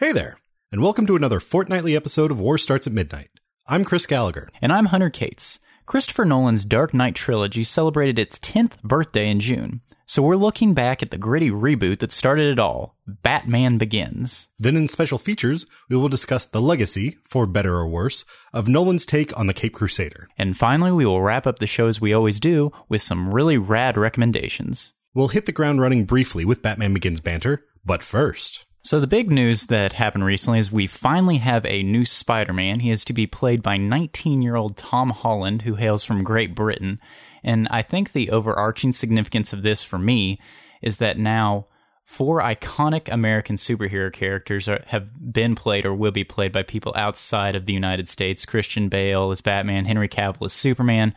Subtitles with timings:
[0.00, 0.38] Hey there,
[0.72, 3.28] and welcome to another fortnightly episode of War Starts at Midnight.
[3.68, 4.48] I'm Chris Gallagher.
[4.62, 5.58] And I'm Hunter Cates.
[5.84, 9.82] Christopher Nolan's Dark Knight trilogy celebrated its 10th birthday in June.
[10.06, 14.48] So we're looking back at the gritty reboot that started it all Batman Begins.
[14.58, 18.24] Then, in special features, we will discuss the legacy, for better or worse,
[18.54, 20.28] of Nolan's take on the Cape Crusader.
[20.38, 23.58] And finally, we will wrap up the show as we always do with some really
[23.58, 24.92] rad recommendations.
[25.12, 28.64] We'll hit the ground running briefly with Batman Begins banter, but first.
[28.82, 32.80] So, the big news that happened recently is we finally have a new Spider Man.
[32.80, 36.54] He is to be played by 19 year old Tom Holland, who hails from Great
[36.54, 36.98] Britain.
[37.44, 40.40] And I think the overarching significance of this for me
[40.80, 41.66] is that now
[42.04, 46.92] four iconic American superhero characters are, have been played or will be played by people
[46.96, 48.46] outside of the United States.
[48.46, 51.14] Christian Bale as Batman, Henry Cavill as Superman,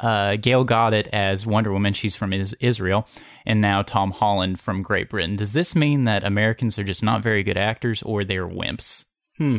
[0.00, 1.92] uh, Gal Gadot as Wonder Woman.
[1.92, 3.06] She's from is- Israel
[3.46, 5.36] and now Tom Holland from Great Britain.
[5.36, 9.04] Does this mean that Americans are just not very good actors or they're wimps?
[9.38, 9.58] Hmm.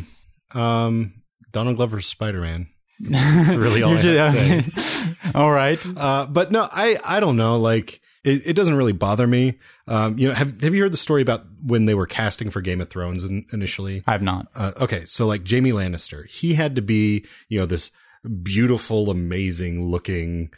[0.54, 1.14] Um,
[1.52, 2.68] Donald Glover's Spider Man.
[3.00, 5.14] That's really all I have to say.
[5.36, 5.80] all right.
[5.98, 7.58] Uh, but no, I, I don't know.
[7.58, 9.58] Like, it, it doesn't really bother me.
[9.88, 12.62] Um, you know, have have you heard the story about when they were casting for
[12.62, 14.04] Game of Thrones in, initially?
[14.06, 14.48] I have not.
[14.56, 17.90] Uh, okay, so like Jaime Lannister, he had to be, you know, this
[18.44, 20.52] beautiful, amazing looking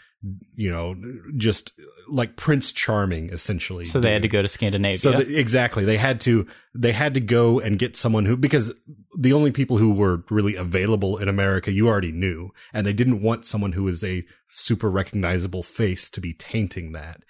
[0.55, 0.95] you know,
[1.35, 3.85] just like Prince Charming, essentially.
[3.85, 4.97] So they had to go to Scandinavia.
[4.97, 8.73] So the, exactly, they had to they had to go and get someone who because
[9.17, 13.21] the only people who were really available in America you already knew, and they didn't
[13.21, 17.21] want someone who was a super recognizable face to be tainting that.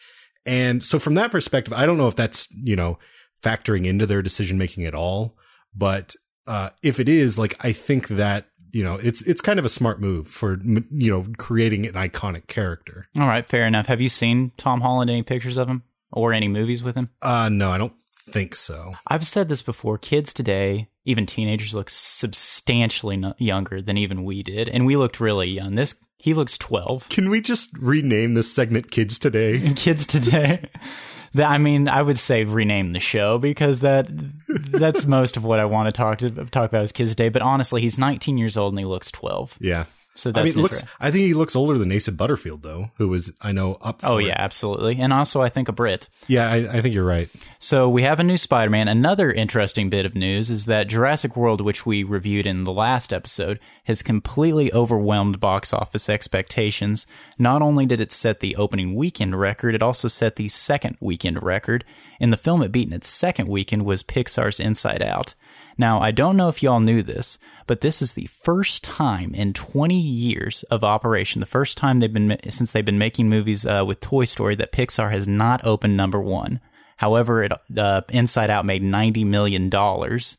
[0.46, 3.00] And so from that perspective, I don't know if that's you know
[3.42, 5.36] factoring into their decision making at all,
[5.76, 9.66] but uh, if it is, like I think that you know, it's it's kind of
[9.66, 13.08] a smart move for you know creating an iconic character.
[13.18, 13.86] All right, fair enough.
[13.86, 15.10] Have you seen Tom Holland?
[15.10, 17.10] Any pictures of him or any movies with him?
[17.22, 18.96] Uh, no, I don't think so.
[19.08, 19.98] I've said this before.
[20.00, 25.50] Kids today, even teenagers, look substantially younger than even we did, and we looked really
[25.50, 25.76] young.
[25.76, 27.08] This he looks twelve.
[27.10, 29.62] Can we just rename this segment "Kids Today"?
[29.76, 30.68] Kids Today.
[31.36, 34.08] That, I mean, I would say rename the show because that
[34.48, 37.30] that's most of what I want to talk to talk about as kids today.
[37.30, 39.58] But honestly, he's 19 years old and he looks 12.
[39.60, 39.86] Yeah.
[40.16, 40.84] So that's I mean, looks.
[41.00, 44.02] I think he looks older than Asa Butterfield, though, who was I know up.
[44.04, 46.08] oh yeah, absolutely, and also I think a Brit.
[46.28, 47.30] Yeah, I, I think you're right.
[47.58, 48.88] So we have a new Spider-Man.
[48.88, 53.12] Another interesting bit of news is that Jurassic World, which we reviewed in the last
[53.12, 57.08] episode, has completely overwhelmed box office expectations.
[57.40, 61.42] Not only did it set the opening weekend record, it also set the second weekend
[61.42, 61.86] record.
[62.20, 65.34] In the film it beat in its second weekend was Pixar's Inside Out.
[65.78, 69.54] Now, I don't know if y'all knew this, but this is the first time in
[69.54, 73.84] 20 years of operation, the first time they've been since they've been making movies uh,
[73.86, 76.60] with Toy Story that Pixar has not opened number one.
[76.98, 80.38] However, it, uh, Inside Out made 90 million dollars.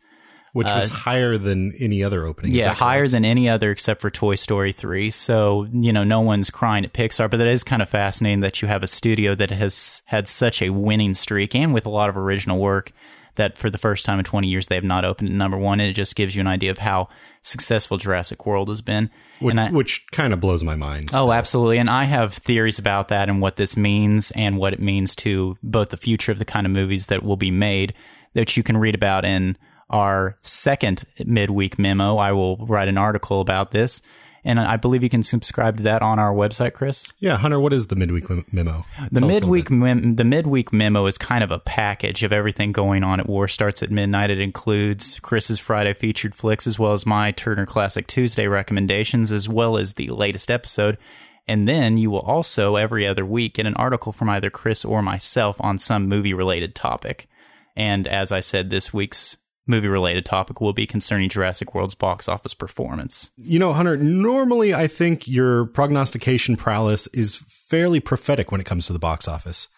[0.53, 2.53] Which was uh, higher than any other opening.
[2.53, 5.11] Yeah, higher than any other except for Toy Story 3.
[5.11, 8.63] So, you know, no one's crying at Pixar, but that is kind of fascinating that
[8.63, 12.09] you have a studio that has had such a winning streak and with a lot
[12.09, 12.93] of original work
[13.37, 15.81] that for the first time in 20 years they have not opened at number one,
[15.81, 17.09] and it just gives you an idea of how
[17.43, 19.11] successful Jurassic World has been.
[19.41, 21.11] Which, which kind of blows my mind.
[21.13, 21.27] Oh, still.
[21.27, 21.79] Oh, absolutely.
[21.79, 25.57] And I have theories about that and what this means and what it means to
[25.63, 27.95] both the future of the kind of movies that will be made
[28.35, 29.57] that you can read about in
[29.91, 32.17] our second midweek memo.
[32.17, 34.01] I will write an article about this
[34.45, 37.13] and I believe you can subscribe to that on our website, Chris.
[37.19, 38.85] Yeah, Hunter, what is the midweek memo?
[39.11, 43.03] The Tell midweek mem- the midweek memo is kind of a package of everything going
[43.03, 44.31] on at War Starts at Midnight.
[44.31, 49.49] It includes Chris's Friday featured flicks as well as my Turner Classic Tuesday recommendations as
[49.49, 50.99] well as the latest episode.
[51.47, 55.03] And then you will also every other week get an article from either Chris or
[55.03, 57.29] myself on some movie related topic.
[57.77, 62.29] And as I said, this week's movie related topic will be concerning Jurassic World's box
[62.29, 63.31] office performance.
[63.37, 68.87] You know, Hunter, normally I think your prognostication prowess is fairly prophetic when it comes
[68.87, 69.69] to the box office.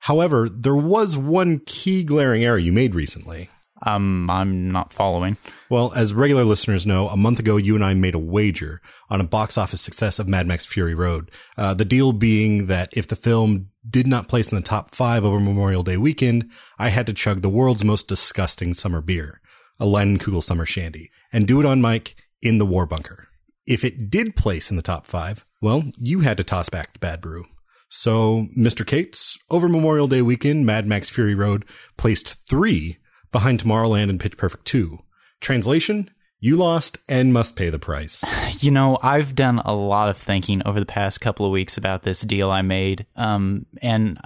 [0.00, 3.48] However, there was one key glaring error you made recently.
[3.86, 5.36] Um, I'm not following.
[5.68, 8.80] Well, as regular listeners know, a month ago you and I made a wager
[9.10, 11.30] on a box office success of Mad Max Fury Road.
[11.56, 15.24] Uh, the deal being that if the film did not place in the top five
[15.24, 19.40] over Memorial Day weekend, I had to chug the world's most disgusting summer beer,
[19.78, 23.28] a Leinenkugel Summer Shandy, and do it on mic in the war bunker.
[23.66, 26.98] If it did place in the top five, well, you had to toss back the
[26.98, 27.46] bad brew.
[27.88, 28.86] So, Mr.
[28.86, 31.64] Cates, over Memorial Day weekend, Mad Max Fury Road
[31.96, 32.98] placed three
[33.32, 34.98] behind Tomorrowland and Pitch Perfect 2.
[35.40, 36.10] Translation,
[36.44, 38.22] you lost and must pay the price.
[38.60, 42.02] You know, I've done a lot of thinking over the past couple of weeks about
[42.02, 43.04] this deal I made.
[43.14, 44.18] Um, and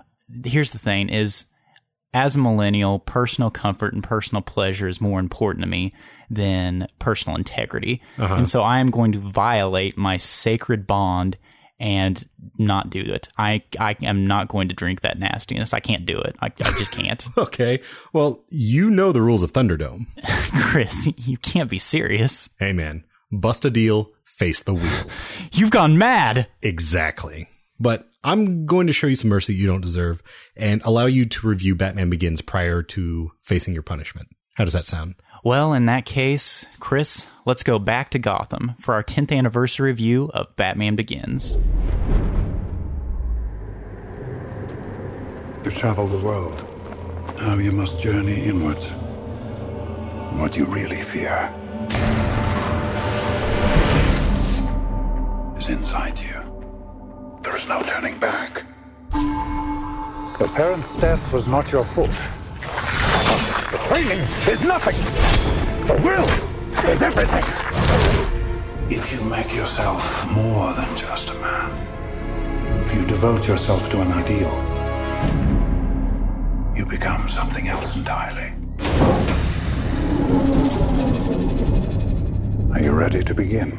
[0.44, 1.46] here's the thing is
[2.12, 5.90] as a millennial, personal comfort and personal pleasure is more important to me
[6.30, 8.02] than personal integrity.
[8.16, 8.34] Uh-huh.
[8.34, 11.36] And so I am going to violate my sacred bond
[11.80, 12.28] and
[12.58, 13.28] not do it.
[13.38, 15.72] I, I am not going to drink that nastiness.
[15.72, 16.36] I can't do it.
[16.40, 17.26] I, I just can't.
[17.38, 17.80] Okay.
[18.12, 20.06] Well, you know the rules of Thunderdome.
[20.62, 22.50] Chris, you can't be serious.
[22.58, 25.04] Hey, man, bust a deal, face the wheel.
[25.52, 26.48] You've gone mad.
[26.62, 27.48] Exactly.
[27.78, 30.22] But I'm going to show you some mercy you don't deserve
[30.56, 34.28] and allow you to review Batman Begins prior to facing your punishment.
[34.54, 35.14] How does that sound?
[35.48, 40.30] Well, in that case, Chris, let's go back to Gotham for our 10th anniversary review
[40.34, 41.56] of Batman Begins.
[45.64, 46.62] You travel the world.
[47.38, 48.84] Now you must journey inwards.
[50.38, 51.50] What you really fear
[55.58, 57.38] is inside you.
[57.42, 58.66] There is no turning back.
[59.14, 62.10] Your parents' death was not your fault.
[63.70, 64.96] The training is nothing.
[65.86, 66.28] The will
[66.90, 67.44] is everything.
[68.90, 74.12] If you make yourself more than just a man, if you devote yourself to an
[74.12, 74.54] ideal,
[76.76, 78.54] you become something else entirely.
[82.72, 83.76] Are you ready to begin?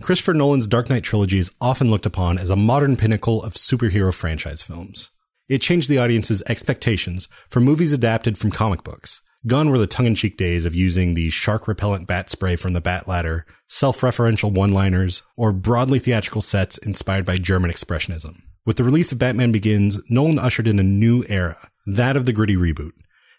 [0.00, 4.14] Christopher Nolan's Dark Knight trilogy is often looked upon as a modern pinnacle of superhero
[4.14, 5.10] franchise films.
[5.48, 9.22] It changed the audience's expectations for movies adapted from comic books.
[9.46, 13.06] Gone were the tongue-in-cheek days of using the shark repellent bat spray from the bat
[13.06, 18.42] ladder, self-referential one-liners, or broadly theatrical sets inspired by German expressionism.
[18.64, 22.32] With the release of Batman Begins, Nolan ushered in a new era, that of the
[22.32, 22.90] gritty reboot.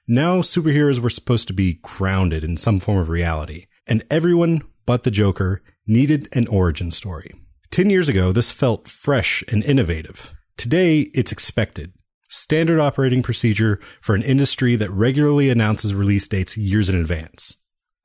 [0.07, 5.03] Now superheroes were supposed to be grounded in some form of reality, and everyone but
[5.03, 7.33] the Joker needed an origin story.
[7.69, 10.33] Ten years ago, this felt fresh and innovative.
[10.56, 11.92] Today, it's expected.
[12.29, 17.56] Standard operating procedure for an industry that regularly announces release dates years in advance.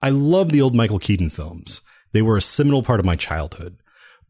[0.01, 1.81] I love the old Michael Keaton films.
[2.13, 3.79] They were a seminal part of my childhood.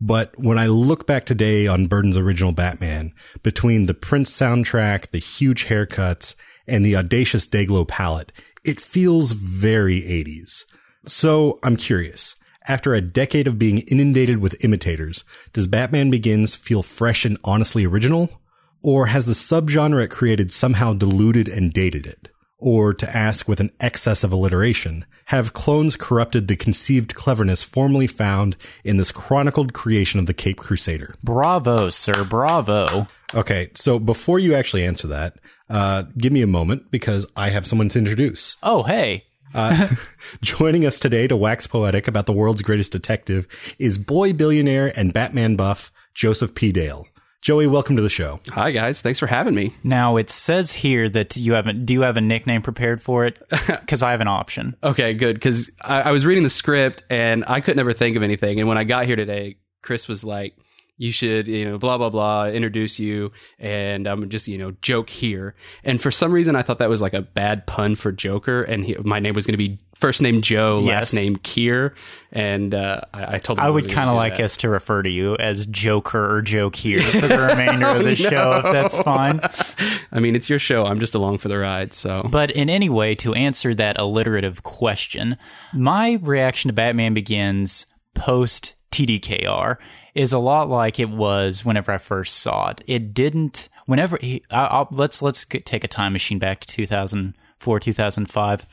[0.00, 3.12] But when I look back today on Burton's original Batman,
[3.42, 6.36] between the Prince soundtrack, the huge haircuts,
[6.66, 8.32] and the audacious Dayglow palette,
[8.64, 10.64] it feels very 80s.
[11.06, 12.34] So I'm curious.
[12.66, 17.84] After a decade of being inundated with imitators, does Batman Begins feel fresh and honestly
[17.84, 18.41] original?
[18.82, 22.28] Or has the subgenre it created somehow diluted and dated it?
[22.58, 28.06] Or to ask with an excess of alliteration, have clones corrupted the conceived cleverness formerly
[28.06, 31.14] found in this chronicled creation of the Cape Crusader?
[31.22, 32.24] Bravo, sir.
[32.24, 33.06] Bravo.
[33.34, 35.36] Okay, so before you actually answer that,
[35.70, 38.56] uh, give me a moment because I have someone to introduce.
[38.62, 39.24] Oh, hey.
[39.54, 39.88] Uh,
[40.42, 45.12] joining us today to wax poetic about the world's greatest detective is boy billionaire and
[45.12, 46.72] Batman buff Joseph P.
[46.72, 47.06] Dale.
[47.42, 48.38] Joey, welcome to the show.
[48.50, 49.74] Hi guys, thanks for having me.
[49.82, 51.84] Now it says here that you haven't.
[51.84, 53.36] Do you have a nickname prepared for it?
[53.66, 54.76] Because I have an option.
[54.80, 58.22] Okay, good because I, I was reading the script and I could never think of
[58.22, 58.60] anything.
[58.60, 60.56] And when I got here today, Chris was like,
[60.98, 65.10] "You should, you know, blah blah blah, introduce you," and I'm just, you know, joke
[65.10, 65.54] here.
[65.84, 68.84] And for some reason, I thought that was like a bad pun for Joker, and
[68.84, 70.88] he, my name was going to be first name Joe, Yes.
[70.88, 71.94] last name Kerr,
[72.32, 74.44] and uh, I, I told him I would kind of like that.
[74.44, 78.16] us to refer to you as Joker or Joke here for the remainder of the
[78.16, 79.40] show, if that's fine.
[80.12, 80.86] I mean, it's your show.
[80.86, 81.94] I'm just along for the ride.
[81.94, 85.36] So But in any way, to answer that alliterative question,
[85.72, 89.76] my reaction to Batman Begins post TDKR
[90.14, 92.82] is a lot like it was whenever I first saw it.
[92.86, 93.68] It didn't.
[93.86, 98.66] Whenever he, I, let's let's take a time machine back to 2004, 2005.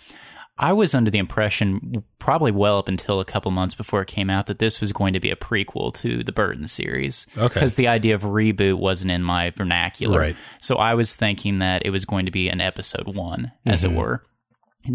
[0.61, 4.29] I was under the impression, probably well up until a couple months before it came
[4.29, 7.27] out, that this was going to be a prequel to the Burton series.
[7.37, 7.47] Okay.
[7.47, 10.19] Because the idea of reboot wasn't in my vernacular.
[10.19, 10.35] Right.
[10.59, 13.87] So I was thinking that it was going to be an episode one, as it
[13.87, 13.99] mm-hmm.
[13.99, 14.25] were.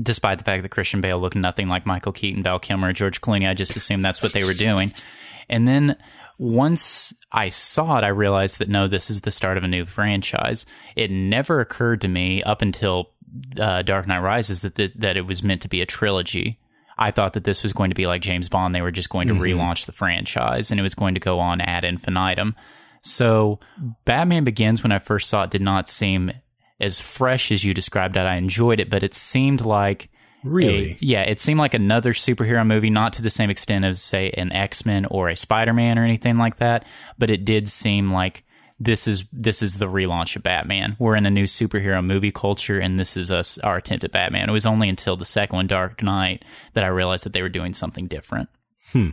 [0.03, 3.49] Despite the fact that Christian Bale looked nothing like Michael Keaton, Val Kilmer, George Clooney,
[3.49, 4.93] I just assumed that's what they were doing.
[5.49, 5.97] And then
[6.39, 9.85] once I saw it, I realized that no, this is the start of a new
[9.85, 10.67] franchise.
[10.97, 13.11] It never occurred to me up until
[13.59, 16.59] uh, Dark Knight Rises that th- that it was meant to be a trilogy.
[16.97, 19.29] I thought that this was going to be like James Bond; they were just going
[19.29, 22.55] to relaunch the franchise, and it was going to go on ad infinitum.
[23.03, 23.59] So,
[24.05, 26.33] Batman Begins, when I first saw it, did not seem
[26.81, 28.21] as fresh as you described it.
[28.21, 30.09] I enjoyed it, but it seemed like
[30.45, 30.93] Really?
[30.93, 34.31] a- yeah, it seemed like another superhero movie, not to the same extent as say
[34.31, 36.85] an X Men or a Spider Man or anything like that,
[37.19, 38.45] but it did seem like
[38.79, 40.97] this is this is the relaunch of Batman.
[40.99, 44.49] We're in a new superhero movie culture, and this is us our attempt at Batman.
[44.49, 47.49] It was only until the second one, Dark Knight, that I realized that they were
[47.49, 48.49] doing something different.
[48.93, 49.11] Hmm.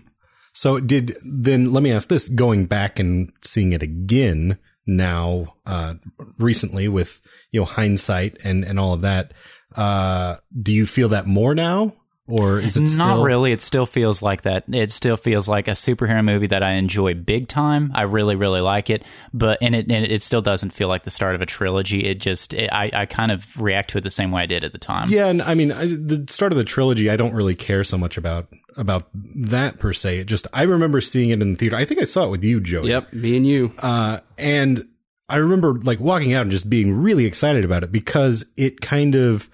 [0.54, 5.96] So did then let me ask this: going back and seeing it again, now uh,
[6.38, 7.22] recently with
[7.52, 9.34] you know hindsight and and all of that.
[9.76, 11.94] Uh, do you feel that more now,
[12.28, 13.52] or is it Not still really.
[13.52, 14.64] It still feels like that.
[14.72, 17.92] It still feels like a superhero movie that I enjoy big time.
[17.94, 21.12] I really, really like it, but and it and it still doesn't feel like the
[21.12, 22.06] start of a trilogy.
[22.06, 24.64] It just it, I I kind of react to it the same way I did
[24.64, 25.10] at the time.
[25.10, 27.10] Yeah, and I mean I, the start of the trilogy.
[27.10, 28.48] I don't really care so much about
[28.78, 30.20] about that per se.
[30.20, 31.76] It just I remember seeing it in the theater.
[31.76, 32.90] I think I saw it with you, Joey.
[32.90, 33.74] Yep, me and you.
[33.80, 34.84] Uh, and
[35.32, 39.16] I remember like walking out and just being really excited about it because it kind
[39.16, 39.50] of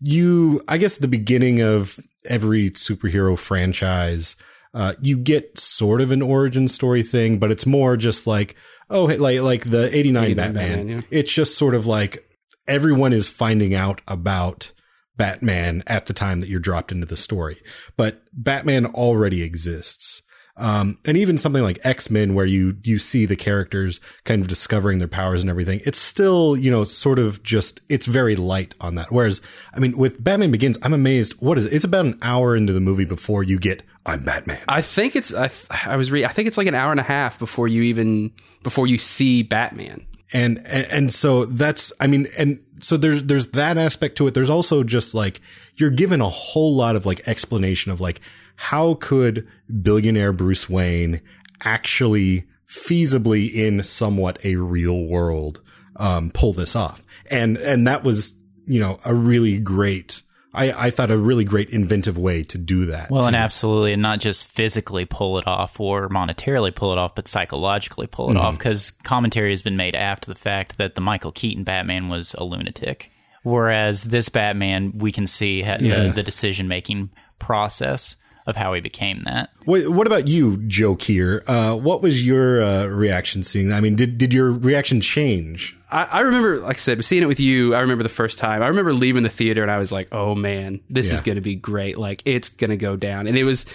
[0.00, 1.98] you I guess the beginning of
[2.28, 4.36] every superhero franchise
[4.74, 8.56] uh, you get sort of an origin story thing, but it's more just like
[8.90, 10.54] oh hey, like like the 89, 89 Batman.
[10.54, 11.00] Batman, yeah.
[11.10, 12.28] It's just sort of like
[12.68, 14.72] everyone is finding out about
[15.16, 17.60] Batman at the time that you're dropped into the story.
[17.96, 20.21] But Batman already exists.
[20.56, 24.98] Um, and even something like X-Men where you, you see the characters kind of discovering
[24.98, 28.96] their powers and everything, it's still, you know, sort of just, it's very light on
[28.96, 29.06] that.
[29.10, 29.40] Whereas,
[29.72, 31.40] I mean, with Batman Begins, I'm amazed.
[31.40, 31.72] What is it?
[31.72, 34.60] It's about an hour into the movie before you get, I'm Batman.
[34.68, 35.50] I think it's I,
[35.86, 38.32] I was re- I think it's like an hour and a half before you even
[38.62, 40.06] before you see Batman.
[40.32, 44.34] and and, and so that's i mean and so there's there's that aspect to it
[44.34, 45.40] there's also just like
[45.76, 48.20] you're given a whole lot of like explanation of like
[48.56, 49.46] how could
[49.82, 51.20] billionaire bruce wayne
[51.62, 55.60] actually feasibly in somewhat a real world
[55.96, 58.34] um pull this off and and that was
[58.66, 60.22] you know a really great
[60.54, 63.10] I, I thought a really great inventive way to do that.
[63.10, 67.14] Well, and absolutely, and not just physically pull it off or monetarily pull it off,
[67.14, 68.58] but psychologically pull it off.
[68.58, 72.44] Because commentary has been made after the fact that the Michael Keaton Batman was a
[72.44, 73.10] lunatic,
[73.44, 76.08] whereas this Batman, we can see ha- Yeah.
[76.08, 78.16] the, the decision making process
[78.46, 79.50] of how he became that.
[79.64, 81.42] What, what about you, Joe Kerr?
[81.46, 83.72] Uh, what was your uh, reaction seeing?
[83.72, 85.76] I mean, did did your reaction change?
[85.90, 87.74] I, I remember, like I said, seeing it with you.
[87.74, 88.62] I remember the first time.
[88.62, 91.42] I remember leaving the theater and I was like, "Oh man, this is going to
[91.42, 91.98] be great!
[91.98, 93.66] Like it's going to go down." And it was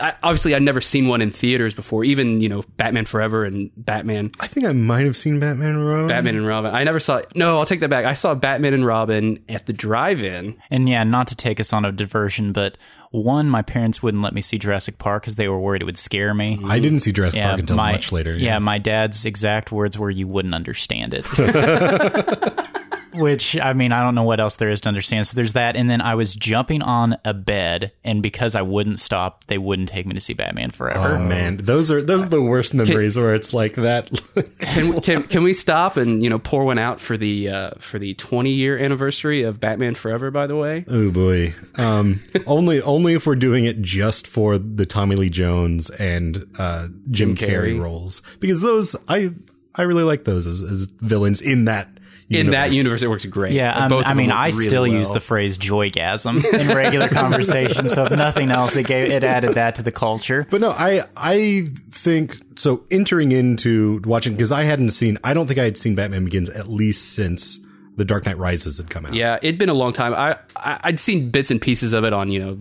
[0.00, 2.04] I, obviously I'd never seen one in theaters before.
[2.04, 5.88] Even you know Batman Forever and Batman, I think I might have seen Batman and
[5.88, 6.06] Robin.
[6.06, 6.74] Batman and Robin.
[6.74, 7.22] I never saw.
[7.34, 8.04] No, I'll take that back.
[8.04, 10.56] I saw Batman and Robin at the drive-in.
[10.70, 12.78] And yeah, not to take us on a diversion, but
[13.10, 15.98] one, my parents wouldn't let me see Jurassic Park because they were worried it would
[15.98, 16.60] scare me.
[16.64, 18.34] I didn't see Jurassic Yeah, Park until my, much later.
[18.34, 18.58] Yeah.
[18.60, 21.26] my dad's exact words were, "You wouldn't understand it."
[23.14, 25.26] Which I mean, I don't know what else there is to understand.
[25.26, 29.00] So there's that, and then I was jumping on a bed, and because I wouldn't
[29.00, 31.16] stop, they wouldn't take me to see Batman Forever.
[31.16, 34.10] Oh man, those are those are the worst memories where it's like that.
[34.60, 37.98] Can, can can we stop and you know pour one out for the uh, for
[37.98, 40.30] the 20 year anniversary of Batman Forever?
[40.30, 44.86] By the way, oh boy, um, only only if we're doing it just for the
[44.86, 47.74] Tommy Lee Jones and uh, Jim, Jim Carrey.
[47.74, 47.82] Carrey.
[47.82, 49.30] roles because those I
[49.74, 51.88] I really like those as, as villains in that
[52.30, 53.52] in that universe, it works great.
[53.52, 57.88] Yeah, um, both I mean, I really still use the phrase "joygasm" in regular conversation.
[57.88, 60.46] So if nothing else, it gave it added that to the culture.
[60.50, 62.84] But no, I I think so.
[62.90, 65.18] Entering into watching because I hadn't seen.
[65.22, 67.59] I don't think I had seen Batman Begins at least since
[67.96, 69.12] The Dark Knight Rises had come out.
[69.14, 70.14] Yeah, it'd been a long time.
[70.14, 72.58] I, I I'd seen bits and pieces of it on you know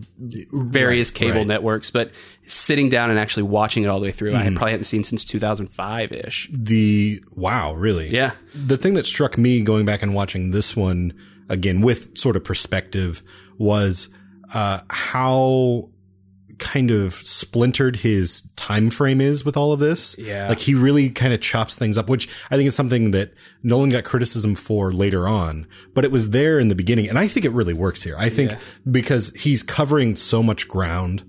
[0.52, 1.48] various Right, cable right.
[1.48, 2.12] networks, but
[2.46, 4.56] sitting down and actually watching it all the way through, I Mm-hmm.
[4.56, 6.50] probably hadn't seen since 2005 ish.
[6.52, 8.10] The wow, really?
[8.10, 8.32] Yeah.
[8.54, 11.14] The thing that struck me going back and watching this one
[11.48, 13.24] again with sort of perspective
[13.58, 14.10] was
[14.54, 15.90] uh, how
[16.60, 20.18] kind of splintered his time frame is with all of this.
[20.18, 20.48] Yeah.
[20.48, 23.90] Like he really kind of chops things up, which I think is something that Nolan
[23.90, 27.10] got criticism for later on, but it was there in the beginning.
[27.10, 28.16] And I think it really works here.
[28.18, 28.54] I think
[28.90, 31.24] because he's covering so much ground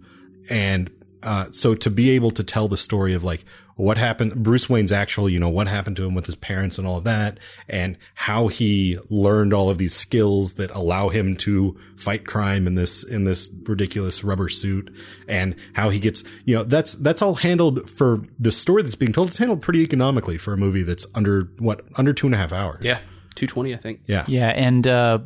[0.50, 0.90] and
[1.22, 3.44] uh, so to be able to tell the story of like
[3.80, 6.86] what happened, Bruce Wayne's actual, you know, what happened to him with his parents and
[6.86, 11.78] all of that, and how he learned all of these skills that allow him to
[11.96, 14.94] fight crime in this in this ridiculous rubber suit,
[15.28, 19.12] and how he gets, you know, that's that's all handled for the story that's being
[19.12, 19.28] told.
[19.28, 22.52] It's handled pretty economically for a movie that's under what under two and a half
[22.52, 22.84] hours.
[22.84, 22.98] Yeah,
[23.36, 24.00] 220, I think.
[24.06, 25.20] yeah, Yeah, and uh,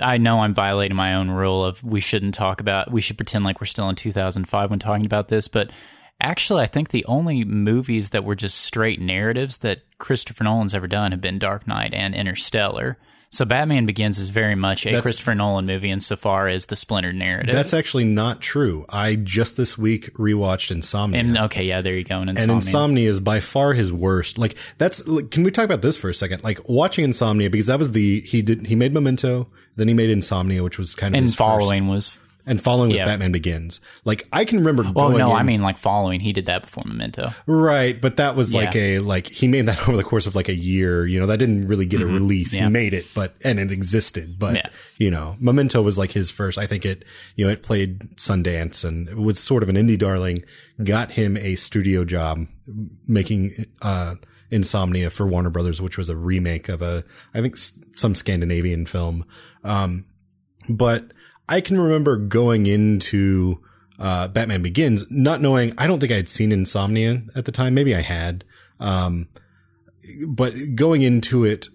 [0.00, 2.92] I know I'm violating my own rule of we shouldn't talk about.
[2.92, 5.70] We should pretend like we're still in 2005 when talking about this, but.
[6.20, 10.88] Actually, I think the only movies that were just straight narratives that Christopher Nolan's ever
[10.88, 12.98] done have been Dark Knight and Interstellar.
[13.30, 17.14] So Batman Begins is very much a That's- Christopher Nolan movie insofar as the splintered
[17.14, 17.54] narrative.
[17.54, 18.86] That's actually not true.
[18.88, 21.20] I just this week rewatched Insomnia.
[21.20, 22.20] and okay, yeah, there you go.
[22.20, 22.56] And and Insomnia.
[22.56, 26.08] insomnia is by far his worst like that's like, can we talk about this for
[26.08, 29.46] a second like watching insomnia because that was the he did he made memento
[29.76, 32.18] then he made insomnia which was kind of and his following was
[32.48, 33.04] and following was Yeah.
[33.06, 33.80] Batman Begins.
[34.04, 36.20] Like I can remember Well, no, in- I mean like following.
[36.20, 37.30] He did that before Memento.
[37.46, 40.48] Right, but that was like a like he made that over the course of like
[40.48, 41.06] a year.
[41.06, 42.48] You know, that didn't really get a release.
[42.54, 42.56] Mm-hmm.
[42.62, 42.66] Yeah.
[42.68, 44.38] He made it, but and it existed.
[44.38, 44.68] But Yeah.
[44.96, 46.58] you know, Memento was like his first.
[46.58, 47.04] I think it
[47.36, 50.44] you know it played Sundance and it was sort of an indie darling.
[50.82, 52.46] Got him a studio job
[53.06, 53.52] making
[53.82, 54.14] uh
[54.50, 58.86] Insomnia for Warner Brothers, which was a remake of a I think s- some Scandinavian
[58.86, 59.24] film.
[59.62, 60.06] Um,
[60.70, 61.10] but
[61.48, 63.62] I can remember going into
[63.98, 65.74] uh, Batman Begins, not knowing.
[65.78, 67.74] I don't think I had seen Insomnia at the time.
[67.74, 68.44] Maybe I had,
[68.78, 69.28] um,
[70.28, 71.68] but going into it,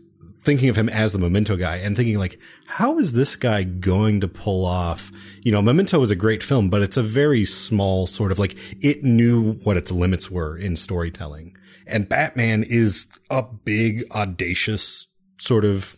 [0.44, 4.20] thinking of him as the Memento guy and thinking like, how is this guy going
[4.22, 5.12] to pull off?
[5.42, 8.56] You know, Memento is a great film, but it's a very small sort of like
[8.84, 11.56] it knew what its limits were in storytelling.
[11.88, 15.98] And Batman is a big, audacious sort of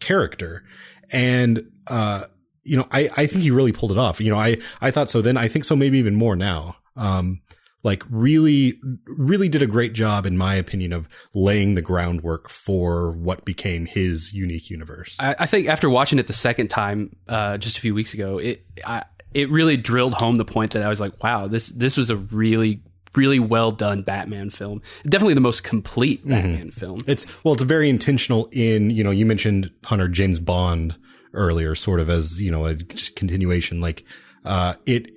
[0.00, 0.64] character.
[1.12, 2.24] And, uh,
[2.64, 4.20] you know, I, I think he really pulled it off.
[4.20, 5.36] You know, I, I thought so then.
[5.36, 6.76] I think so maybe even more now.
[6.96, 7.40] Um,
[7.82, 13.12] like really, really did a great job, in my opinion, of laying the groundwork for
[13.12, 15.16] what became his unique universe.
[15.18, 18.38] I, I think after watching it the second time, uh, just a few weeks ago,
[18.38, 21.96] it I, it really drilled home the point that I was like, wow, this this
[21.96, 22.82] was a really
[23.14, 24.82] really well done Batman film.
[25.04, 27.00] Definitely the most complete Batman film.
[27.06, 30.96] It's well, it's very intentional in you know you mentioned Hunter James Bond
[31.34, 33.80] earlier, sort of as you know a just continuation.
[33.80, 34.04] Like
[34.44, 35.10] uh, it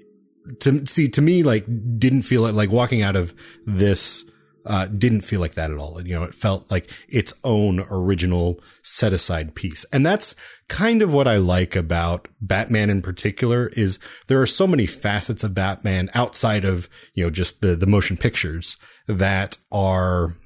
[0.61, 1.65] to see to me like
[1.97, 3.33] didn't feel like like walking out of
[3.65, 4.25] this
[4.65, 6.01] uh, didn't feel like that at all.
[6.05, 10.35] You know, it felt like its own original set aside piece, and that's
[10.69, 13.69] kind of what I like about Batman in particular.
[13.73, 17.87] Is there are so many facets of Batman outside of you know just the the
[17.87, 18.77] motion pictures
[19.07, 20.37] that are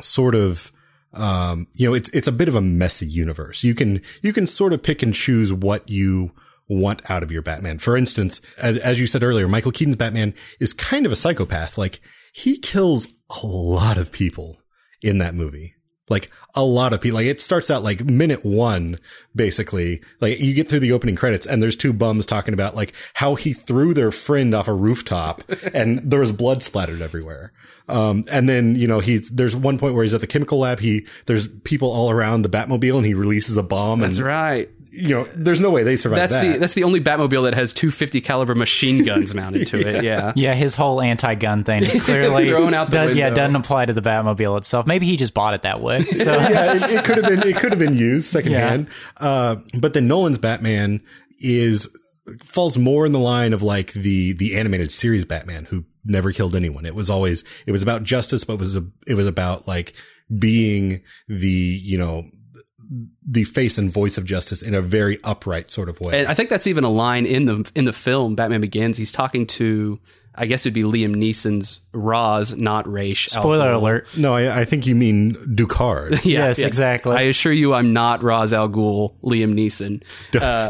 [0.00, 0.70] sort of
[1.12, 3.64] um, you know, it's it's a bit of a messy universe.
[3.64, 6.32] You can you can sort of pick and choose what you
[6.68, 7.78] want out of your Batman.
[7.78, 11.76] For instance, as, as you said earlier, Michael Keaton's Batman is kind of a psychopath.
[11.76, 12.00] Like
[12.32, 13.08] he kills
[13.42, 14.58] a lot of people
[15.02, 15.74] in that movie.
[16.08, 17.16] Like a lot of people.
[17.16, 18.98] Like it starts out like minute one,
[19.34, 20.02] basically.
[20.20, 23.34] Like you get through the opening credits and there's two bums talking about like how
[23.34, 25.42] he threw their friend off a rooftop
[25.74, 27.52] and there was blood splattered everywhere.
[27.88, 30.78] Um, and then, you know, he's, there's one point where he's at the chemical lab.
[30.80, 33.98] He, there's people all around the Batmobile and he releases a bomb.
[34.00, 34.70] That's and, right.
[34.92, 36.52] you know, there's no way they survive That's that.
[36.52, 40.04] the that's the only Batmobile that has two 50 caliber machine guns mounted to it.
[40.04, 40.32] Yeah.
[40.36, 43.40] Yeah, his whole anti-gun thing is clearly Thrown out the does, yeah window.
[43.42, 44.86] doesn't apply to the Batmobile itself.
[44.86, 46.02] Maybe he just bought it that way.
[46.20, 48.88] So yeah, it, it could have been, it could have been used secondhand.
[49.18, 51.00] Uh, but then Nolan's Batman
[51.38, 51.88] is,
[52.44, 56.54] falls more in the line of like the, the animated series Batman who never killed
[56.56, 56.86] anyone.
[56.86, 59.94] It was always, it was about justice, but it was, a, it was about like
[60.38, 62.24] being the, you know,
[63.28, 66.18] the face and voice of justice in a very upright sort of way.
[66.18, 68.98] And I think that's even a line in the in the film Batman Begins.
[68.98, 70.00] He's talking to
[70.34, 73.34] I guess it'd be Liam Neeson's Roz, not Raish.
[73.34, 73.76] Al spoiler Ghul.
[73.76, 74.08] alert.
[74.16, 76.12] no, I, I think you mean Ducard.
[76.24, 76.66] Yeah, Yes, yeah.
[76.66, 77.16] exactly.
[77.16, 80.02] I assure you, I'm not Ra's al Ghul, Liam Neeson.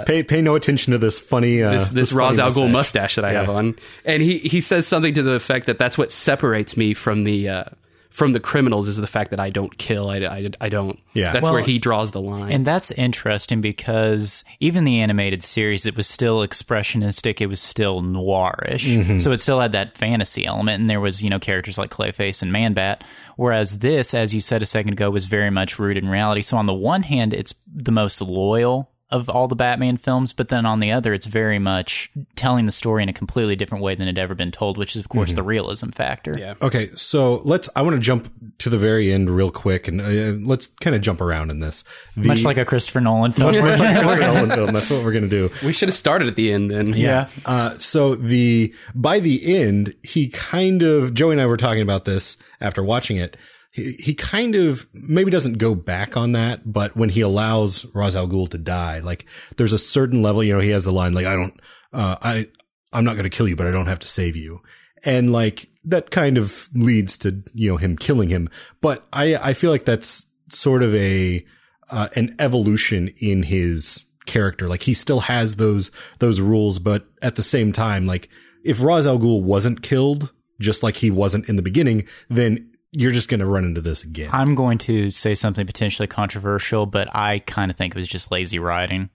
[0.06, 2.72] pay, pay no attention to this funny, uh, This, this funny Ra's al Ghul mustache.
[2.72, 5.96] mustache that I have on, and he he says something to the effect that that's
[5.98, 7.64] what separates me from the uh,
[8.10, 10.10] from the criminals is the fact that I don't kill.
[10.10, 10.98] I, I, I don't.
[11.14, 11.32] Yeah.
[11.32, 12.50] that's Well, where he draws the line.
[12.52, 17.40] And that's interesting because even the animated series, it was still expressionistic.
[17.40, 18.88] It was still noirish.
[18.88, 19.18] Mm-hmm.
[19.18, 20.80] So it still had that fantasy element.
[20.80, 23.04] And there was, you know, characters like Clayface and Man-Bat.
[23.36, 26.42] Whereas this, as you said a second ago, was very much rooted in reality.
[26.42, 30.48] So on the one hand, it's the most loyal of all the Batman films, but
[30.48, 33.94] then on the other, it's very much telling the story in a completely different way
[33.94, 36.32] than it had ever been told, which is, of course, the realism factor.
[36.38, 36.54] yeah.
[36.62, 37.68] Okay, so let's.
[37.74, 41.02] I want to jump to the very end real quick, and uh, let's kind of
[41.02, 41.82] jump around in this.
[42.16, 43.52] The, Much like a Christopher Nolan film.
[43.60, 44.72] much like a Christopher Nolan film.
[44.72, 45.50] That's what we're gonna do.
[45.64, 46.88] We should have started at the end then.
[46.88, 47.28] yeah.
[47.44, 52.04] Uh, so the by the end, he kind of Joey and I were talking about
[52.04, 53.36] this after watching it.
[53.70, 58.16] He, he kind of maybe doesn't go back on that, but when he allows Ra's
[58.16, 61.12] al Ghul to die, like there's a certain level, you know, he has the line
[61.12, 61.60] like, "I don't,
[61.92, 62.46] uh, I,
[62.92, 64.60] I'm not going to kill you, but I don't have to save you,"
[65.04, 68.48] and like that kind of leads to you know him killing him.
[68.80, 71.44] But I I feel like that's sort of a
[71.90, 74.68] uh, an evolution in his character.
[74.68, 78.28] Like he still has those those rules, but at the same time, like
[78.64, 83.12] if Ra's al Ghul wasn't killed, just like he wasn't in the beginning, then you're
[83.12, 84.30] just going to run into this again.
[84.32, 88.30] I'm going to say something potentially controversial, but I kind of think it was just
[88.30, 89.10] lazy writing.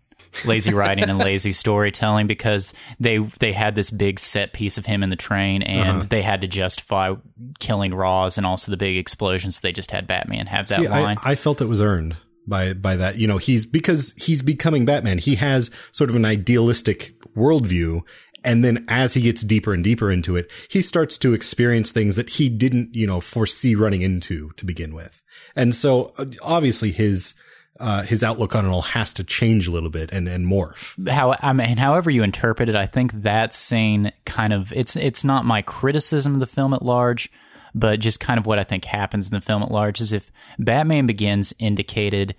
[0.46, 5.02] Lazy writing and lazy storytelling because they they had this big set piece of him
[5.04, 6.08] in the train and Uh-huh.
[6.10, 7.14] they had to justify
[7.60, 9.58] killing Roz and also the big explosions.
[9.58, 11.18] So they just had Batman have that See, I, line.
[11.24, 12.18] I felt it was earned.
[12.48, 13.16] by by that.
[13.18, 15.18] You know, he's because he's becoming Batman.
[15.20, 18.02] He has sort of an idealistic worldview.
[18.46, 22.16] And then as he gets deeper and deeper into it, he starts to experience things
[22.16, 25.24] that he didn't, you know, foresee running into to begin with.
[25.56, 27.34] And so uh, obviously his,
[27.80, 31.10] uh, his outlook on it all has to change a little bit and, and morph.
[31.10, 35.26] how I mean, however you interpret it, I think that scene kind of it's it's
[35.26, 37.30] not my criticism of the film at large,
[37.74, 40.32] but just kind of what I think happens in the film at large is if
[40.58, 42.36] Batman Begins indicated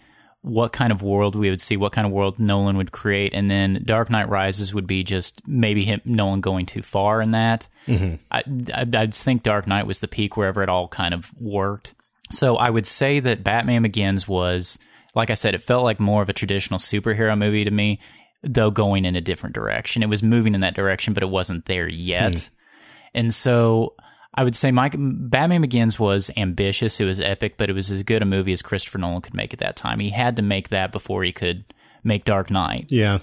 [0.46, 3.50] what kind of world we would see, what kind of world Nolan would create, and
[3.50, 7.66] then Dark Knight Rises would be just maybe him Nolan going too far in that.
[7.88, 8.14] Mm-hmm.
[8.30, 11.32] I, I I just think Dark Knight was the peak wherever it all kind of
[11.40, 11.96] worked.
[12.30, 14.78] So I would say that Batman Begins was,
[15.16, 17.98] like I said, it felt like more of a traditional superhero movie to me,
[18.44, 20.00] though going in a different direction.
[20.04, 22.34] It was moving in that direction, but it wasn't there yet.
[22.34, 23.18] Hmm.
[23.18, 23.94] And so
[24.36, 27.00] I would say my Batman Begins was ambitious.
[27.00, 29.52] It was epic, but it was as good a movie as Christopher Nolan could make
[29.54, 29.98] at that time.
[29.98, 31.64] He had to make that before he could
[32.04, 32.86] make Dark Knight.
[32.90, 33.18] Yeah.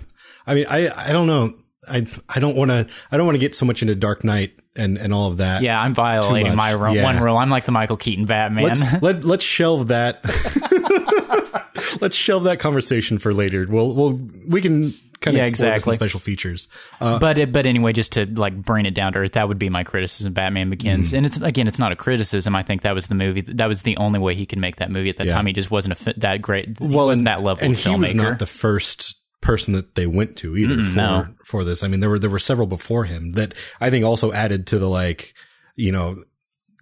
[0.48, 1.52] I mean, I, I don't know.
[1.90, 4.54] I, I don't want to, I don't want to get so much into Dark Knight
[4.76, 5.62] and, and all of that.
[5.62, 7.04] Yeah, I'm violating my ru- Yeah.
[7.04, 7.38] one rule.
[7.38, 8.64] I'm like the Michael Keaton Batman.
[8.64, 10.22] Let's, let, let's shelve that.
[12.02, 13.66] let's shelve that conversation for later.
[13.70, 15.96] We'll, we'll, we can kind of Yeah, exactly.
[15.96, 16.68] special features.
[17.02, 19.58] Uh, but it, but anyway, just to like bring it down to earth, that would
[19.58, 20.30] be my criticism.
[20.30, 21.18] of Batman Begins, Mm-hmm.
[21.18, 22.56] and it's again, it's not a criticism.
[22.56, 23.42] I think that was the movie.
[23.42, 25.34] That was the only way he could make that movie at that Yeah.
[25.34, 25.48] time.
[25.48, 26.80] He just wasn't a that great.
[26.80, 28.00] Well, wasn't and, that level and he filmmaker.
[28.02, 31.28] was not the first person that they went to either for, no.
[31.46, 31.84] for this.
[31.84, 34.80] I mean, there were, there were several before him that I think also added to
[34.80, 35.34] the like,
[35.76, 36.24] you know,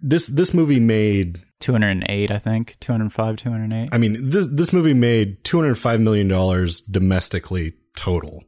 [0.00, 2.76] this, this movie made 208, I think.
[2.80, 3.88] 205, 208.
[3.92, 8.44] I mean, this this movie made two hundred five million dollars domestically total,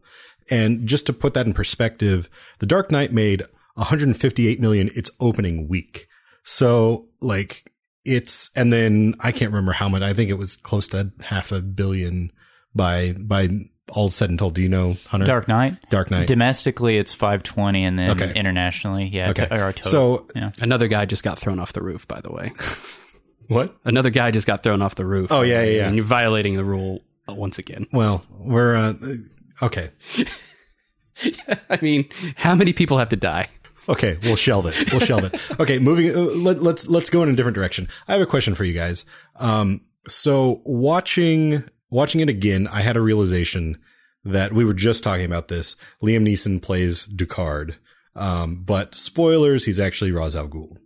[0.50, 2.28] and just to put that in perspective,
[2.58, 3.42] The Dark Knight made
[3.74, 6.06] one hundred fifty eight million its opening week.
[6.42, 7.70] So like
[8.04, 10.02] it's, and then I can't remember how much.
[10.02, 12.30] I think it was close to half a billion
[12.74, 13.48] by by
[13.92, 14.54] all said and told.
[14.54, 15.26] Do you know Hunter?
[15.26, 15.76] Dark Knight.
[15.90, 16.26] Dark Knight.
[16.28, 18.32] Domestically, it's 520, and then Okay.
[18.34, 19.46] internationally, yeah, Okay.
[19.46, 19.90] to- or total.
[19.90, 20.50] So yeah.
[20.58, 22.52] Another guy just got thrown off the roof, by the way.
[23.48, 23.76] what?
[23.84, 25.30] Another guy just got thrown off the roof.
[25.32, 25.86] Oh, yeah, yeah, yeah.
[25.86, 27.86] And you're violating the rule uh, once again.
[27.92, 28.94] Well, we're uh,
[29.62, 29.90] okay.
[31.70, 33.48] I mean, how many people have to die?
[33.88, 34.90] Okay, we'll shelve it.
[34.92, 35.40] We'll shelve it.
[35.60, 36.10] Okay, moving.
[36.14, 37.88] Uh, let, let's let's go in a different direction.
[38.08, 39.04] I have a question for you guys.
[39.36, 43.78] Um, so watching watching it again, I had a realization
[44.24, 45.76] that we were just talking about this.
[46.02, 47.76] Liam Neeson plays Ducard,
[48.16, 50.76] um, but spoilers, he's actually Ra's al Ghul.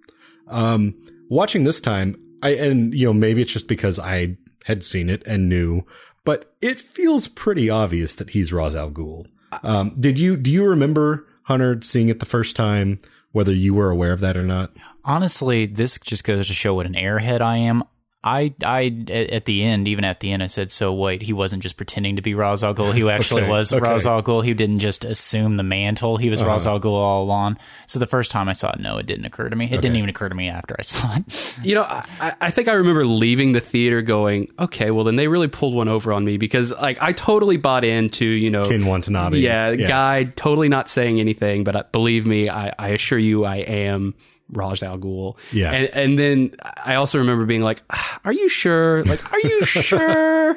[0.48, 0.94] Um,
[1.30, 5.26] watching this time, I and you know maybe it's just because I had seen it
[5.26, 5.82] and knew,
[6.28, 9.28] but it feels pretty obvious that he's Ra's al Ghul.
[9.62, 12.98] Um, did you do you remember Hunter seeing it the first time?
[13.32, 14.76] Whether you were aware of that or not?
[15.04, 17.82] Honestly, this just goes to show what an airhead I am.
[18.28, 21.32] I, I, at at the end, even at the end, I said, so wait, he
[21.32, 22.92] wasn't just pretending to be Ra's al Ghul.
[22.92, 23.82] He actually Okay, was okay.
[23.82, 24.44] Ra's al Ghul.
[24.44, 26.16] He didn't just assume the mantle.
[26.18, 27.56] He was Ra's al Ghul all along.
[27.86, 29.66] So the first time I saw it, no, it didn't occur to me.
[29.66, 31.58] It didn't even occur to me after I saw it.
[31.64, 35.16] You know, I, I- I think I remember leaving the theater going, okay, well, then
[35.16, 38.64] they really pulled one over on me because, like, I totally bought into, you know,
[38.64, 39.38] Ken Watanabe.
[39.38, 43.56] yeah, guy totally not saying anything, but uh, believe me, I, I assure you, I
[43.56, 44.14] am
[44.50, 45.36] Ra's al Ghul.
[45.52, 45.72] Yeah.
[45.72, 49.02] and and then I also remember being like, "Ah, "Are you sure?
[49.04, 50.56] Like, are you sure?"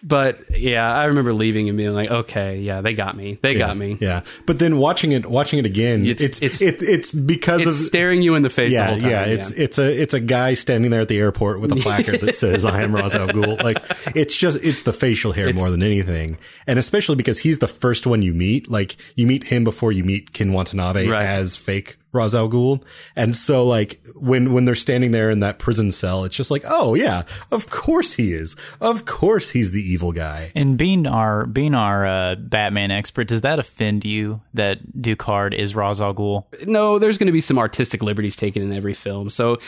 [0.00, 3.36] But yeah, I remember leaving and being like, "Okay, yeah, they got me.
[3.42, 6.82] They got me." Yeah, but then watching it, watching it again, it's It's- it's it's-
[6.82, 9.10] it's, it's because It's of staring you in the face the yeah, whole time.
[9.10, 9.24] yeah.
[9.24, 12.36] It's it's a it's a guy standing there at the airport with a placard that
[12.36, 13.78] says "I am Ra's al Ghul." Like
[14.14, 18.06] it's just it's the facial hair more than anything, and especially because he's the first
[18.06, 18.70] one you meet.
[18.70, 21.24] Like you meet him before you meet Ken Watanabe Right.
[21.26, 22.82] as fake Ra's al Ghul,
[23.14, 26.62] and so like when when they're standing there in that prison cell, it's just like,
[26.66, 30.50] oh yeah, of course he is, of course he's the evil guy.
[30.54, 35.74] And being our being our uh, Batman expert, does that offend you that Ducard is
[35.74, 36.44] Ra's al Ghul?
[36.66, 39.28] no, there's going to be some artistic liberties taken in every film.
[39.28, 39.58] So,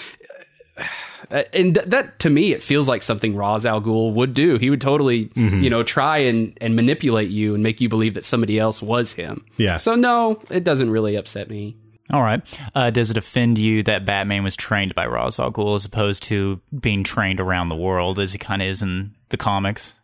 [1.31, 4.57] uh, and that to me, it feels like something Ra's al Ghul would do.
[4.57, 5.62] He would totally, Mm-hmm.
[5.62, 9.12] you know, try and and manipulate you and make you believe that somebody else was
[9.12, 9.44] him.
[9.59, 9.76] Yeah.
[9.76, 11.76] So no, it doesn't really upset me.
[12.12, 12.42] All right.
[12.75, 16.23] Uh, does it offend you that Batman was trained by Ra's al Ghul as opposed
[16.25, 20.00] to being trained around the world as he kind of is in the comics?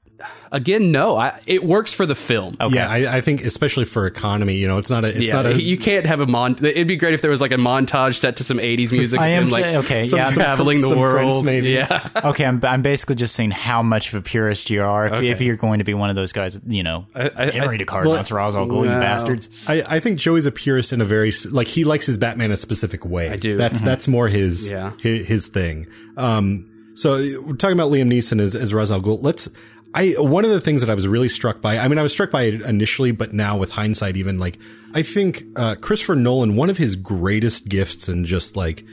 [0.51, 2.57] Again, no, I, it works for the film.
[2.71, 5.47] Yeah, I, I think especially for economy, you know, it's not a it's yeah, not
[5.47, 6.57] a you can't have a mon.
[6.65, 9.21] It'd be great if there was like a montage set to some '80s music.
[9.21, 10.05] I am him, like okay.
[10.05, 11.45] some- yeah, I'm- some- traveling the some world.
[11.45, 11.71] Maybe.
[11.71, 12.47] Yeah, okay.
[12.47, 15.07] I'm, I'm basically just saying how much of a purist you are.
[15.07, 18.07] If, if you're going to be one of those guys, you know, I- Henry Ducard,
[18.07, 19.69] well, not Ra's al Ghul, you well, bastards.
[19.69, 22.57] I, I think Joey's a purist in a very like he likes his Batman a
[22.57, 23.29] specific way.
[23.31, 23.57] I do.
[23.57, 24.93] That's that's more his, Yeah.
[25.01, 25.89] his his thing.
[26.17, 29.19] Um, so we're talking about Liam Neeson as as Ra's al Ghul.
[29.23, 29.51] Let's.
[29.94, 31.79] I one of the things that I was really struck by.
[31.79, 34.59] I mean, I was struck by it initially, but now with hindsight, even like
[34.94, 38.85] I think uh, Christopher Nolan, one of his greatest gifts and just like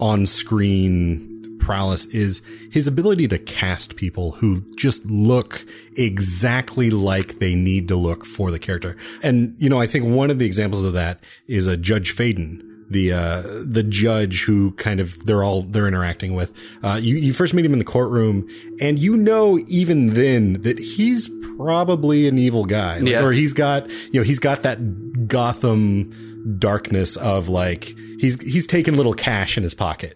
[0.00, 5.64] on screen prowess is his ability to cast people who just look
[5.96, 8.96] exactly like they need to look for the character.
[9.22, 12.73] And you know, I think one of the examples of that is a Judge Faden
[12.90, 16.52] the uh, the judge who kind of they're all they're interacting with.
[16.82, 18.48] Uh, you you first meet him in the courtroom,
[18.80, 23.22] and you know even then that he's probably an evil guy, like, Yeah.
[23.24, 26.10] or he's got you know he's got that Gotham
[26.58, 27.84] darkness of like
[28.18, 30.14] he's he's taking little cash in his pocket.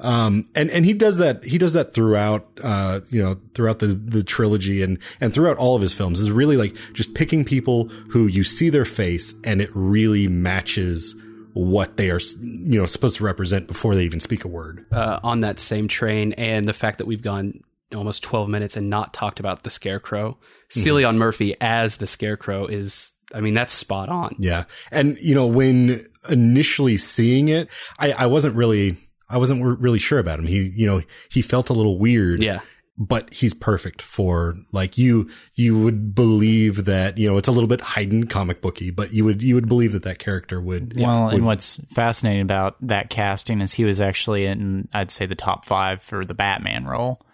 [0.00, 3.86] Um, and, and he does that, he does that throughout, uh, you know, throughout the,
[3.86, 7.84] the trilogy and, and throughout all of his films is really like just picking people
[8.10, 11.14] who you see their face and it really matches
[11.54, 14.86] what they are, you know, supposed to represent before they even speak a word.
[14.92, 17.60] uh, on that same train, and the fact that we've gone
[17.94, 20.38] almost 12 minutes and not talked about the Scarecrow.
[20.70, 24.34] Cillian Murphy as the Scarecrow is, I mean, that's spot on.
[24.38, 24.64] Yeah.
[24.90, 28.96] And, you know, when initially seeing it, I, I wasn't really,
[29.28, 30.46] I wasn't really sure about him.
[30.46, 32.42] He, you know, he felt a little weird.
[32.42, 32.60] Yeah.
[32.98, 35.28] But he's perfect for like you.
[35.54, 39.24] You would believe that you know it's a little bit heightened comic booky, but you
[39.24, 40.92] would you would believe that that character would.
[41.00, 45.24] Well, would- and what's fascinating about that casting is he was actually in, I'd say,
[45.24, 47.24] the top five for the Batman role.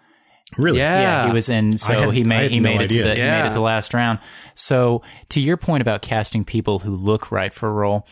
[0.57, 1.01] really, Yeah.
[1.01, 1.77] Yeah, he was in.
[1.77, 3.03] So had- he made had he no made it idea.
[3.03, 4.19] to the he made it to the last round.
[4.55, 8.07] So to your point about casting people who look right for a role,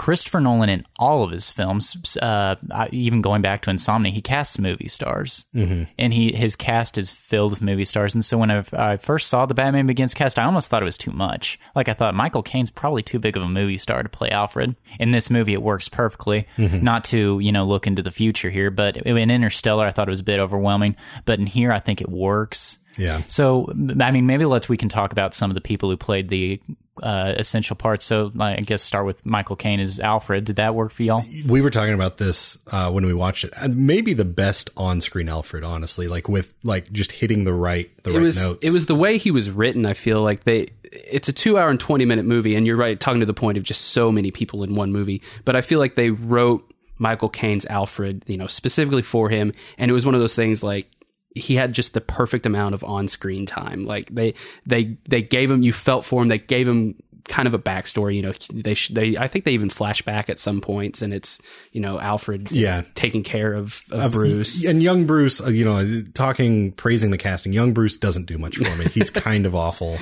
[0.00, 2.56] Christopher Nolan in all of his films, uh,
[2.90, 5.82] even going back to Insomnia, he casts movie stars, mm-hmm.
[5.98, 8.14] and he his cast is filled with movie stars.
[8.14, 10.86] And so when I, I first saw the Batman Begins cast, I almost thought it
[10.86, 11.60] was too much.
[11.74, 14.74] Like I thought Michael Caine's probably too big of a movie star to play Alfred.
[14.98, 16.46] In this movie, it works perfectly.
[16.82, 20.16] Not to you know look into the future here, but in Interstellar, I thought it
[20.16, 20.96] was a bit overwhelming.
[21.26, 22.78] But in here, I think it works.
[22.98, 23.22] Yeah.
[23.28, 26.28] So, I mean, maybe let's we can talk about some of the people who played
[26.28, 26.60] the
[27.02, 28.04] uh, essential parts.
[28.04, 30.44] So, I guess start with Michael Caine as Alfred.
[30.44, 31.22] Did that work for y'all?
[31.48, 35.28] we were talking about this uh, when we watched it, and maybe the best on-screen
[35.28, 38.66] Alfred, honestly, like with like just hitting the right the It right was notes.
[38.66, 39.86] it was the way he was written.
[39.86, 42.98] I feel like they it's a two hour and twenty minute movie, and you're right,
[42.98, 45.22] talking to the point of just so many people in one movie.
[45.44, 49.90] But I feel like they wrote Michael Caine's Alfred, you know, specifically for him, and
[49.90, 50.90] it was one of those things like
[51.34, 53.84] he had just the perfect amount of on screen time.
[53.84, 54.34] Like they
[54.66, 56.28] they they gave him, you felt for him.
[56.28, 56.96] They gave him
[57.30, 58.16] kind of a backstory.
[58.16, 61.14] You know, they sh- they I think they even flash back at some points, and
[61.14, 61.40] it's
[61.72, 62.82] you know Alfred Yeah.
[62.94, 64.64] taking care of, of Bruce.
[64.66, 67.52] and young Bruce, uh, you know, talking praising the casting.
[67.52, 68.84] Young Bruce doesn't do much for me.
[68.86, 69.96] He's kind of awful,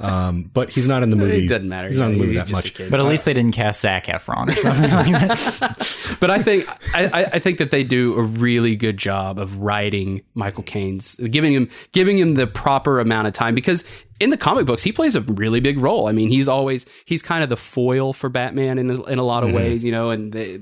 [0.00, 1.44] um, but he's not in the movie.
[1.46, 1.88] It doesn't matter.
[1.88, 2.78] He's not in the movie he's that much.
[2.90, 6.16] But at least they didn't cast Zac Efron or something like that.
[6.20, 9.56] but I think I, I- I think that they do a really good job of
[9.58, 13.82] writing Michael Caine's, giving him giving him the proper amount of time because
[14.20, 16.06] in the comic books he plays a really big role.
[16.06, 19.24] I mean, he's always he's kind of the foil for Batman in a, in a
[19.24, 19.58] lot of mm-hmm.
[19.58, 20.10] ways, you know.
[20.10, 20.60] And they,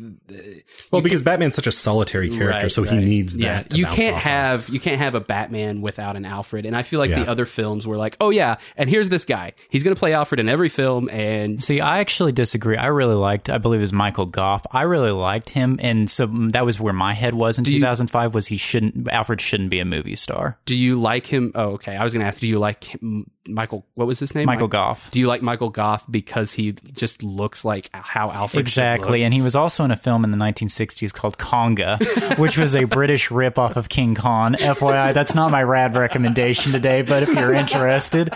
[0.91, 3.05] Well, because Batman's such a solitary character, Right, so he right.
[3.05, 3.43] needs that.
[3.43, 4.31] Yeah, to you can't off of.
[4.31, 7.25] have you can't have a Batman without an Alfred, and I feel like Yeah.
[7.25, 10.41] the other films were like, oh yeah, and here's this guy, he's gonna play Alfred
[10.41, 12.77] in every film, and See, I actually disagree.
[12.77, 14.67] I really liked, I believe it was Michael Gough.
[14.73, 15.79] I really liked him.
[15.83, 19.41] And so mm, that was where my head was in 2005 was he shouldn't, Alfred
[19.41, 20.59] shouldn't be a movie star.
[20.67, 21.53] do you like him?
[21.55, 21.97] Oh, okay.
[21.97, 23.85] I was gonna ask, do you like him, Michael?
[23.95, 24.47] What was his name?
[24.47, 25.11] Michael Mike- Gough.
[25.11, 29.21] Do you like Michael Gough because he just looks like how Alfred Exactly.
[29.21, 29.25] look?
[29.25, 32.85] And he was also in a film in the 1960s called Konga, which was a
[32.85, 34.55] British ripoff of King Kong.
[34.55, 38.33] FYI, that's not my rad recommendation today, but if you're interested.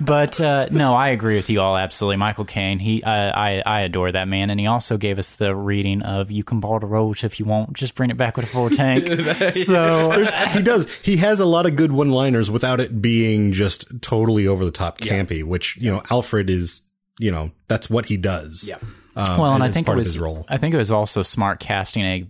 [0.00, 2.16] But uh, no, I agree with you all absolutely.
[2.16, 4.50] Michael Caine, he, uh, I, I adore that man.
[4.50, 7.46] And he also gave us the reading of You Can Borrow the Roach if you
[7.46, 9.06] want, just bring it back with a full tank.
[9.54, 10.92] so he does.
[10.98, 14.98] He has a lot of good one-liners without it being just totally over the top
[14.98, 15.44] campy.
[15.44, 16.82] Which you know, Alfred is.
[17.20, 18.68] You know, that's what he does.
[18.68, 18.76] Yeah.
[19.16, 20.46] Um, well, and I think part it of was his role.
[20.48, 22.24] I think it was also smart casting a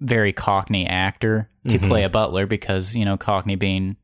[0.00, 1.88] very Cockney actor to Mm-hmm.
[1.88, 3.96] play a butler because you know Cockney being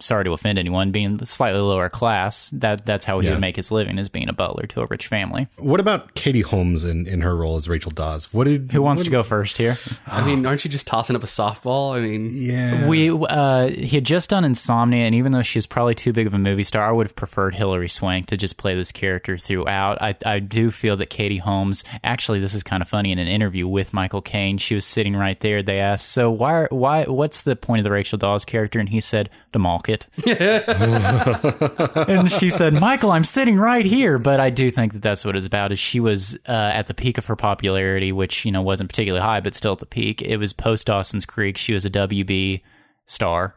[0.00, 3.34] sorry to offend anyone being slightly lower class that that's how he Yeah.
[3.34, 5.46] would make his living as being a butler to a rich family.
[5.58, 8.32] What about Katie Holmes in, in her role as Rachel Dawes?
[8.34, 9.76] What did Who wants to go first here?
[10.06, 11.96] I mean, aren't you just tossing up a softball?
[11.96, 15.94] I mean, Yeah, We uh, he had just done Insomnia, and even though she's probably
[15.94, 18.74] too big of a movie star, I would have preferred Hilary Swank to just play
[18.74, 20.02] this character throughout.
[20.02, 21.84] I I do feel that Katie Holmes.
[22.02, 23.12] Actually, this is kind of funny.
[23.12, 25.62] In an interview with Michael Caine, she was sitting right there.
[25.62, 29.00] They asked, "So why why what's the point of the Rachel Dawes character?" And he
[29.00, 30.06] said, "To malk it."
[32.08, 35.36] and she said, "Michael, I'm sitting right here." But I do think that that's what
[35.36, 35.72] it's about.
[35.72, 39.24] Is she was uh, at the peak of her popularity, which you know wasn't particularly
[39.24, 40.22] high, but still at the peak.
[40.22, 41.56] It was post Dawson's Creek.
[41.56, 42.62] She was a WB
[43.06, 43.54] star,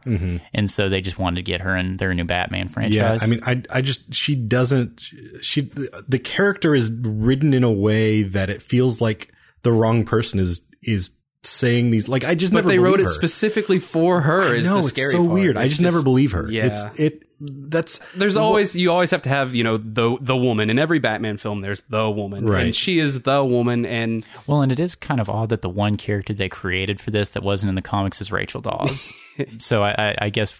[0.54, 2.94] and so they just wanted to get her in their new Batman franchise.
[2.94, 5.00] Yeah, I mean, I I just she doesn't
[5.42, 5.70] she
[6.08, 10.62] the character is written in a way that it feels like the wrong person is
[10.82, 11.10] is
[11.42, 13.08] saying these like I just But never they wrote believe it her.
[13.14, 14.54] specifically for her.
[14.54, 15.30] is No, the it's scary so part.
[15.32, 15.56] weird.
[15.56, 16.50] I It's just, never believe her.
[16.50, 16.66] Yeah.
[16.66, 20.68] It's it that's There's always you always have to have you know the the woman
[20.68, 21.60] in every Batman film.
[21.62, 22.64] There's the woman, Right.
[22.66, 25.70] and she is the woman, and Well, and it is kind of odd that the
[25.70, 29.14] one character they created for this that wasn't in the comics is Rachel Dawes.
[29.58, 30.54] so I, I, I guess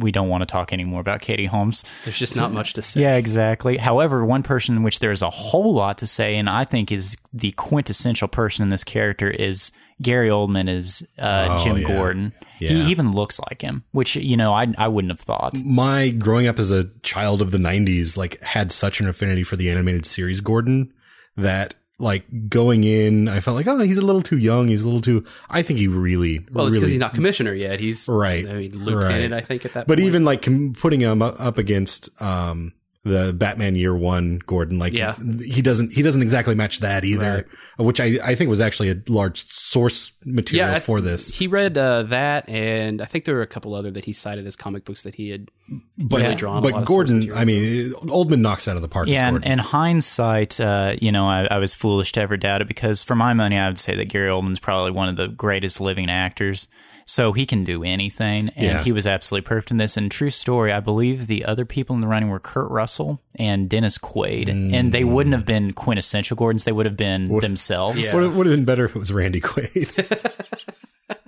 [0.00, 1.84] we don't want to talk anymore about Katie Holmes.
[2.04, 3.02] there's just not much to say.
[3.02, 3.76] Yeah, exactly.
[3.76, 7.16] However, one person in which there's a whole lot to say, and I think is
[7.32, 9.70] the quintessential person in this character is
[10.02, 11.86] Gary Oldman is uh, Jim Oh, yeah.
[11.88, 12.32] Gordon.
[12.60, 12.70] Yeah.
[12.70, 15.54] He even looks like him, which you know I I wouldn't have thought.
[15.64, 19.56] my growing up as a child of the 90s like had such an affinity for
[19.56, 20.92] the animated series Gordon
[21.36, 24.86] that like going in I felt like oh he's a little too young he's a
[24.86, 27.78] little too I think he really Well, it's because really he's not commissioner yet.
[27.80, 28.48] He's Right.
[28.48, 29.42] I mean, lieutenant, Right.
[29.42, 29.86] I think at that.
[29.86, 30.06] but point.
[30.08, 32.72] even like com- putting him up up against um
[33.04, 35.14] the Batman Year One Gordon like Yeah.
[35.44, 37.44] he doesn't he doesn't exactly match that either
[37.78, 37.86] Right.
[37.86, 41.76] which I I think was actually a large source material I- for this he read
[41.76, 44.84] uh, that, and I think there were a couple other that he cited as comic
[44.86, 45.50] books that he had
[45.98, 46.58] but really drawn.
[46.58, 49.26] a lot but of Gordon I mean Oldman knocks it out of the park Yeah,
[49.26, 49.50] and, Gordon.
[49.50, 53.14] and hindsight, uh, you know, I, I was foolish to ever doubt it because, for
[53.14, 56.68] my money, I would say that Gary Oldman's probably one of the greatest living actors.
[57.06, 58.82] So he can do anything, and Yeah.
[58.82, 59.96] he was absolutely perfect in this.
[59.96, 63.68] And true story, I believe the other people in the running were Kurt Russell and
[63.68, 67.98] Dennis Quaid, and they wouldn't have been quintessential Gordons; they would have been themselves.
[67.98, 68.14] Yeah.
[68.16, 69.90] Would, would have been better if it was Randy Quaid.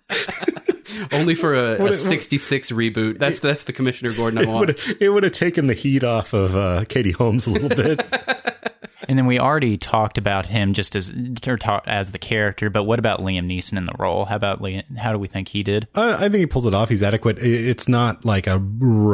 [1.12, 3.18] only for a, a '66 reboot.
[3.18, 4.58] That's that's the Commissioner Gordon I it want.
[4.66, 8.00] would it would have taken the heat off of uh, Katie Holmes a little bit.
[9.08, 11.12] And then we already talked about him just as
[11.46, 14.24] or talk, as the character, but what about Liam Neeson in the role?
[14.26, 15.88] How about Liam, how do we think he did?
[15.94, 16.88] I, I think he pulls it off.
[16.88, 17.38] He's adequate.
[17.40, 18.58] It's not like a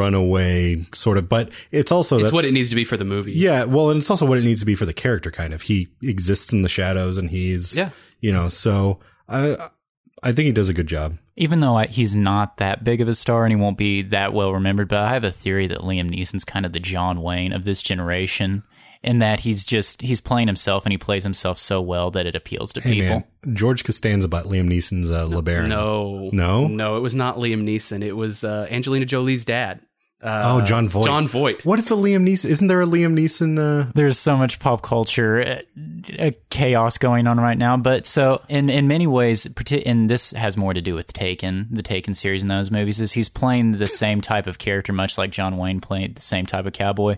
[0.03, 3.33] runaway sort of, but it's also It's what it needs to be for the movie.
[3.33, 5.31] Yeah, well, and it's also what it needs to be for the character.
[5.31, 7.91] Kind of, he exists in the shadows, and he's Yeah.
[8.21, 8.49] you know.
[8.49, 9.57] So I
[10.23, 11.19] I think he does a good job.
[11.37, 14.33] even though I, he's not that big of a star and he won't be that
[14.33, 17.53] well remembered, but I have a theory that Liam Neeson's kind of the John Wayne
[17.53, 18.63] of this generation,
[19.03, 22.37] in that he's just he's playing himself and he plays himself so well that it
[22.37, 23.25] appeals to Hey people.
[23.45, 25.69] man, George Costanza about Liam Neeson's uh, LeBaron.
[25.69, 26.67] No, No?
[26.69, 26.97] no.
[26.97, 28.03] It was not Liam Neeson.
[28.05, 29.81] It was uh, Angelina Jolie's dad.
[30.23, 31.05] Uh, Oh, Jon Voight.
[31.07, 31.65] Jon Voight.
[31.65, 32.45] What is the Liam Neeson?
[32.45, 33.59] Isn't there a Liam Neeson?
[33.59, 35.59] Uh, There's so much pop culture uh,
[36.17, 39.49] uh, chaos going on right now, but so in in many ways,
[39.85, 43.11] and this has more to do with Taken, the Taken series in those movies, is
[43.11, 46.67] he's playing the same type of character, much like John Wayne played the same type
[46.67, 47.17] of cowboy.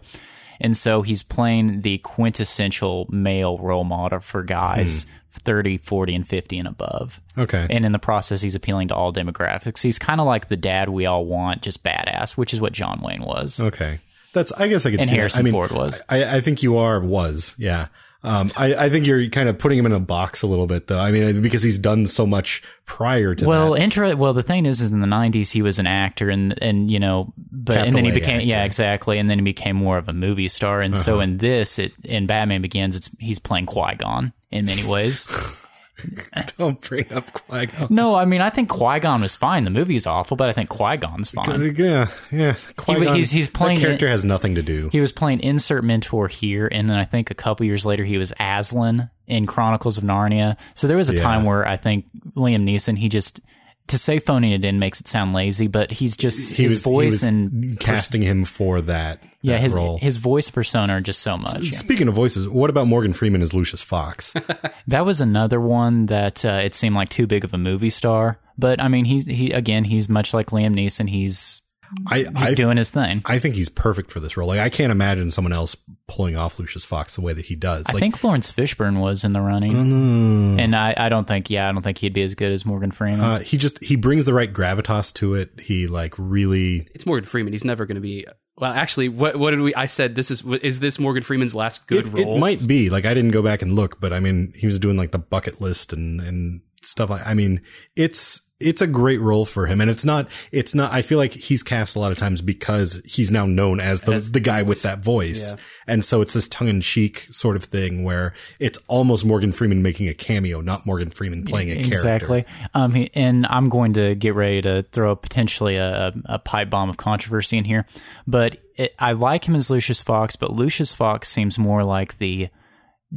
[0.61, 5.11] And so he's playing the quintessential male role model for guys hmm.
[5.31, 7.21] 30, 40, and 50 and above.
[7.37, 7.67] okay.
[7.69, 9.83] And in the process, he's appealing to all demographics.
[9.83, 13.01] He's kind of like the dad we all want, just badass, which is what John
[13.03, 13.61] Wayne was.
[13.61, 13.99] Okay.
[14.33, 15.21] That's, I guess I could And see that.
[15.21, 16.03] Harrison I mean, Ford was.
[16.09, 17.55] I, I think you are, was.
[17.59, 17.87] Yeah.
[18.25, 20.87] Um, I, I think you're kind of putting him in a box a little bit
[20.87, 20.99] though.
[20.99, 23.83] I mean, because he's done so much prior to Well, that.
[23.83, 24.17] intro.
[24.17, 26.99] Well, the thing is, is in the '90s he was an actor, and and you
[26.99, 28.57] know, but and then he became yeah, actor.
[28.57, 28.65] Uh-huh.
[28.67, 30.81] exactly, and then he became more of a movie star.
[30.81, 34.87] And so in this, it in Batman Begins, it's he's playing Qui Gon in many
[34.89, 35.61] ways.
[36.59, 37.87] Don't bring up Qui-Gon.
[37.91, 39.65] no, I mean I think Qui Gon was fine.
[39.65, 41.61] The movie's awful, but I think Qui Gon's fine.
[41.77, 42.55] Yeah, yeah.
[42.77, 44.89] Qui-Gon, he's- he's playing That character it- has nothing to do.
[44.93, 48.19] He was playing insert mentor here, and then I think a couple years later he
[48.19, 50.57] was Aslan in Chronicles of Narnia.
[50.75, 51.23] So there was a Yeah.
[51.23, 53.41] time where I think Liam Neeson he just
[53.89, 56.85] to say phoning it in makes it sound lazy, but he's just he his was,
[56.85, 59.23] voice and casting him for that.
[59.43, 59.99] yeah that his role.
[59.99, 61.71] his voice persona are just so much.
[61.71, 64.35] Speaking of voices, what about Morgan Freeman as Lucius Fox?
[64.87, 68.39] That was another one that uh, it seemed like too big of a movie star.
[68.59, 71.09] But I mean, he's he again he's much like Liam Neeson.
[71.09, 71.63] He's
[72.07, 73.23] I he's I, doing his thing.
[73.27, 74.49] I think he's perfect for this role.
[74.49, 75.77] Like I can't imagine someone else
[76.07, 77.87] pulling off Lucius Fox the way that he does.
[77.89, 80.59] Like, I think Laurence Fishburne was in the running, Mm.
[80.61, 82.91] and I, I don't think yeah I don't think he'd be as good as Morgan
[82.91, 83.21] Freeman.
[83.21, 85.61] uh, he just he brings the right gravitas to it.
[85.61, 87.53] He like really It's Morgan Freeman.
[87.53, 88.27] He's never going to be.
[88.57, 89.75] Well, actually, what what did we?
[89.75, 92.37] I said this is is this Morgan Freeman's last good it, role?
[92.37, 94.79] it might be like I didn't go back and look, but I mean he was
[94.79, 97.27] doing like the bucket list and and stuff like.
[97.27, 97.63] I mean
[97.97, 100.93] it's it's a great role for him, and it's not it's not.
[100.93, 104.19] I feel like he's cast a lot of times because he's now known as the
[104.21, 105.59] the guy with that voice, Yeah.
[105.95, 109.83] and so it's this tongue in cheek sort of thing where it's almost Morgan Freeman
[109.83, 111.93] making a cameo, not Morgan Freeman playing a character.
[111.95, 112.45] Exactly.
[112.75, 116.97] Um, and I'm going to get ready to throw potentially a, a pipe bomb of
[116.97, 117.87] controversy in here,
[118.27, 122.49] but it, I like him as Lucius Fox, but Lucius Fox seems more like the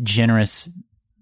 [0.04, 0.70] generous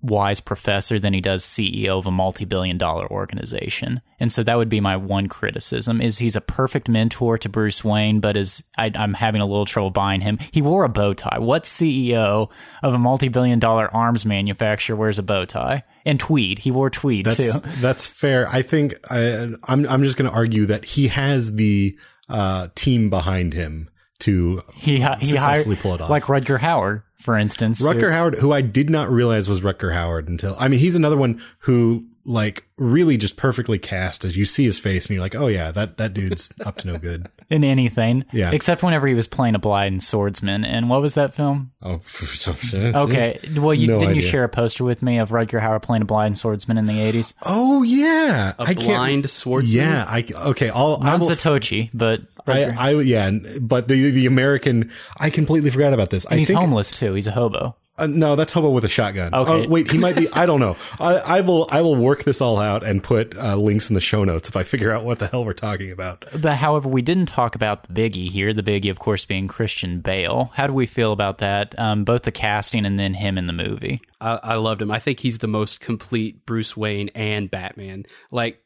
[0.09, 4.01] wise professor than he does CEO of a multi-billion dollar organization.
[4.19, 7.83] And so that would be my one criticism is he's a perfect mentor to Bruce
[7.83, 10.37] Wayne, but is I, I'm having a little trouble buying him.
[10.51, 11.39] He wore a bow tie.
[11.39, 12.49] What CEO
[12.83, 15.83] of a multi-billion dollar arms manufacturer wears a bow tie?
[16.05, 16.59] And tweed.
[16.59, 17.69] He wore tweed That's too.
[17.81, 18.47] that's fair.
[18.49, 21.97] I think I, I'm I'm just going to argue that he has the
[22.29, 23.89] uh, team behind him
[24.19, 26.09] to He he successfully hired pull it off.
[26.09, 27.81] like Rutger Hauer, for instance.
[27.85, 31.17] Rutger Hauer, who I did not realize was Rutger Hauer until I mean he's another
[31.17, 35.35] one who like really just perfectly cast as you see his face and you're like,
[35.35, 37.27] oh yeah, that that dude's up to no good.
[37.51, 38.25] in anything.
[38.33, 38.49] Yeah.
[38.51, 40.65] Except whenever he was playing a blind swordsman.
[40.65, 41.71] And what was that film?
[41.83, 42.95] Oh, shit.
[42.95, 43.39] Okay.
[43.55, 46.05] Well, you No didn't you share a poster with me of Rutger Hauer playing a
[46.05, 47.35] blind swordsman in the 80s?
[47.45, 48.79] Oh yeah, A I can't.
[48.87, 49.77] blind swordsman.
[49.83, 50.69] Yeah, I okay.
[50.69, 51.29] I'll I Not will.
[51.29, 53.31] Zatoichi, but I, I yeah,
[53.61, 56.25] but the the American, I completely forgot about this.
[56.27, 57.13] I he's think homeless too.
[57.13, 57.75] He's a hobo.
[57.97, 59.33] Uh, no, that's Hobo with a shotgun.
[59.33, 59.65] Okay.
[59.65, 60.27] Oh, wait, he might be.
[60.33, 60.75] I don't know.
[60.99, 61.67] I, I will.
[61.71, 64.57] I will work this all out and put uh, links in the show notes if
[64.57, 66.25] I figure out what the hell we're talking about.
[66.37, 68.51] But however, we didn't talk about the biggie here.
[68.51, 70.51] The biggie, of course, being Christian Bale.
[70.55, 71.77] How do we feel about that?
[71.79, 74.01] Um, both the casting and then him in the movie.
[74.19, 74.91] I, I loved him.
[74.91, 78.05] I think he's the most complete Bruce Wayne and Batman.
[78.29, 78.61] Like,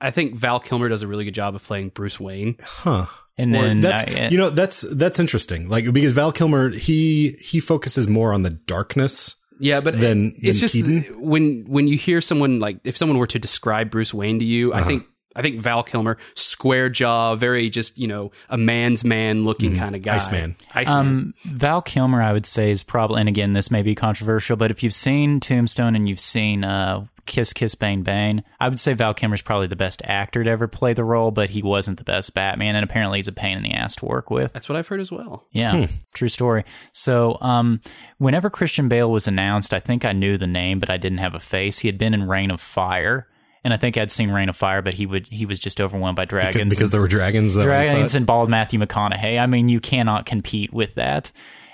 [0.00, 2.56] I think Val Kilmer does a really good job of playing Bruce Wayne.
[2.62, 3.06] Huh.
[3.36, 5.68] And then that's uh, you know that's that's interesting.
[5.68, 9.34] Like because Val Kilmer he he focuses more on the darkness.
[9.60, 11.04] Yeah, but Than- it's than just Keaton?
[11.20, 14.72] when when you hear someone like if someone were to describe Bruce Wayne to you,
[14.72, 14.84] Uh-huh.
[14.84, 19.44] I think I think Val Kilmer, square jaw, very just you know a man's man
[19.44, 20.34] looking kind of guy, Mm-hmm.
[20.34, 20.56] Iceman.
[20.74, 20.96] Iceman.
[20.96, 24.70] Um, Val Kilmer, I would say, is probably, and again, this may be controversial, but
[24.70, 28.92] if you've seen Tombstone and you've seen uh, Kiss Kiss Bang Bang, I would say
[28.94, 32.04] Val Kilmer's probably the best actor to ever play the role, but he wasn't the
[32.04, 34.52] best Batman, and apparently he's a pain in the ass to work with.
[34.52, 35.46] That's what I've heard as well.
[35.50, 36.64] Yeah, true story.
[36.92, 37.80] So, um,
[38.18, 41.34] whenever Christian Bale was announced, I think I knew the name, but I didn't have
[41.34, 41.78] a face.
[41.80, 43.26] He had been in Reign of Fire,
[43.64, 46.16] and I think I'd seen Reign of Fire, but he would he was just overwhelmed
[46.16, 46.74] by dragons.
[46.74, 47.54] because there were dragons.
[47.54, 49.40] That Dragons and bald Matthew McConaughey.
[49.40, 51.32] I mean, you cannot compete with that.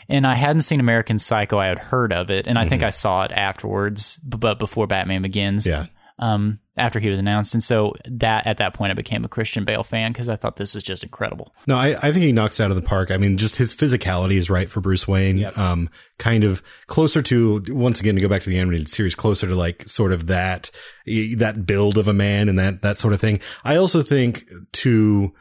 [0.08, 1.58] And I hadn't seen American Psycho.
[1.58, 5.22] I had heard of it, and I think I saw it afterwards, but before Batman
[5.22, 5.66] Begins.
[5.66, 5.82] Mm-hmm.
[5.82, 5.86] Yeah.
[6.20, 9.64] Um, after he was announced, and so that at that point I became a Christian
[9.64, 11.54] Bale fan because I thought this is just incredible.
[11.66, 13.10] No, I, I think he knocks it out of the park.
[13.10, 15.46] I mean, just his physicality is right for Bruce Wayne.
[15.56, 19.46] Um, kind of closer to once again to go back to the animated series, closer
[19.46, 20.70] to like sort of that
[21.38, 23.40] that build of a man and that that sort of thing.
[23.64, 25.32] I also think to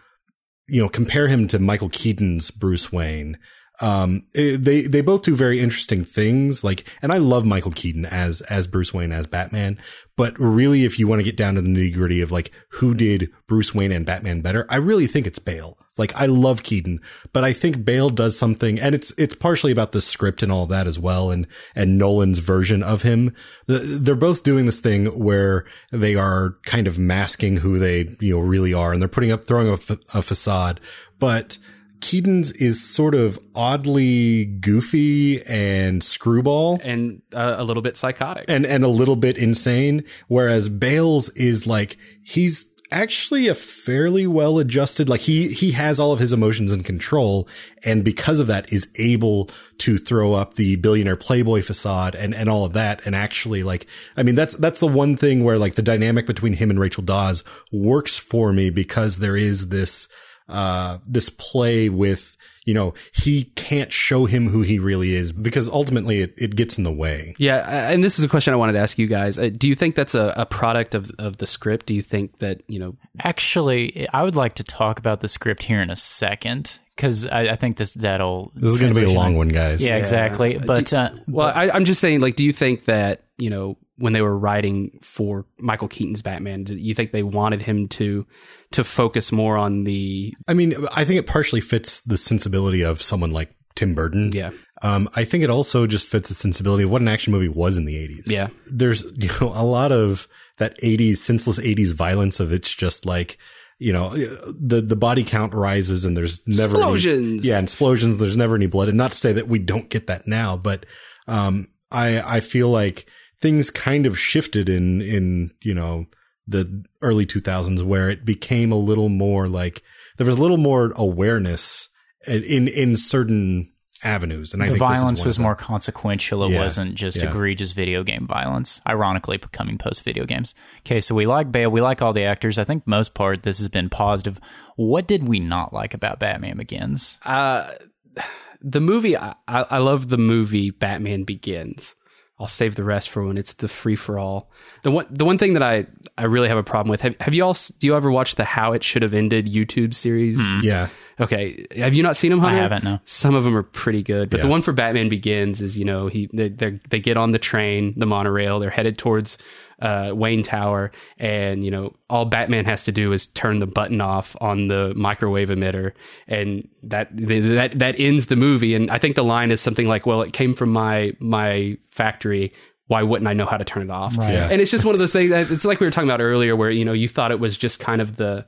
[0.69, 3.37] you know compare him to Michael Keaton's Bruce Wayne.
[3.81, 6.63] Um, eh, they they both do very interesting things.
[6.63, 9.77] Like, and I love Michael Keaton as as Bruce Wayne as Batman.
[10.19, 12.93] But really, if you want to get down to the nitty gritty of like who
[12.93, 15.77] did Bruce Wayne and Batman better, I really think it's Bale.
[15.97, 16.99] Like, I love Keaton,
[17.31, 20.65] but I think Bale does something, and it's it's partially about the script and all
[20.65, 23.33] that as well, and and Nolan's version of him.
[23.65, 28.41] They're both doing this thing where they are kind of masking who they you know
[28.41, 29.79] really are, and they're putting up throwing up
[30.13, 30.81] a facade,
[31.17, 31.57] but.
[32.01, 38.45] Keaton's is sort of oddly goofy and screwball and uh, a little bit psychotic.
[38.47, 44.57] and and a little bit insane whereas Bale's is like he's actually a fairly well
[44.57, 47.47] adjusted like he he has all of his emotions in control
[47.85, 49.45] and because of that is able
[49.77, 53.85] to throw up the billionaire playboy facade and and all of that and actually like
[54.17, 57.03] I mean that's that's the one thing where like the dynamic between him and Rachel
[57.03, 60.07] Dawes works for me because there is this
[60.49, 62.35] uh, this play with,
[62.65, 66.77] you know, he can't show him who he really is because ultimately it, it gets
[66.77, 67.33] in the way.
[67.37, 69.37] yeah, uh, and this is a question I wanted to ask you guys.
[69.37, 71.85] Uh, do you think that's a, a product of of the script?
[71.85, 72.95] Do you think that you know?
[73.21, 77.41] Actually, I would like to talk about the script here in a second because I,
[77.41, 78.51] I think this that'll.
[78.55, 79.85] This is going to be a long one, guys.
[79.85, 80.57] Yeah, exactly.
[80.57, 84.13] But uh, Well, I, I'm just saying, like, do you think that you know when
[84.13, 88.25] they were writing for Michael Keaton's Batman, do you think they wanted him to
[88.71, 93.01] to focus more on the I mean, I think it partially fits the sensibility of
[93.01, 94.31] someone like Tim Burton.
[94.33, 97.47] yeah Um, I think it also just fits the sensibility of what an action movie
[97.47, 98.23] was in the 80s.
[98.31, 98.47] Yeah.
[98.67, 100.27] There's, you know, a lot of
[100.57, 103.37] that 80s, senseless 80s violence of it's just like,
[103.77, 107.47] you know, the, the body count rises and there's never any- Explosions.
[107.47, 108.19] yeah, explosions.
[108.19, 108.89] There's never any blood.
[108.89, 110.85] And not to say that we don't get that now, but,
[111.27, 113.09] um, I, I feel like
[113.41, 116.05] things kind of shifted in, in, you know,
[116.47, 119.81] the early 2000s where it became a little more like
[120.17, 121.89] there was a little more awareness
[122.27, 123.71] in, in certain
[124.03, 124.53] avenues.
[124.53, 126.43] And I the think this violence was more consequential.
[126.45, 126.59] It Yeah.
[126.65, 127.29] wasn't just Yeah.
[127.29, 128.81] egregious video game violence.
[128.87, 130.55] Ironically, coming post video games.
[130.79, 131.69] Okay, so we like Bale.
[131.69, 132.57] We like all the actors.
[132.57, 134.39] I think most part this has been positive.
[134.75, 137.19] What did we not like about Batman Begins?
[137.25, 137.71] uh
[138.61, 139.15] the movie.
[139.17, 141.95] I, I I love the movie Batman Begins.
[142.39, 144.49] I'll save the rest for when it's the free for all.
[144.83, 145.87] The one the one thing that I
[146.17, 148.45] I really have a problem with have, have you all do you ever watch the
[148.45, 150.41] How It Should Have Ended YouTube series?
[150.41, 150.59] Hmm.
[150.63, 150.87] Yeah.
[151.19, 152.39] Okay, have you not seen them?
[152.45, 152.99] I haven't, no.
[153.03, 156.07] Some of them are pretty good, but the one for Batman Begins is you know
[156.07, 159.37] he they they're- they get on the train, the monorail, they're headed towards
[159.81, 164.01] uh, Wayne Tower, and you know all Batman has to do is turn the button
[164.01, 165.93] off on the microwave emitter,
[166.27, 168.73] and that that that ends the movie.
[168.75, 172.53] And I think the line is something like, "Well, it came from my my factory."
[172.87, 174.17] Why wouldn't I know how to turn it off?
[174.17, 174.33] Right.
[174.33, 174.49] Yeah.
[174.51, 175.31] And it's just one of those things.
[175.31, 177.79] It's like we were talking about earlier, where you know you thought it was just
[177.79, 178.47] kind of the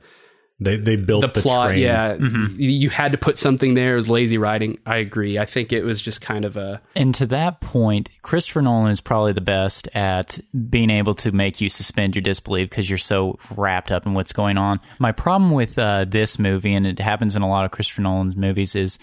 [0.62, 1.68] They they built the the, plot.
[1.68, 1.80] train.
[1.80, 3.92] Yeah, you, you had to put something there.
[3.92, 4.78] It was lazy writing.
[4.86, 5.38] I agree.
[5.38, 9.00] I think it was just kind of a And to that point, Christopher Nolan is
[9.00, 13.38] probably the best at being able to make you suspend your disbelief because you're so
[13.56, 14.80] wrapped up in what's going on.
[14.98, 18.36] My problem with uh, this movie, and it happens in a lot of Christopher Nolan's
[18.36, 18.98] movies, is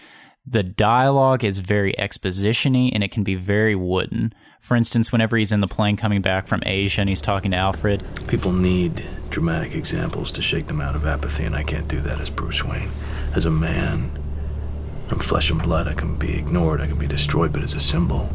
[0.45, 4.34] the dialogue is very expositiony and it can be very wooden.
[4.60, 7.57] For instance, whenever he's in the plane coming back from Asia and he's talking to
[7.57, 12.01] Alfred, People need dramatic examples to shake them out of apathy, and I can't do
[12.01, 12.91] that as Bruce Wayne.
[13.34, 14.12] As a man,
[15.10, 15.88] I'm flesh and blood.
[15.88, 18.30] I can be ignored, I can be destroyed, but as a symbol,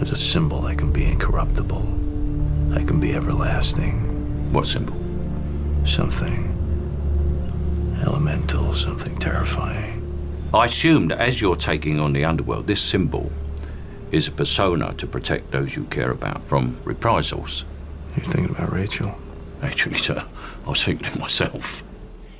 [0.00, 1.82] as a symbol, I can be incorruptible.
[2.74, 4.52] I can be everlasting.
[4.52, 4.94] What symbol?
[5.84, 6.54] Something
[8.06, 9.97] elemental, something terrifying.
[10.54, 13.30] I assume that as you're taking on the underworld, this symbol
[14.10, 17.66] is a persona to protect those you care about from reprisals.
[18.16, 19.14] You're thinking about Rachel?
[19.62, 20.24] Actually, sir,
[20.66, 21.82] I was thinking of myself.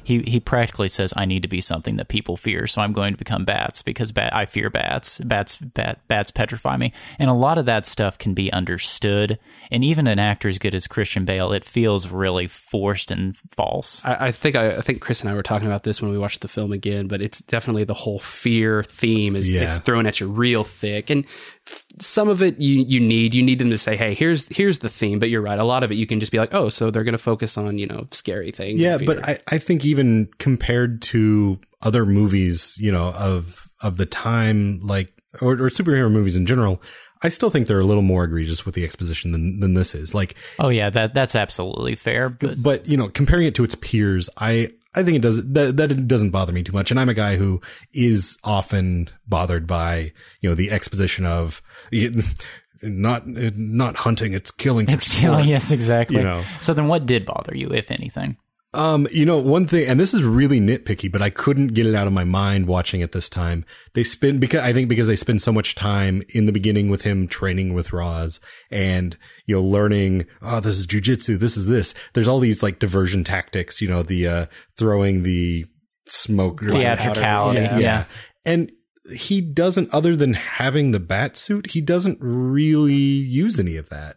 [0.02, 3.12] he he practically says, "I need to be something that people fear, so I'm going
[3.12, 5.18] to become bats because bat, I fear bats.
[5.20, 9.38] Bats bat, bats petrify me." And a lot of that stuff can be understood.
[9.70, 14.04] And even an actor as good as Christian Bale, it feels really forced and false.
[14.04, 16.18] I, I think I, I think Chris and I were talking about this when we
[16.18, 19.62] watched the film again, but it's definitely the whole fear theme is Yeah.
[19.62, 21.24] it's thrown at you real thick, and
[21.66, 24.78] f- some of it you you need you need them to say, hey, here's here's
[24.78, 25.18] the theme.
[25.18, 27.04] But you're right, a lot of it you can just be like, oh, so they're
[27.04, 28.80] going to focus on you know scary things.
[28.80, 29.18] Yeah, but.
[29.28, 35.12] I, I think even compared to other movies, you know, of of the time, like
[35.42, 36.80] or, or superhero movies in general,
[37.22, 40.14] I still think they're a little more egregious with the exposition than than this is.
[40.14, 42.28] Like, Oh yeah, that that's absolutely fair.
[42.28, 45.76] But but you know, comparing it to its peers, I I think it does that
[45.76, 46.90] that it doesn't bother me too much.
[46.90, 47.60] And I'm a guy who
[47.92, 51.62] is often bothered by you know the exposition of
[52.82, 54.88] not not hunting, it's killing.
[54.88, 55.44] it's sport.
[55.44, 56.16] yes, exactly.
[56.16, 56.44] You know.
[56.60, 58.36] So then, what did bother you, if anything?
[58.74, 61.94] Um, you know, one thing, and this is really nitpicky, but I couldn't get it
[61.94, 63.64] out of my mind watching it this time.
[63.94, 67.02] They spend because I think because they spend so much time in the beginning with
[67.02, 68.40] him training with Ra's
[68.70, 69.16] and
[69.46, 70.26] you know learning.
[70.42, 71.38] Oh, this is jujitsu.
[71.38, 71.94] This is this.
[72.12, 73.80] There's all these like diversion tactics.
[73.80, 74.46] You know, the uh
[74.76, 75.64] throwing the
[76.06, 78.04] smoke Theatricality, Yeah, yeah.
[78.44, 78.70] and
[79.16, 79.92] he doesn't.
[79.94, 84.16] Other than having the bat suit, he doesn't really use any of that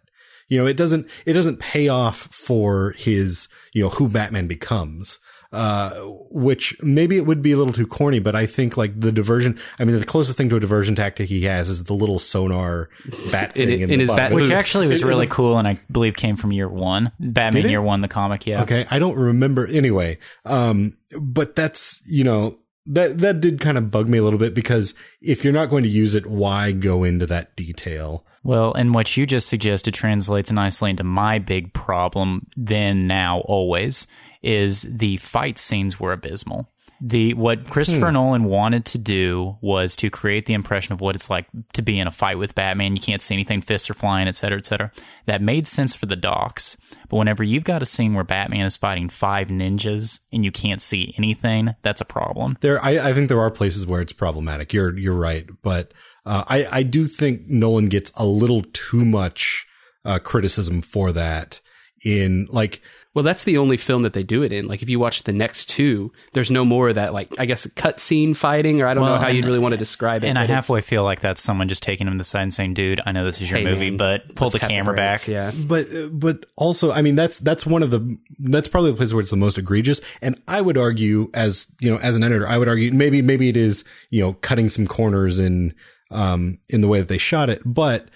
[0.51, 5.17] you know it doesn't it doesn't pay off for his you know who batman becomes
[5.53, 5.89] uh
[6.29, 9.57] which maybe it would be a little too corny but i think like the diversion
[9.79, 12.89] i mean the closest thing to a diversion tactic he has is the little sonar
[13.31, 14.53] bat In- thing in, in the his bat Which boot.
[14.53, 17.69] actually was It- it really looked- cool, and I believe came from year one, Batman
[17.69, 18.47] year one, the comic.
[18.47, 18.61] Yeah.
[18.63, 23.91] okay i don't remember anyway um but that's you know that that did kind of
[23.91, 27.03] bug me a little bit because if you're not going to use it why go
[27.03, 32.47] into that detail Well, and what you just suggested translates nicely into my big problem
[32.57, 34.07] then, now, always
[34.41, 36.67] is the fight scenes were abysmal.
[37.03, 38.13] The what Christopher Hmm.
[38.13, 41.99] Nolan wanted to do was to create the impression of what it's like to be
[41.99, 42.95] in a fight with Batman.
[42.95, 44.91] You can't see anything, fists are flying, et cetera, et cetera.
[45.25, 46.77] That made sense for the docs.
[47.09, 50.79] But whenever you've got a scene where Batman is fighting five ninjas and you can't
[50.81, 52.57] see anything, that's a problem.
[52.61, 55.93] there I, I think there are places where it's problematic you're you're right but
[56.25, 59.65] uh, i i do think nolan gets a little too much
[60.05, 61.61] uh, criticism for that
[62.03, 62.81] in like
[63.13, 64.65] Well, that's the only film that they do it in.
[64.67, 67.13] Like if you watch the next two, there's no more of that.
[67.13, 69.77] Like I guess cutscene fighting, or I don't Well, know how you'd really want to
[69.77, 70.27] describe it.
[70.29, 72.41] And I but it's- halfway feel like that's someone just taking him to the side
[72.41, 74.59] and saying, "Dude, I know this is your hey, movie, man, but pull let's the
[74.59, 75.51] tap camera back." Yeah.
[75.67, 79.21] but but also i mean that's that's one of the that's probably the place where
[79.21, 82.57] it's the most egregious and i would argue as you know as an editor i
[82.57, 85.73] would argue maybe maybe it is you know cutting some corners in
[86.11, 88.09] um in the way that they shot it but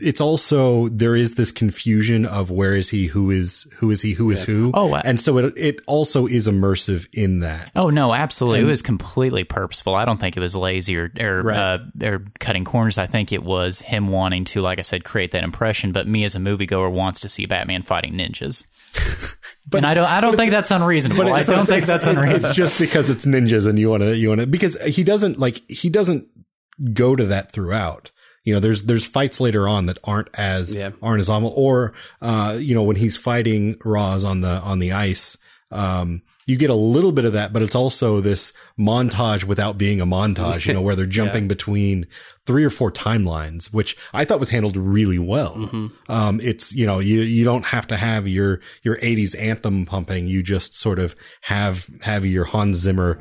[0.00, 4.12] it's also there is this confusion of where is he who is who is he
[4.12, 7.88] who is who Oh, I- and so it it also is immersive in that Oh
[7.88, 8.60] no, absolutely.
[8.60, 9.94] it was completely purposeful.
[9.94, 11.56] I don't think it was lazy or or, Right.
[11.56, 12.98] uh, or cutting corners.
[12.98, 15.92] I think it was him wanting to, like I said, create that impression.
[15.92, 18.64] But me as a moviegoer wants to see Batman fighting ninjas.
[19.74, 20.10] and I don't.
[20.10, 21.22] I don't think that's unreasonable.
[21.32, 22.46] I it's- don't think that's unreasonable.
[22.48, 25.38] It's just because it's ninjas and you want to, you want to, because he doesn't
[25.38, 26.26] like, he doesn't
[26.92, 28.10] go to that throughout.
[28.44, 30.90] You know, there's there's fights later on that aren't as Yeah.
[31.02, 31.52] aren't as awful.
[31.54, 35.36] Or uh, you know, when he's fighting Ra's on the on the ice,
[35.70, 40.00] um, you get a little bit of that, but it's also this montage without being
[40.00, 40.66] a montage.
[40.66, 42.06] You know, where they're jumping between
[42.46, 45.68] three or four timelines, which I thought was handled really well.
[46.08, 50.26] Um, it's you know, you you don't have to have your your '80s anthem pumping.
[50.26, 53.18] You just sort of have have your Hans Zimmer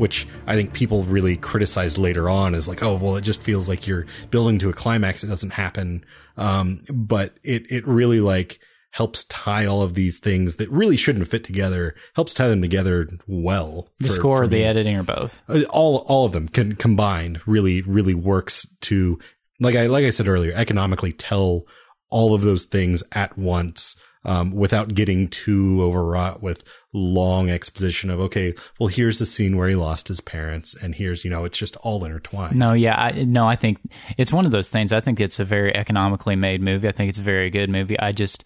[0.00, 3.68] which I think people really criticized later on as like, oh, well, it just feels
[3.68, 5.22] like you're building to a climax.
[5.22, 6.06] It doesn't happen.
[6.38, 8.60] Um, but it, it really like
[8.92, 13.10] helps tie all of these things that really shouldn't fit together, helps tie them together
[13.26, 13.90] well.
[13.98, 15.42] The for- score, for or the editing, or both.
[15.46, 19.18] Uh, all, all of them can combined really, really works to,
[19.60, 21.66] like I, like I said earlier, economically tell
[22.08, 24.00] all of those things at once.
[24.22, 26.62] Um, without getting too overwrought with
[26.92, 31.24] long exposition of, okay, well, here's the scene where he lost his parents and here's,
[31.24, 32.58] you know, it's just all intertwined.
[32.58, 33.78] No, yeah, I, no, I think
[34.18, 34.92] it's one of those things.
[34.92, 36.86] I think it's a very economically made movie.
[36.86, 37.98] I think it's a very good movie.
[37.98, 38.44] I just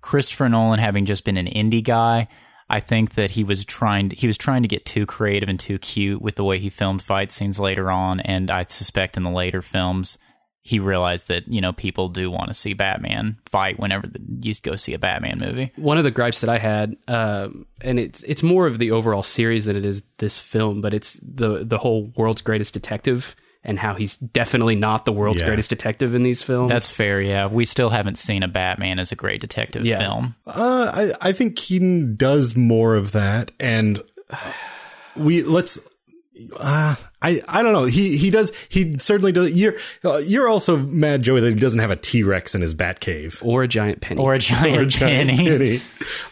[0.00, 2.28] Christopher Nolan, having just been an indie guy,
[2.68, 5.78] I think that he was trying he was trying to get too creative and too
[5.78, 9.30] cute with the way he filmed fight scenes later on, and I suspect in the
[9.30, 10.18] later films
[10.66, 14.52] he realized that you know people do want to see Batman fight whenever the, you
[14.62, 15.70] go see a Batman movie.
[15.76, 19.22] one of the gripes that I had, um, and it's it's more of the overall
[19.22, 23.78] series than it is this film, but it's the the whole world's greatest detective and
[23.80, 25.46] how he's definitely not the world's Yeah.
[25.46, 26.68] greatest detective in these films.
[26.70, 27.46] That's fair, yeah.
[27.48, 29.98] We still haven't seen a Batman as a great detective Yeah.
[29.98, 30.34] film.
[30.46, 34.00] Uh, I, I think Keaton does more of that, and
[35.16, 35.88] we let's.
[36.58, 37.84] Uh, I I don't know.
[37.84, 38.52] He he does.
[38.68, 39.52] He certainly does.
[39.54, 39.74] You're
[40.04, 43.00] uh, you're also mad, Joey, that he doesn't have a T Rex in his Bat
[43.00, 44.20] Cave or a giant penny.
[44.20, 45.36] Or a giant, penny.
[45.36, 45.78] Penny.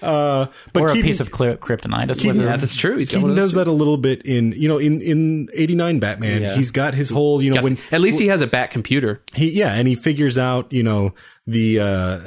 [0.03, 2.03] Uh, but or a piece of cli- kryptonite.
[2.09, 2.45] to Keaton- slither.
[2.45, 2.97] yeah, that's true.
[2.99, 5.47] He's got Keaton one of does that a little bit in you know in in
[5.57, 6.43] '89 Batman.
[6.43, 6.55] Yeah.
[6.55, 7.65] He's got his whole you know too.
[7.65, 9.23] when At least he has a bat computer.
[9.35, 11.15] he yeah, and he figures out you know
[11.47, 12.19] the uh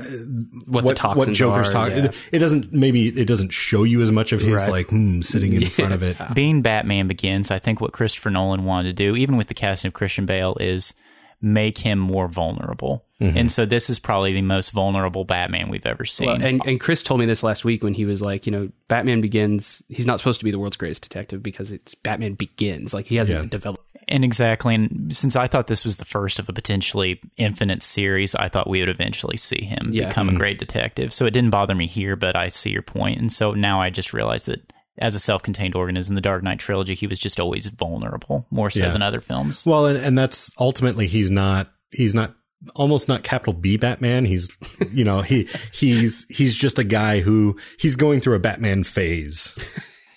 [0.67, 1.71] What, the toxins what Joker's are.
[1.73, 1.97] talking.
[1.97, 2.05] yeah.
[2.05, 4.69] It, it doesn't maybe it doesn't show you as much of his Right.
[4.71, 6.17] like hmm, sitting in front of it.
[6.35, 9.89] Being Batman Begins, I think what Christopher Nolan wanted to do, even with the casting
[9.89, 10.93] of Christian Bale, is
[11.41, 13.05] make him more vulnerable.
[13.21, 13.37] Mm-hmm.
[13.37, 16.27] And so this is probably the most vulnerable Batman we've ever seen.
[16.27, 18.69] Well, and, and Chris told me this last week when he was like, you know,
[18.87, 19.81] Batman Begins.
[19.87, 22.93] He's not supposed to be the world's greatest detective because it's Batman Begins.
[22.93, 23.49] Like he hasn't Yeah.
[23.49, 23.83] developed.
[24.09, 24.73] And exactly.
[24.75, 28.69] And since I thought this was the first of a potentially infinite series, I thought
[28.69, 30.07] we would eventually see him Yeah.
[30.07, 30.37] become a hmm.
[30.37, 31.13] great detective.
[31.13, 33.19] So it didn't bother me here, but I see your point.
[33.19, 36.59] And so now I just realized that as a self contained organism, the Dark Knight
[36.59, 38.91] trilogy, he was just always vulnerable, more so Yeah.
[38.93, 39.65] than other films.
[39.65, 42.33] Well, and, and that's ultimately he's not he's not
[42.75, 44.25] almost not capital B Batman.
[44.25, 44.55] He's
[44.91, 49.55] you know he he's he's just a guy who he's going through a Batman phase.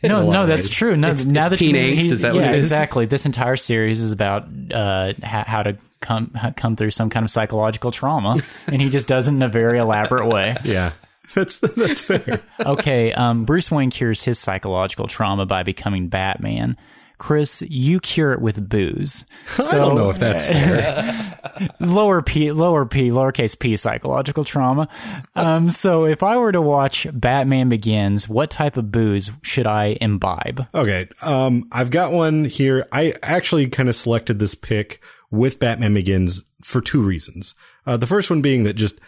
[0.09, 0.97] No, no, that's true.
[0.97, 2.65] No, It's- now it's that you teen mean angst, is that what yeah, it is?
[2.65, 3.07] exactly.
[3.07, 7.31] This entire series is about uh, how, how to come come through some kind of
[7.31, 10.57] psychological trauma, and he just does it in a very elaborate way.
[10.65, 10.93] Yeah,
[11.35, 12.41] that's that's fair.
[12.61, 16.77] Okay, um, Bruce Wayne cures his psychological trauma by becoming Batman.
[17.21, 19.27] Chris, you cure it with booze.
[19.45, 21.69] So, I don't know if that's fair.
[21.81, 24.89] lower p, lower p, lowercase p psychological trauma.
[25.37, 29.99] Um, so if I were to watch Batman Begins, what type of booze should I
[30.01, 30.67] imbibe?
[30.75, 31.09] Okay.
[31.23, 32.89] Um, I've got one here.
[32.91, 37.55] I actually kind of selected this pick with Batman Begins for two reasons.
[37.85, 38.99] Uh, the first one being that just,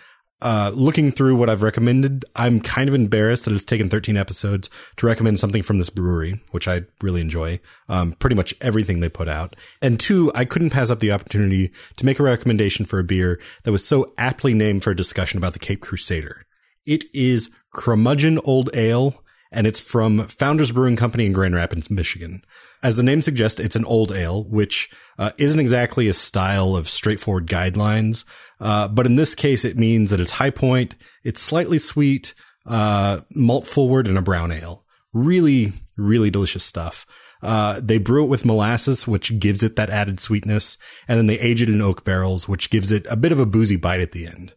[0.43, 4.69] uh, looking through what I've recommended, I'm kind of embarrassed that it's taken 13 episodes
[4.97, 7.61] to recommend something from this brewery, which I really enjoy.
[7.89, 9.55] Um, pretty much everything they put out.
[9.81, 13.41] And two, I couldn't pass up the opportunity to make a recommendation for a beer
[13.63, 16.45] that was so aptly named for a discussion about the Cape Crusader.
[16.85, 19.23] It is Curmudgeon Old Ale,
[19.53, 22.43] and it's from Founders Brewing Company in Grand Rapids, Michigan.
[22.83, 26.89] As the name suggests, it's an old ale, which uh, isn't exactly a style of
[26.89, 28.25] straightforward guidelines.
[28.61, 32.35] Uh, but in this case, it means that it's high point, it's slightly sweet,
[32.67, 34.85] uh, malt forward, and a brown ale.
[35.13, 37.07] Really, really delicious stuff.
[37.43, 40.79] Uh, they brew it with molasses, which gives it that added sweetness,
[41.09, 43.47] and then they age it in oak barrels, which gives it a bit of a
[43.47, 44.55] boozy bite at the end.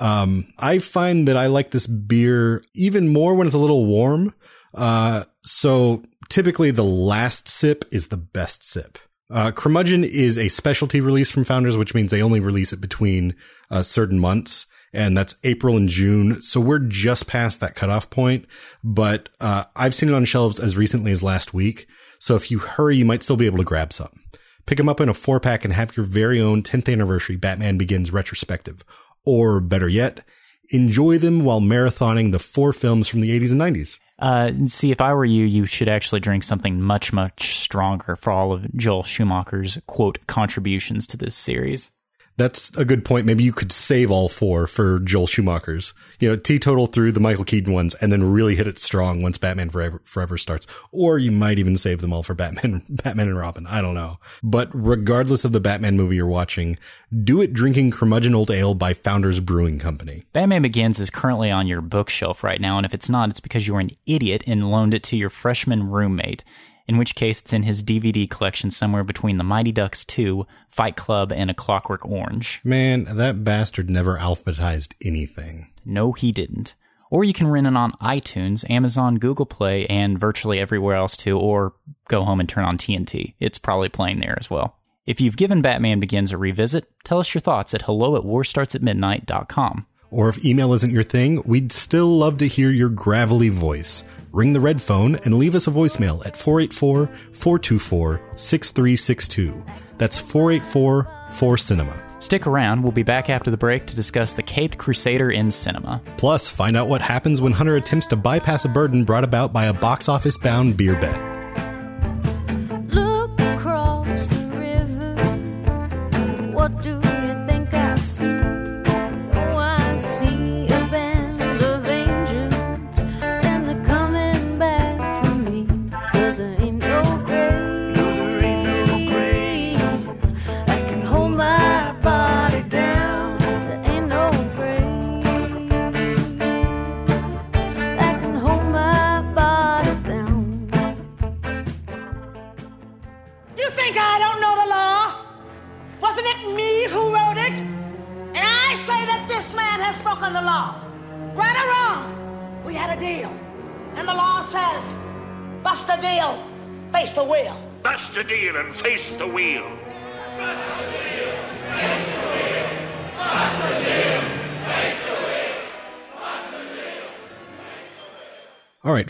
[0.00, 4.34] Um, I find that I like this beer even more when it's a little warm.
[4.74, 8.98] Uh, so typically the last sip is the best sip.
[9.30, 13.34] Uh, Curmudgeon is a specialty release from Founders, which means they only release it between
[13.70, 14.66] uh, certain months.
[14.92, 16.40] And that's April and June.
[16.40, 18.46] So we're just past that cutoff point.
[18.84, 21.86] But uh, I've seen it on shelves as recently as last week.
[22.20, 24.20] So if you hurry, you might still be able to grab some.
[24.66, 27.76] Pick them up in a four pack and have your very own 10th anniversary Batman
[27.76, 28.82] Begins retrospective.
[29.26, 30.22] Or better yet,
[30.70, 33.98] enjoy them while marathoning the four films from the 80s and 90s.
[34.18, 38.30] Uh, see, if I were you, you should actually drink something much, much stronger for
[38.30, 41.93] all of Joel Schumacher's quote contributions to this series.
[42.36, 43.26] That's a good point.
[43.26, 45.94] Maybe you could save all four for Joel Schumacher's.
[46.18, 49.38] You know, teetotal through the Michael Keaton ones and then really hit it strong once
[49.38, 50.66] Batman Forever, Forever starts.
[50.90, 53.66] Or you might even save them all for Batman, Batman and Robin.
[53.66, 54.18] I don't know.
[54.42, 56.76] But regardless of the Batman movie you're watching,
[57.22, 60.24] do it drinking curmudgeon old ale by Founders Brewing Company.
[60.32, 63.68] Batman Begins is currently on your bookshelf right now, and if it's not, it's because
[63.68, 66.42] you were an idiot and loaned it to your freshman roommate
[66.86, 70.96] in which case it's in his DVD collection somewhere between The Mighty Ducks 2, Fight
[70.96, 72.60] Club, and A Clockwork Orange.
[72.64, 75.70] Man, that bastard never alphabetized anything.
[75.84, 76.74] No, he didn't.
[77.10, 81.38] Or you can rent it on iTunes, Amazon, Google Play, and virtually everywhere else too,
[81.38, 81.74] or
[82.08, 83.34] go home and turn on TNT.
[83.38, 84.78] It's probably playing there as well.
[85.06, 89.86] If you've given Batman Begins a revisit, tell us your thoughts at hello at warstartsatmidnight.com.
[90.10, 94.02] Or if email isn't your thing, we'd still love to hear your gravelly voice
[94.34, 99.64] ring the red phone and leave us a voicemail at 484 424 6362.
[99.96, 102.02] That's 484 4 Cinema.
[102.18, 106.00] Stick around, we'll be back after the break to discuss The Caped Crusader in cinema.
[106.16, 109.66] Plus, find out what happens when Hunter attempts to bypass a burden brought about by
[109.66, 111.43] a box office bound beer bet.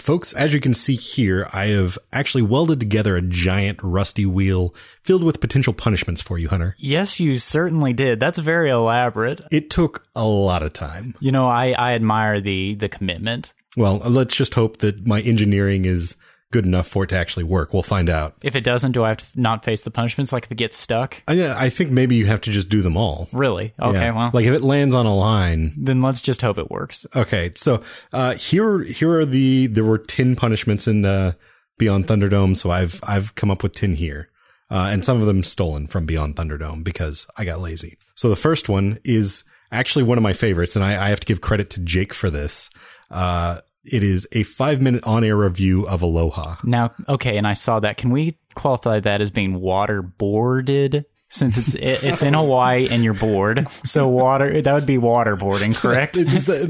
[0.04, 4.74] Folks, as you can see here, I have actually welded together a giant rusty wheel
[5.02, 6.76] filled with potential punishments for you, Hunter.
[6.78, 8.20] Yes, you certainly did.
[8.20, 9.40] That's very elaborate.
[9.50, 11.14] It took a lot of time.
[11.20, 13.54] You know, I, I admire the the commitment.
[13.76, 16.16] Well, let's just hope that my engineering is
[16.54, 17.72] good enough for it to actually work.
[17.74, 18.34] We'll find out.
[18.44, 20.32] If it doesn't, do I have to not face the punishments?
[20.32, 21.20] Like if it gets stuck?
[21.26, 23.28] I, I think maybe you have to just do them all.
[23.32, 23.74] Really?
[23.80, 24.12] Okay, Yeah.
[24.12, 27.06] well, like if it lands on a line, then let's just hope it works.
[27.16, 27.82] Okay, so
[28.12, 31.32] uh, here here are the there were ten punishments in uh,
[31.76, 34.30] Beyond Thunderdome, so I've I've come up with ten here,
[34.70, 37.98] uh, and some of them stolen from Beyond Thunderdome because I got lazy.
[38.14, 39.42] So the first one is
[39.72, 42.30] actually one of my favorites, and I, I have to give credit to Jake for
[42.30, 42.70] this.
[43.10, 46.56] Uh, it is a five minute on air review of Aloha.
[46.64, 47.96] Now, okay, and I saw that.
[47.96, 51.04] Can we qualify that as being waterboarded?
[51.28, 55.74] Since it's it, it's in Hawaii and you're bored, so water that would be waterboarding,
[55.74, 56.16] correct?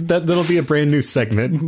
[0.04, 1.62] That, that'll be a brand new segment.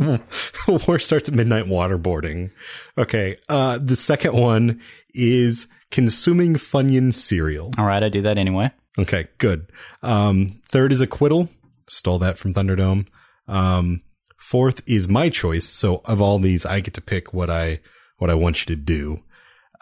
[0.87, 1.65] War starts at midnight.
[1.65, 2.49] Waterboarding.
[2.97, 3.37] Okay.
[3.49, 4.81] Uh, the second one
[5.13, 7.71] is consuming Funyun cereal.
[7.77, 8.71] All right, I do that anyway.
[8.97, 9.69] Okay, good.
[10.01, 11.49] Um, third is acquittal.
[11.87, 13.05] Stole that from Thunderdome.
[13.47, 14.01] Um,
[14.49, 15.67] fourth is my choice.
[15.67, 17.79] So of all these, I get to pick what I
[18.17, 19.19] what I want you to do.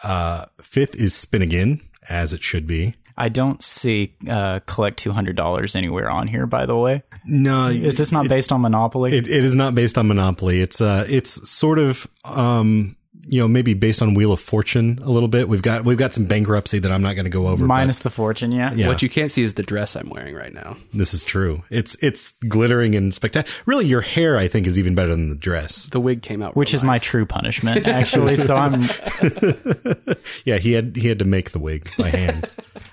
[0.02, 2.94] Uh, fifth is spin again, as it should be.
[3.16, 6.46] I don't see uh, collect two hundred dollars anywhere on here.
[6.46, 9.16] By the way, No, is this not based on Monopoly?
[9.16, 10.60] It, it is not based on Monopoly.
[10.60, 12.96] It's uh, it's sort of um,
[13.28, 15.48] you know, maybe based on Wheel of Fortune a little bit.
[15.48, 17.64] We've got we've got some bankruptcy that I'm not going to go over.
[17.64, 18.72] but Minus the fortune, yeah.
[18.74, 18.88] Yeah.
[18.88, 20.76] What you can't see is the dress I'm wearing right now.
[20.94, 21.62] this is true.
[21.70, 23.54] It's it's glittering and spectacular.
[23.66, 25.86] Really, your hair I think is even better than the dress.
[25.88, 28.36] The wig came out, Which real is my true punishment, actually.
[28.36, 28.80] so I'm
[30.44, 32.48] Yeah, he had he had to make the wig by hand.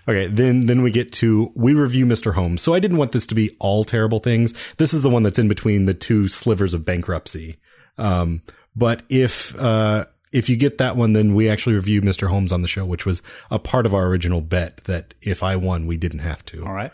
[0.08, 2.34] okay, then then we get to we review Mr.
[2.34, 2.62] Holmes.
[2.62, 4.54] So I didn't want this to be all terrible things.
[4.78, 7.58] This is the one that's in between the two slivers of bankruptcy.
[7.98, 8.42] Um,
[8.76, 12.28] but if uh, if you get that one, then we actually review Mr.
[12.28, 13.22] Holmes on the show, which was
[13.52, 16.66] a part of our original bet that if I won, we didn't have to.
[16.66, 16.92] all right.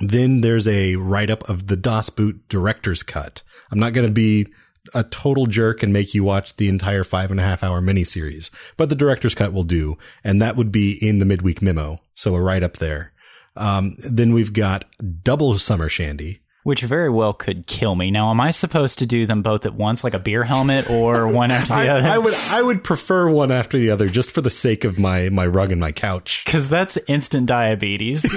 [0.00, 3.42] Then there's a write up of the Das Boot director's cut.
[3.70, 4.46] I'm not going to be
[4.94, 8.50] a total jerk and make you watch the entire five and a half hour miniseries,
[8.76, 9.98] but the director's cut will do.
[10.24, 12.00] And that would be in the midweek memo.
[12.14, 13.12] So a write up there.
[13.56, 14.84] Um, then we've got
[15.22, 16.40] double summer shandy.
[16.68, 18.10] Which very well could kill me.
[18.10, 21.26] Now, am I supposed to do them both at once, like a beer helmet, or
[21.32, 22.06] one after the I, other?
[22.06, 25.30] I would I would prefer one after the other just for the sake of my
[25.30, 26.44] my rug and my couch.
[26.44, 28.22] Because that's instant diabetes.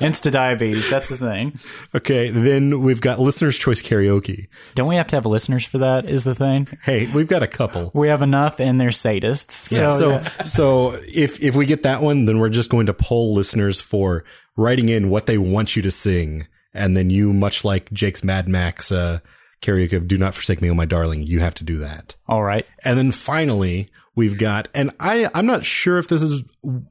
[0.00, 0.88] Insta diabetes.
[0.88, 1.58] That's the thing.
[1.94, 4.48] Okay, then we've got listeners' choice karaoke.
[4.74, 6.08] Don't we have to have listeners for that?
[6.08, 6.66] Is the thing.
[6.82, 7.90] Hey, we've got a couple.
[7.92, 9.50] We have enough, and they're sadists.
[9.50, 12.94] So, Yeah, so so if if we get that one, then we're just going to
[12.94, 14.24] poll listeners for
[14.60, 18.48] writing in what they want you to sing, and then you, much like Jake's Mad
[18.48, 19.20] Max uh,
[19.62, 22.16] karaoke of "Do Not Forsake Me, Oh My Darling," you have to do that.
[22.28, 22.66] all right.
[22.84, 26.44] And then finally, we've got, and I, I'm not sure if this is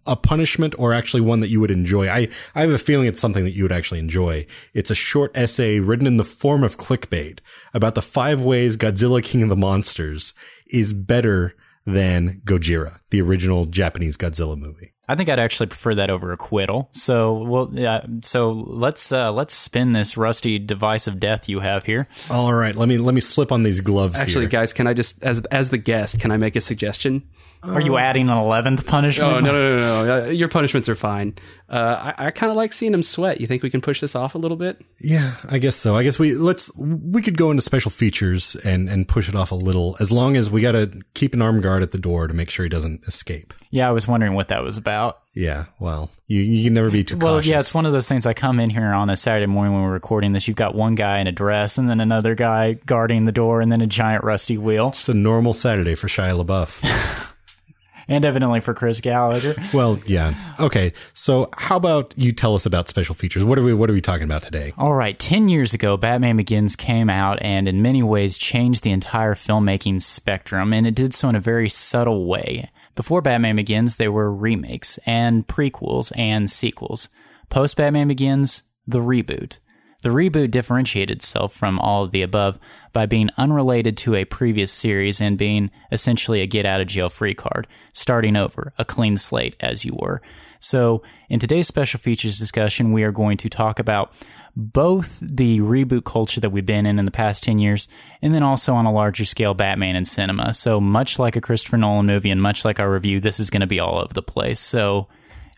[0.08, 2.08] a punishment or actually one that you would enjoy.
[2.10, 4.46] I, I have a feeling it's something that you would actually enjoy.
[4.74, 7.40] It's a short essay written in the form of clickbait
[7.74, 10.34] about the five ways Godzilla King of the Monsters
[10.68, 11.56] is better
[11.86, 14.94] than Gojira, the original Japanese Godzilla movie.
[15.10, 16.88] I think I'd actually prefer that over acquittal.
[16.92, 18.06] So, well, yeah.
[18.22, 22.08] So let's uh, let's spin this rusty device of death you have here.
[22.30, 24.50] All right, let me let me slip on these gloves Actually, here.
[24.50, 27.24] guys, can I just as as the guest, can I make a suggestion?
[27.64, 29.34] Are you adding an eleventh punishment?
[29.34, 30.22] Oh no no no no!
[30.22, 31.34] Uh, Your punishments are fine.
[31.68, 33.42] Uh, I, I kind of like seeing him sweat.
[33.42, 34.80] You think we can push this off a little bit?
[35.00, 35.96] Yeah, I guess so.
[35.96, 39.52] I guess we let's we could go into special features and and push it off
[39.52, 42.28] a little as long as we got to keep an arm guard at the door
[42.28, 43.54] to make sure he doesn't escape.
[43.72, 45.20] Yeah, I was wondering what that was about.
[45.36, 47.50] Yeah, well, you you can never be too Well, cautious.
[47.52, 48.26] yeah, it's one of those things.
[48.26, 50.48] I come in here on a Saturday morning when we're recording this.
[50.48, 53.72] You've got one guy in a dress, and then another guy guarding the door, and
[53.72, 57.36] then a giant rusty wheel, It's a normal Saturday for Shia LaBeouf.
[58.08, 59.54] and evidently for Chris Gallagher.
[59.72, 60.34] well, yeah.
[60.60, 63.44] Okay, so how about you tell us about special features?
[63.46, 64.74] What are we What are we talking about today?
[64.80, 68.92] All right, 10 years ago, Batman Begins came out and in many ways changed the
[68.92, 72.72] entire filmmaking spectrum, and it did so in a very subtle way.
[72.96, 77.10] Before Batman Begins, there were remakes and prequels and sequels.
[77.50, 79.60] Post Batman Begins, the reboot.
[80.02, 82.58] The reboot differentiated itself from all of the above
[82.94, 87.10] by being unrelated to a previous series and being essentially a get out of jail
[87.10, 90.22] free card, starting over, a clean slate as you were.
[90.60, 94.14] So, in today's special features discussion, we are going to talk about
[94.56, 97.88] both the reboot culture that we've been in in the past 10 years
[98.22, 100.54] and then also on a larger scale Batman in cinema.
[100.54, 103.62] So, much like a Christopher Nolan movie and much like our review, this is going
[103.62, 104.60] to be all over the place.
[104.60, 105.08] So,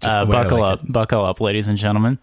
[0.04, 2.20] uh, the buckle like up, buckle up, ladies and gentlemen.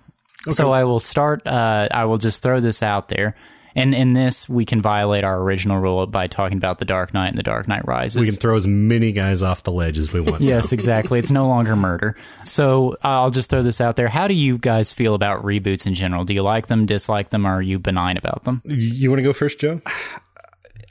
[0.51, 1.47] So I will start.
[1.47, 3.35] Uh, I will just throw this out there,
[3.79, 7.29] and in this we can violate our original rule by talking about the Dark Knight
[7.29, 8.21] and the Dark Knight Rises.
[8.21, 10.43] We can throw as many guys off the ledge as we want.
[10.43, 11.19] Yes, exactly.
[11.19, 12.17] It's no longer murder.
[12.43, 14.09] So uh, I'll just throw this out there.
[14.09, 16.25] How do you guys feel about reboots in general?
[16.25, 18.63] Do you like them, dislike them, or are you benign about them?
[18.65, 19.81] You want to go first, Joe?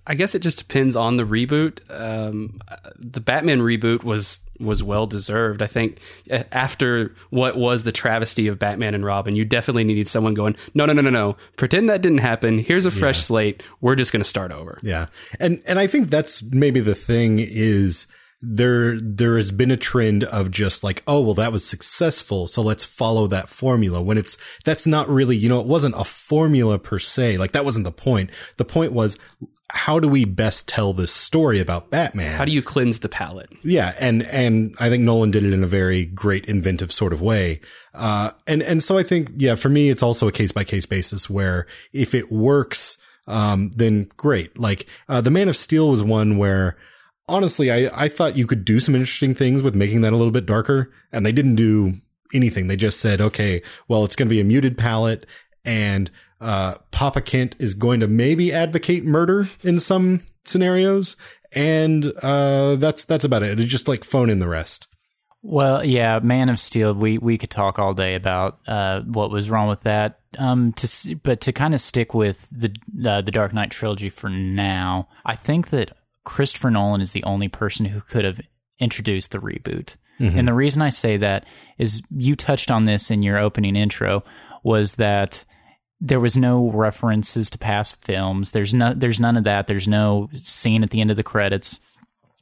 [0.10, 1.80] I guess it just depends on the reboot.
[1.92, 2.62] Um,
[2.98, 5.62] the Batman reboot was was well deserved.
[5.62, 6.00] I think
[6.32, 10.56] uh, after what was the travesty of Batman and Robin, you definitely needed someone going,
[10.74, 11.36] no, no, no, no, no.
[11.58, 12.60] Pretend that didn't happen.
[12.60, 13.62] Here's a fresh slate.
[13.82, 14.80] We're just going to start over.
[14.82, 15.08] Yeah.
[15.42, 18.08] And and I think that's maybe the thing is
[18.42, 22.62] there there has been a trend of just like, oh well that was successful, so
[22.62, 24.02] let's follow that formula.
[24.02, 27.38] When it's that's not really, you know, it wasn't a formula per se.
[27.38, 28.30] Like that wasn't the point.
[28.58, 29.18] The point was
[29.72, 32.36] how do we best tell this story about Batman?
[32.38, 33.50] How do you cleanse the palate?
[33.64, 37.22] Yeah, and and I think Nolan did it in a very great, inventive sort of
[37.22, 37.60] way.
[37.94, 40.86] Uh, and and so I think, yeah, for me, it's also a case by case
[40.86, 44.58] basis where if it works, um, then great.
[44.58, 46.78] Like uh, the Man of Steel was one where
[47.28, 50.32] honestly, I I thought you could do some interesting things with making that a little
[50.32, 51.94] bit darker, and they didn't do
[52.34, 52.68] anything.
[52.68, 55.26] They just said, okay, well, it's going to be a muted palette
[55.68, 56.10] and
[56.40, 61.18] uh, Papa Kent is going to maybe advocate murder in some scenarios,
[61.52, 63.60] and uh, that's that's about it.
[63.60, 64.88] It's just like phone in the rest.
[65.44, 66.94] Well, yeah, Man of Steel.
[66.94, 70.20] We we could talk all day about uh, what was wrong with that.
[70.38, 72.74] Um, to but to kind of stick with the
[73.06, 75.92] uh, the Dark Knight trilogy for now, I think that
[76.28, 78.42] Christopher Nolan is the only person who could have
[78.80, 79.96] introduced the reboot.
[80.20, 80.38] Mm-hmm.
[80.38, 81.46] And the reason I say that
[81.78, 84.26] is you touched on this in your opening intro
[84.62, 85.46] was that
[86.02, 88.52] there was no references to past films.
[88.52, 89.68] There's no there's none of that.
[89.68, 91.80] There's no scene at the end of the credits.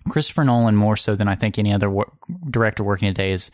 [0.10, 2.12] Christopher Nolan, more so than I think any other wor-
[2.50, 3.52] director working today, is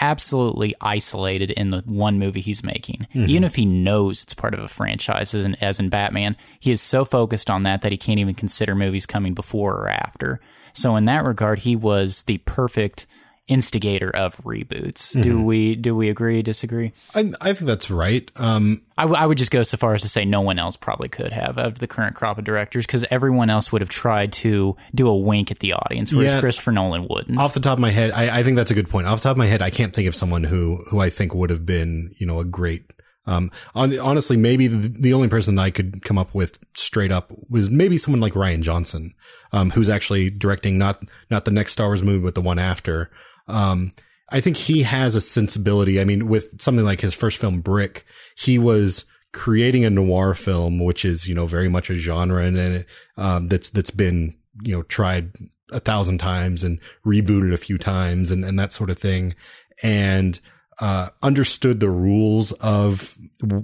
[0.00, 3.06] absolutely isolated in the one movie he's making.
[3.14, 3.30] Mm-hmm.
[3.30, 6.70] Even if he knows it's part of a franchise, as in, as in Batman, he
[6.70, 10.40] is so focused on that that he can't even consider movies coming before or after.
[10.72, 13.06] So in that regard, he was the perfect
[13.48, 15.20] instigator of reboots.
[15.22, 16.42] Do we do we agree?
[16.42, 16.92] Disagree?
[17.14, 18.28] I I think that's right.
[18.36, 20.76] Um, I, w- I would just go so far as to say no one else
[20.76, 24.32] probably could have of the current crop of directors because everyone else would have tried
[24.34, 26.40] to do a wink at the audience, whereas Yeah.
[26.40, 27.38] Christopher Nolan wouldn't.
[27.38, 29.06] off the top of my head, I, I think that's a good point.
[29.06, 31.34] Off the top of my head, I can't think of someone who who I think
[31.34, 32.92] would have been you know a great
[33.26, 37.32] Um, hon- honestly, maybe the, the only person I could come up with straight up
[37.48, 39.14] was maybe someone like Rian Johnson,
[39.52, 43.10] um, who's actually directing not not the next Star Wars movie, but the one after.
[43.48, 43.90] Um,
[44.30, 46.00] I think he has a sensibility.
[46.00, 48.04] I mean, with something like his first film, Brick,
[48.36, 52.84] he was creating a noir film, which is you know very much a genre and,
[53.16, 55.32] um, that's that's been you know tried
[55.72, 59.34] a thousand times and rebooted a few times and and that sort of thing,
[59.82, 60.40] and
[60.80, 63.16] uh, understood the rules of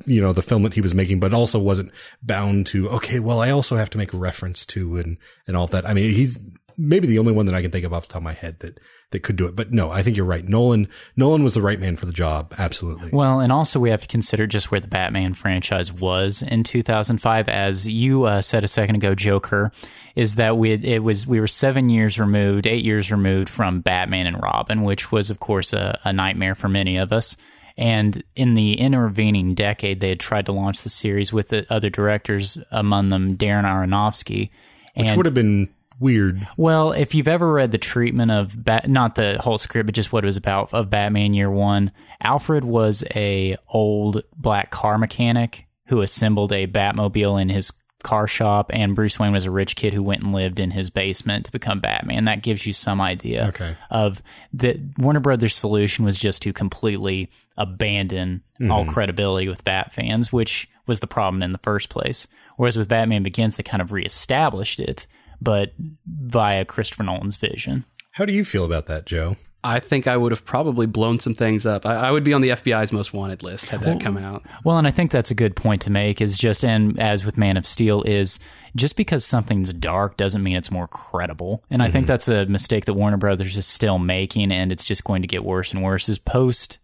[0.06, 1.90] you know the film that he was making, but also wasn't
[2.22, 5.88] bound to okay, well, I also have to make reference to and and all that.
[5.88, 6.40] I mean, he's
[6.78, 8.60] maybe the only one that I can think of off the top of my head
[8.60, 8.78] that
[9.12, 9.54] that could do it.
[9.56, 10.46] But no, I think you're right.
[10.46, 12.52] Nolan Nolan was the right man for the job.
[12.58, 13.10] Absolutely.
[13.12, 17.48] Well, and also we have to consider just where the Batman franchise was in 2005.
[17.48, 19.70] As you uh, said a second ago, Joe Kerr,
[20.16, 24.26] is that we it was we were seven years removed, eight years removed from Batman
[24.26, 27.36] and Robin, which was of course a, a nightmare for many of us.
[27.76, 31.88] And in the intervening decade, they had tried to launch the series with the other
[31.88, 34.50] directors, among them Darren Aronofsky.
[34.94, 35.72] Which would have been
[36.02, 36.46] weird.
[36.56, 40.12] well, if you've ever read the treatment of Bat, not the whole script, but just
[40.12, 41.90] what it was about of Batman Year One,
[42.22, 47.72] Alfred was a old black car mechanic who assembled a Batmobile in his
[48.02, 50.90] car shop, and Bruce Wayne was a rich kid who went and lived in his
[50.90, 52.24] basement to become Batman.
[52.24, 53.76] That gives you some idea Okay.
[53.90, 54.22] of
[54.52, 58.90] the Warner Brothers' solution was just to completely abandon all mm-hmm.
[58.90, 62.26] credibility with Bat fans, which was the problem in the first place.
[62.56, 65.06] Whereas with Batman Begins, they kind of reestablished it,
[65.42, 65.72] but
[66.06, 67.84] via Christopher Nolan's vision.
[68.12, 69.36] How do you feel about that, Joe?
[69.64, 71.86] I think I would have probably blown some things up.
[71.86, 74.42] I, I would be on the FBI's most wanted list had that come out.
[74.64, 77.38] Well, and I think that's a good point to make is just, and as with
[77.38, 78.40] Man of Steel, is
[78.74, 81.62] just because something's dark doesn't mean it's more credible.
[81.70, 82.12] And I think mm-hmm.
[82.12, 85.44] that's a mistake that Warner Brothers is still making, and it's just going to get
[85.44, 86.08] worse and worse.
[86.08, 86.80] Is post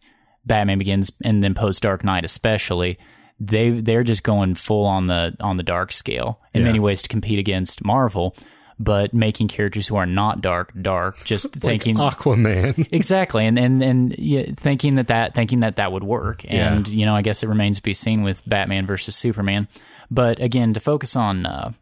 [0.47, 2.97] Batman Begins and then post Dark Knight, especially,
[3.41, 7.09] they they're just going full on the on the dark scale in many ways to
[7.09, 8.35] compete against Marvel.
[8.81, 12.89] But making characters who are not dark dark, just thinking Aquaman.
[12.93, 13.45] exactly.
[13.45, 16.45] And and and yeah, thinking that that thinking that that would work.
[16.49, 19.67] And you know i guess it remains to be seen with batman versus superman.
[20.11, 21.73] But again to focus on uh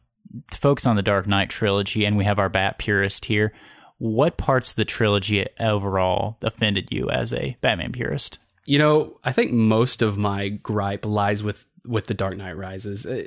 [0.51, 3.53] to focus on the dark knight trilogy and we have our bat purist here
[3.99, 9.33] what parts of the trilogy overall offended you as a batman purist You know, I
[9.33, 13.07] think most of my gripe lies with with the Dark Knight Rises.
[13.07, 13.25] Uh,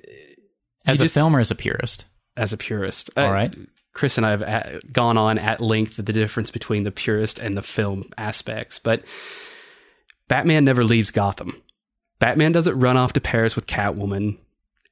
[0.85, 2.05] as You a just- film or as a purist
[2.37, 3.09] as a purist.
[3.17, 3.53] All Uh, right.
[3.93, 7.57] Chris and I have a- gone on at length the difference between the purist and
[7.57, 9.03] the film aspects, but
[10.27, 11.61] Batman never leaves Gotham.
[12.19, 14.37] Batman doesn't run off to Paris with Catwoman.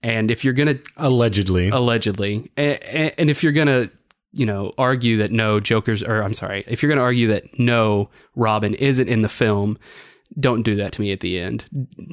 [0.03, 1.69] And if you're going to Allegedly.
[1.69, 3.89] allegedly and, and if you're gonna
[4.33, 8.09] you know argue that no joker's or i'm sorry if you're gonna argue that no
[8.35, 9.77] robin isn't in the film
[10.39, 11.65] don't do that to me at the end.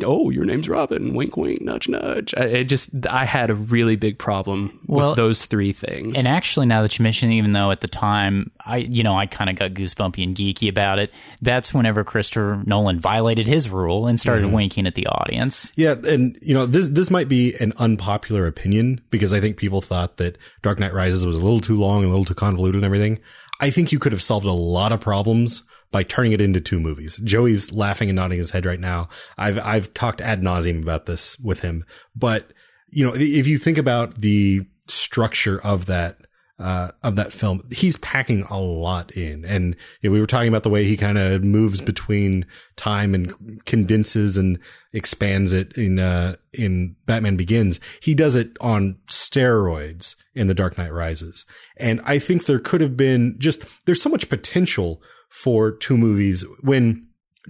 [0.03, 1.15] Oh your name's robin.
[1.15, 2.35] Wink wink nudge nudge.
[2.37, 6.17] I, it just i had a really big problem Well, with those three things.
[6.17, 9.17] And actually, now that you mention, it, even though at the time I, you know,
[9.17, 11.13] I kind of got goosebumpy and geeky about it,
[11.43, 14.55] that's whenever Christopher Nolan violated his rule and started mm-hmm.
[14.55, 15.73] winking at the audience.
[15.77, 19.81] Yeah, and you know this this might be an unpopular opinion because I think people
[19.81, 22.77] thought that Dark Knight Rises was a little too long and a little too convoluted
[22.77, 23.21] and everything.
[23.61, 25.63] I think you could have solved a lot of problems
[25.95, 27.19] by turning it into two movies.
[27.19, 29.09] Joey's laughing and nodding his head right now.
[29.39, 31.85] I've I've talked ad nauseum about this with him,
[32.17, 32.53] but
[32.91, 36.19] you know if you think about the structure of that
[36.59, 39.45] uh, of that film, he's packing a lot in.
[39.45, 43.15] And you know, we were talking about the way he kind of moves between time
[43.15, 44.59] and condenses and
[44.93, 47.79] expands it in uh, in Batman Begins.
[48.03, 51.47] He does it on steroids in The Dark Knight Rises.
[51.79, 55.01] And I think there could have been just there's so much potential
[55.43, 57.07] for two movies when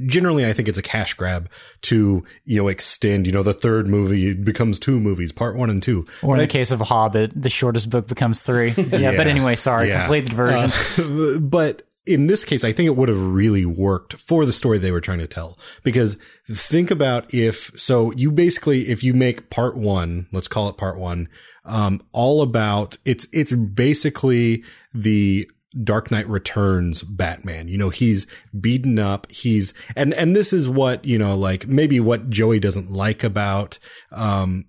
[0.06, 1.50] generally I think it's a cash grab
[1.82, 5.82] to, you know, extend, you know, the third movie becomes two movies, part one and
[5.82, 6.06] two.
[6.22, 8.70] Or in But I- the case of Hobbit, the shortest book becomes three.
[8.76, 10.00] Yeah, but anyway, sorry, Yeah.
[10.06, 10.72] complete the version.
[10.98, 14.78] Uh, but in this case, I think it would have really worked for the story
[14.78, 15.58] they were trying to tell.
[15.82, 16.16] Because
[16.48, 20.98] think about if, so you basically, if you make part one, let's call it part
[20.98, 21.28] one,
[21.66, 25.48] um, all about, it's, it's basically the
[25.82, 27.68] Dark Knight Returns Batman.
[27.68, 28.26] You know, he's
[28.58, 29.30] beaten up.
[29.30, 33.78] He's, and, and this is what, you know, like maybe what Joey doesn't like about,
[34.12, 34.66] um,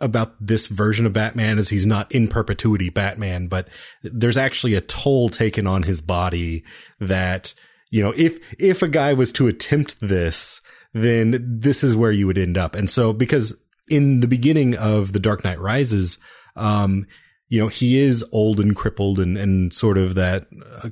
[0.00, 3.68] about this version of Batman is he's not in perpetuity Batman, but
[4.02, 6.64] there's actually a toll taken on his body
[6.98, 7.54] that,
[7.90, 10.62] you know, if, if a guy was to attempt this,
[10.94, 12.74] then this is where you would end up.
[12.74, 13.56] And so because
[13.90, 16.18] in the beginning of The Dark Knight Rises,
[16.56, 17.06] um,
[17.50, 20.46] you know, he is old and crippled and, and sort of that
[20.84, 20.88] uh,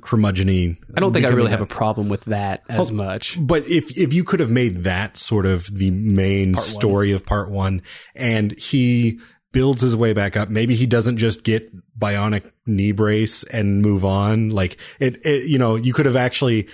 [0.95, 3.37] I don't think I really have a problem with that as much.
[3.39, 7.49] But if if you could have made that sort of the main story of part
[7.49, 7.81] one,
[8.13, 9.21] and he
[9.53, 14.03] builds his way back up, maybe he doesn't just get bionic knee brace and move
[14.03, 14.49] on.
[14.49, 16.67] Like it, it you know, you could have actually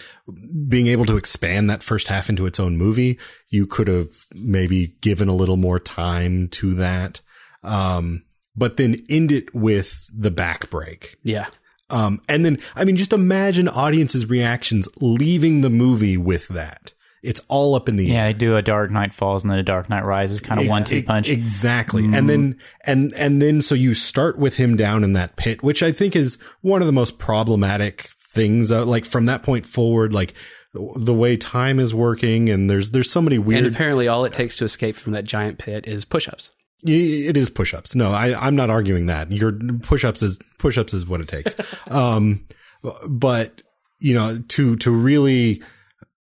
[0.67, 3.19] being able to expand that first half into its own movie.
[3.49, 7.21] You could have maybe given a little more time to that.
[7.63, 8.23] Um,
[8.56, 11.18] but then end it with the back break.
[11.24, 11.47] Yeah.
[11.89, 16.93] Um, and then, I mean, just imagine audiences' reactions leaving the movie with that.
[17.22, 18.26] It's all up in the Yeah, air.
[18.28, 20.84] I do a Dark Knight Falls and then a Dark Knight Rises kind of one
[20.84, 21.30] two punch.
[21.30, 22.06] Exactly.
[22.06, 25.82] And then, and, and then, so you start with him down in that pit, which
[25.82, 28.72] I think is one of the most problematic things.
[28.72, 30.36] Uh, like from that point forward, like
[30.74, 34.34] the way time is working and there's, there's so many weird And apparently, all it
[34.34, 36.51] takes to escape from that giant pit is push-ups.
[36.86, 37.95] It is push-ups.
[37.95, 39.31] No, I, I'm not arguing that.
[39.31, 41.55] Your push-ups is push-ups is what it takes.
[41.91, 42.45] um,
[43.09, 43.61] but
[43.99, 45.61] you know, to to really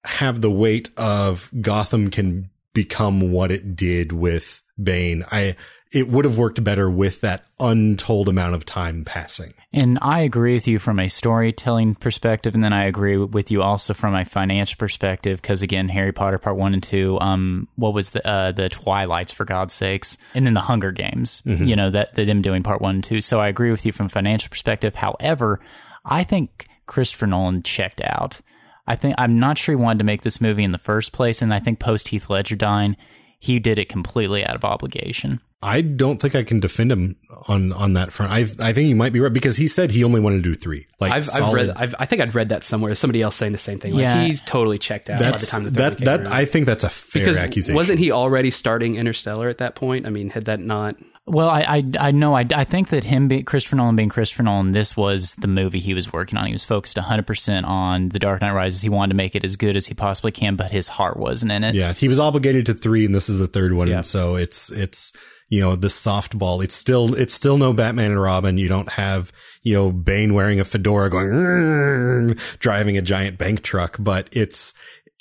[0.05, 5.55] have the weight of Gotham can become what it did with Bane, I
[5.94, 9.54] it would have worked better with that untold amount of time passing.
[9.72, 13.62] And I agree with you from a storytelling perspective, and then I agree with you
[13.62, 15.41] also from a financial perspective.
[15.41, 19.32] Because again, Harry Potter Part One and Two, um, what was the uh, the Twilights
[19.32, 21.41] for God's sakes, and then the Hunger Games.
[21.46, 23.22] You know that, that them doing Part One and Two.
[23.22, 24.96] So I agree with you from a financial perspective.
[24.96, 25.60] However,
[26.06, 28.41] I think Christopher Nolan checked out.
[28.86, 31.41] I think I'm not sure he wanted to make this movie in the first place,
[31.41, 32.98] and I think post Heath Ledger dying,
[33.44, 35.41] he did it completely out of obligation.
[35.62, 37.18] I don't think I can defend him
[37.50, 38.32] on on that front.
[38.32, 40.56] I I think he might be right because he said he only wanted to do
[40.56, 40.88] three.
[41.02, 41.70] Like I've, I've read.
[41.72, 42.96] I've, I think I'd read that somewhere.
[42.96, 43.94] Somebody else saying the same thing.
[43.96, 44.24] Like Yeah.
[44.24, 46.28] he's totally checked out by the time the that that around.
[46.34, 47.76] I think that's a fair because accusation.
[47.76, 50.08] wasn't he already starting Interstellar at that point?
[50.08, 50.96] I mean, had that not?
[51.26, 54.43] Well, I I, I know I, I think that him being Christopher Nolan being Christopher
[54.43, 56.47] Nolan, this was the movie he was working on.
[56.47, 58.82] He was focused 100 percent on The Dark Knight Rises.
[58.82, 61.53] He wanted to make it as good as he possibly can, but his heart wasn't
[61.53, 61.76] in it.
[61.76, 63.88] Yeah, he was obligated to three, and this is the third one.
[63.88, 63.97] Yeah.
[63.97, 65.13] And so it's it's
[65.47, 66.63] you know the softball.
[66.63, 68.57] It's still it's still no Batman and Robin.
[68.57, 73.95] You don't have you know Bane wearing a fedora going driving a giant bank truck,
[73.99, 74.74] but it's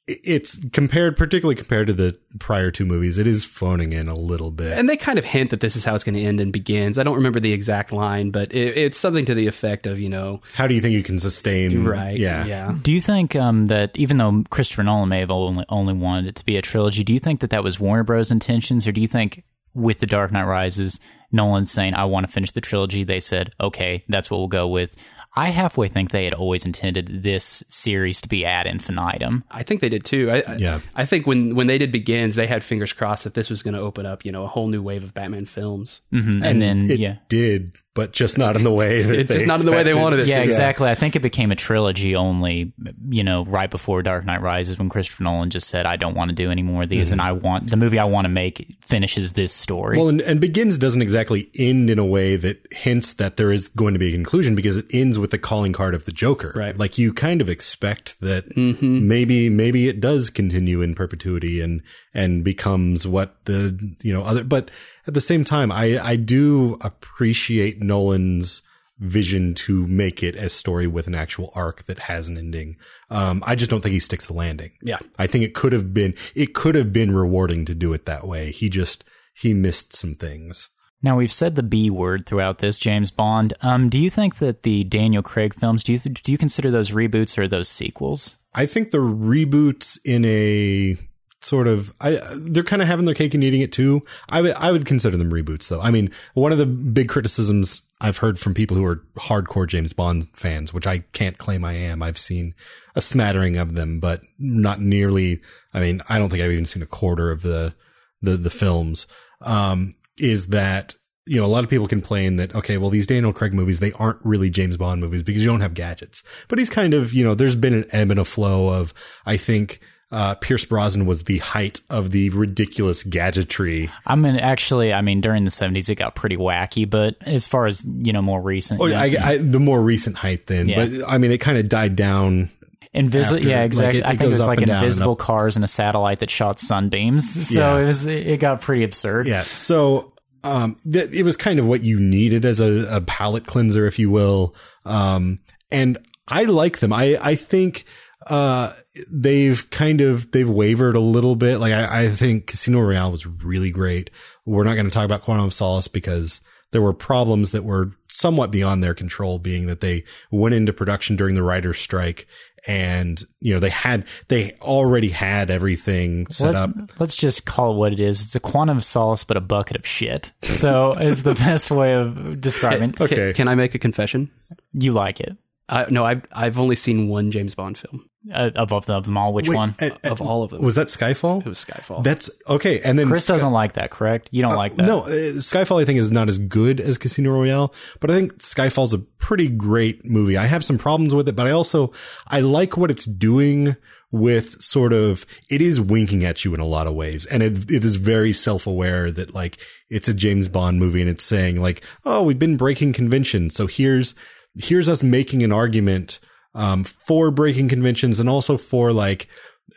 [0.09, 3.18] it's compared particularly compared to the prior two movies.
[3.18, 4.76] It is phoning in a little bit.
[4.76, 6.98] And they kind of hint that this is how it's going to end and begins.
[6.98, 10.09] I don't remember the exact line, but it, it's something to the effect of you
[10.09, 11.84] know, How do you think you can sustain?
[11.84, 12.16] right?
[12.16, 12.44] Yeah.
[12.44, 12.74] yeah.
[12.82, 16.34] Do you think um, that even though Christopher Nolan may have only only wanted it
[16.36, 18.30] to be a trilogy, do you think that that was Warner Bros.
[18.32, 19.44] intentions, or do you think
[19.74, 20.98] with The Dark Knight Rises,
[21.30, 23.05] Nolan's saying, "I want to finish the trilogy"?
[23.05, 24.96] They said, "Okay, that's what we'll go with."
[25.35, 29.45] I halfway think they had always intended this series to be ad infinitum.
[29.51, 30.30] I think they did too.
[30.30, 30.80] I, I- Yeah.
[30.95, 33.74] I think when when they did begins, they had fingers crossed that this was going
[33.74, 36.03] to open up, you know, a whole new wave of Batman films.
[36.12, 36.43] Mhm.
[36.45, 37.16] And, then, it yeah.
[37.28, 39.82] did, but just not in the way that It's they just not in the way
[39.82, 40.45] they wanted it Yeah, to.
[40.45, 40.88] exactly.
[40.88, 42.72] I think it became a trilogy only,
[43.09, 46.30] you know, right before Dark Knight Rises when Christopher Nolan just said, I don't want
[46.30, 47.12] to do any more of these.
[47.12, 47.28] And mm-hmm.
[47.28, 49.99] I want the movie I want to make finishes this story.
[49.99, 53.68] Well, and, and begins doesn't exactly end in a way that hints that there is
[53.68, 56.53] going to be a conclusion because it ends with the calling card of the Joker.
[56.55, 56.76] Right.
[56.76, 59.07] Like you kind of expect that mm-hmm.
[59.07, 61.82] maybe maybe it does continue in perpetuity and
[62.14, 64.45] and becomes what the you know other.
[64.45, 64.70] But
[65.07, 68.62] at the same time, I I do appreciate Nolan's
[69.03, 72.76] vision to make it a story with an actual arc that has an ending.
[73.11, 74.72] Um, I just don't think he sticks the landing.
[74.80, 74.98] Yeah.
[75.18, 78.24] I think it could have been it could have been rewarding to do it that
[78.24, 78.53] way.
[78.53, 80.70] He just he missed some things.
[81.03, 83.55] Now we've said the B word throughout this, James Bond.
[83.61, 86.92] Um, do you think that the Daniel Craig films do you do you consider those
[86.92, 88.36] reboots or those sequels?
[88.55, 90.96] I think the reboots in a
[91.45, 94.03] sort of I they're kind of having their cake and eating it too.
[94.30, 95.80] I would I would consider them reboots though.
[95.80, 99.93] I mean, one of the big criticisms I've heard from people who are hardcore James
[99.93, 102.03] Bond fans, which I can't claim I am.
[102.03, 102.55] I've seen
[102.97, 105.40] a smattering of them, but not nearly.
[105.72, 107.74] I mean, I don't think I've even seen a quarter of the
[108.20, 109.07] the the films.
[109.40, 113.32] Um, is that you know, a lot of people complain that, okay, well, these Daniel
[113.32, 116.24] Craig movies, they aren't really James Bond movies because you don't have gadgets.
[116.49, 118.93] But he's kind of, you know, there's been an ebb and a flow of,
[119.24, 119.78] I think,
[120.13, 123.91] uh, Pierce Brosnan was the height of the ridiculous gadgetry.
[124.07, 126.89] I mean, actually, I mean, during the seventies, it got pretty wacky.
[126.89, 129.01] But as far as you know, more recent, Oh, yeah.
[129.01, 130.87] I, I, the more recent height then, Yeah.
[130.87, 132.51] but I mean, it kind of died down.
[132.95, 133.99] Invisible, yeah, like, exactly.
[134.01, 136.61] it- I think it was like down and invisible cars and a satellite that shot
[136.61, 137.25] sunbeams.
[137.55, 137.83] So Yeah.
[137.83, 139.26] it was it got pretty absurd.
[139.26, 139.41] Yeah.
[139.41, 140.13] So,
[140.45, 143.99] um, th- it was kind of what you needed as a, a palate cleanser, if
[143.99, 144.55] you will.
[144.84, 145.39] Um,
[145.71, 145.97] and
[146.29, 146.93] I like them.
[146.93, 147.84] I, I think,
[148.26, 148.71] uh,
[149.11, 151.59] they've kind of, they've wavered a little bit.
[151.59, 154.11] Like I, I think Casino Royale was really great.
[154.45, 156.41] We're not going to talk about Quantum of Solace because
[156.73, 161.17] there were problems that were somewhat beyond their control, being that they went into production
[161.17, 162.27] during the writer's strike
[162.67, 166.71] and, you know, they had, they already had everything set Let, up.
[167.01, 168.23] Let's just call it what it is.
[168.23, 170.33] It's a quantum of solace, but a bucket of shit.
[170.43, 172.93] So is the best way of describing.
[172.93, 173.33] Can- Okay.
[173.33, 174.31] Can, I make a confession?
[174.73, 175.37] You like it
[175.69, 179.16] I, no, I've I've only seen one James Bond film uh, above the, of them
[179.16, 179.32] all.
[179.32, 179.74] Which Wait, one?
[179.80, 180.62] uh, of all of them.
[180.62, 181.40] Was that Skyfall?
[181.40, 182.04] it was Skyfall.
[182.04, 182.80] That's okay.
[182.80, 184.28] And then Chris Sky- doesn't like that, correct?
[184.30, 184.86] You don't like that.
[184.86, 188.38] No, uh, Skyfall I think is not as good as Casino Royale, but I think
[188.38, 190.36] Skyfall's a pretty great movie.
[190.36, 191.92] I have some problems with it, but I also
[192.28, 193.76] I like what it's doing
[194.12, 197.70] with sort of it is winking at you in a lot of ways and it
[197.72, 199.58] it is very self-aware that like
[199.88, 203.66] it's a James Bond movie and it's saying like oh we've been breaking convention so
[203.66, 204.14] here's
[204.62, 206.20] here's us making an argument
[206.54, 209.29] um for breaking conventions and also for like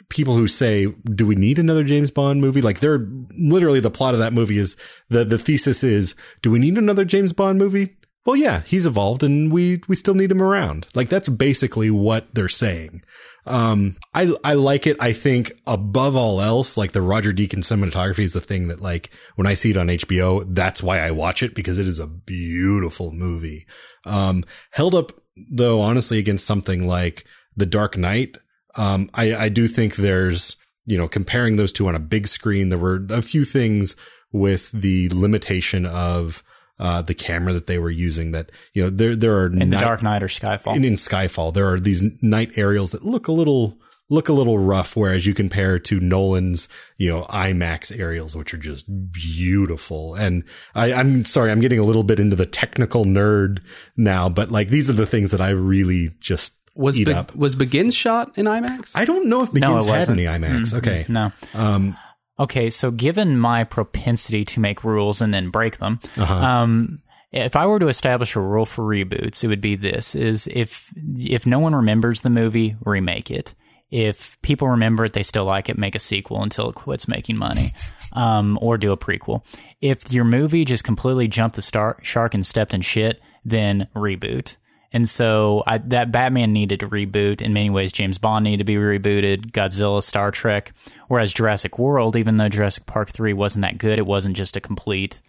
[0.09, 2.61] people who say, do we need another James Bond movie?
[2.61, 3.07] Like they're
[3.37, 4.75] literally the plot of that movie is
[5.09, 7.97] the, the thesis is, do we need another James Bond movie?
[8.25, 10.87] Well, yeah, he's evolved and we, we still need him around.
[10.95, 13.03] Like that's basically what they're saying.
[13.47, 14.97] Um, I, I like it.
[14.99, 19.11] I think above all else, like the Roger Deakins cinematography is the thing that like
[19.35, 22.07] when I see it on HBO, that's why I watch it because it is a
[22.07, 23.67] beautiful movie.
[24.05, 27.25] Um, held up though, honestly, against something like
[27.55, 28.37] The Dark Knight.
[28.75, 32.69] Um, I, I do think there's, you know, comparing those two on a big screen,
[32.69, 33.95] there were a few things
[34.31, 36.43] with the limitation of,
[36.77, 39.77] uh, the camera that they were using that, you know, there, there are In the
[39.77, 40.75] Dark Knight or Skyfall.
[40.75, 43.77] in, in Skyfall, there are these night aerials that look a little
[44.09, 46.67] look a little rough, whereas you compare to Nolan's,
[46.97, 50.15] you know, IMAX aerials, which are just beautiful.
[50.15, 50.43] And
[50.75, 53.59] I, I'm sorry, I'm getting a little bit into the technical nerd
[53.97, 57.35] now, but like these are the things that I really just was eat Be- up.
[57.35, 58.95] was Begins shot in IMAX?
[58.95, 60.19] I don't know if Begins it had wasn't.
[60.19, 60.73] any IMAX.
[60.77, 61.05] Okay.
[61.09, 61.31] no.
[61.53, 61.97] Um,
[62.37, 66.33] Okay, so given my propensity to make rules and then break them, Uh-huh.
[66.33, 66.99] um,
[67.31, 70.93] if I were to establish a rule for reboots, it would be this: is if
[71.17, 73.55] if no one remembers the movie, remake it.
[73.97, 77.37] If people remember it, they still like it, make a sequel until it quits making
[77.37, 77.71] money,
[78.11, 79.45] um, or do a prequel.
[79.79, 84.57] If your movie just completely jumped the star- shark and stepped in shit, then reboot.
[84.91, 87.41] And so I, that Batman needed to reboot.
[87.41, 89.51] In many ways, James Bond needed to be rebooted.
[89.51, 90.73] Godzilla, Star Trek.
[91.07, 94.61] Whereas Jurassic World, even though Jurassic Park three wasn't that good, it wasn't just a
[94.61, 95.21] complete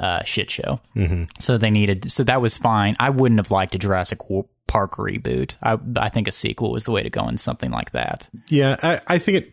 [0.00, 0.80] uh, shit show.
[0.96, 1.24] Mm-hmm.
[1.38, 2.10] So they needed.
[2.10, 2.96] So that was fine.
[2.98, 4.18] I wouldn't have liked a Jurassic
[4.66, 5.56] Park reboot.
[5.62, 8.28] I I think a sequel was the way to go in something like that.
[8.48, 9.52] yeah, I, I think it,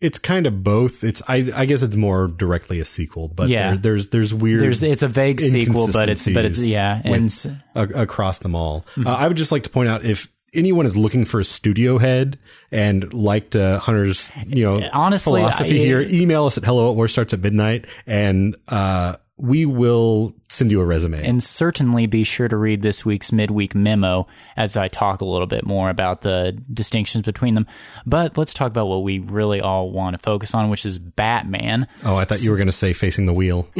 [0.00, 1.02] it's kind of both.
[1.04, 3.70] It's, I, I guess it's more directly a sequel, but Yeah.
[3.70, 4.60] there, there's, there's weird.
[4.60, 7.60] There's it's a vague sequel, but it's but it's yeah, with- and
[7.94, 8.84] a- across them all.
[8.98, 11.98] Uh, I would just like to point out if anyone is looking for a studio
[11.98, 12.38] head
[12.70, 16.96] and liked uh, Hunter's, you know, Honestly, philosophy I- here, email us at hello at
[16.96, 21.26] war starts at midnight and uh, we will send you a resume.
[21.26, 25.48] And certainly be sure to read this week's midweek memo as I talk a little
[25.48, 27.66] bit more about the distinctions between them.
[28.06, 31.88] But let's talk about what we really all want to focus on, which is Batman.
[32.04, 33.68] oh, I thought you were going to say facing the wheel.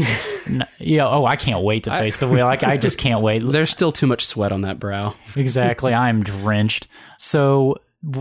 [0.78, 2.44] Yeah, oh, I can't wait to face the wheel.
[2.44, 3.38] Like, I just can't wait.
[3.44, 5.14] There's still too much sweat on that brow.
[5.36, 5.94] Exactly.
[5.94, 6.88] I'm drenched.
[7.18, 7.76] So,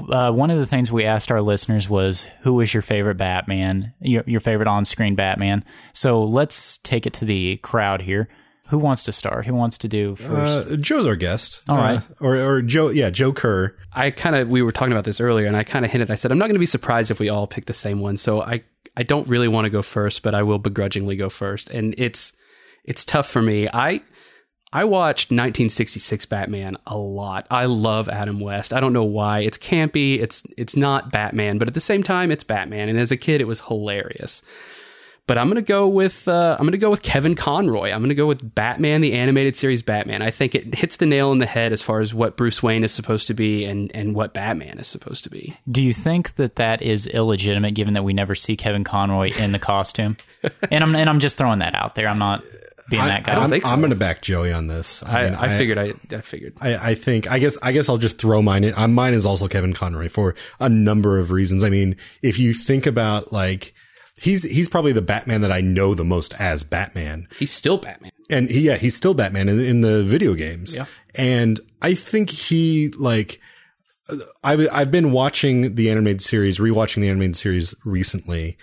[0.09, 3.93] uh, one of the things we asked our listeners was, who is your favorite Batman?
[3.99, 5.65] Your, your favorite on screen Batman?
[5.93, 8.27] So, let's take it to the crowd here.
[8.69, 9.45] Who wants to start?
[9.45, 10.71] Who wants to do first?
[10.71, 11.63] Uh, Joe's our guest.
[11.67, 11.99] All right.
[11.99, 13.75] Uh, or, or Joe, yeah, Joe Kerr.
[13.93, 16.09] I kind of we were talking about this earlier, and I kind of hinted.
[16.09, 18.15] I said I'm not going to be surprised if we all pick the same one.
[18.17, 18.63] So I
[18.95, 22.33] I don't really want to go first, but I will begrudgingly go first, and it's
[22.85, 23.67] it's tough for me.
[23.71, 24.01] I
[24.73, 27.45] I watched 1966 Batman a lot.
[27.51, 28.73] I love Adam West.
[28.73, 29.41] I don't know why.
[29.41, 30.19] It's campy.
[30.19, 32.89] It's it's not Batman, but at the same time, it's Batman.
[32.89, 34.41] And as a kid, it was hilarious.
[35.25, 37.91] But I'm gonna go with uh, I'm gonna go with Kevin Conroy.
[37.91, 40.23] I'm gonna go with Batman, the animated series Batman.
[40.23, 42.83] I think it hits the nail on the head as far as what Bruce Wayne
[42.83, 45.55] is supposed to be and and what Batman is supposed to be.
[45.71, 49.53] Do you think that that is illegitimate, given that we never see Kevin Conroy in
[49.53, 50.17] the costume?
[50.71, 52.07] and I'm and I'm just throwing that out there.
[52.07, 52.43] I'm not
[52.89, 53.35] being that guy.
[53.35, 53.71] don't I'm, think so.
[53.71, 55.03] I'm going to back Joey on this.
[55.05, 56.57] I, mean, I, figured I, I figured.
[56.59, 58.73] I, I think I guess I guess I'll just throw mine in.
[58.75, 61.63] Uh, mine is also Kevin Conroy for a number of reasons.
[61.63, 63.73] I mean, if you think about like
[64.17, 68.11] he's he's probably the Batman that I know the most as Batman, He's still Batman.
[68.29, 70.75] and he, yeah, he's still Batman in, in the video games.
[70.75, 70.85] Yeah.
[71.15, 73.39] and I think he like.
[74.43, 78.57] I've I've been watching the animated series, rewatching the animated series recently,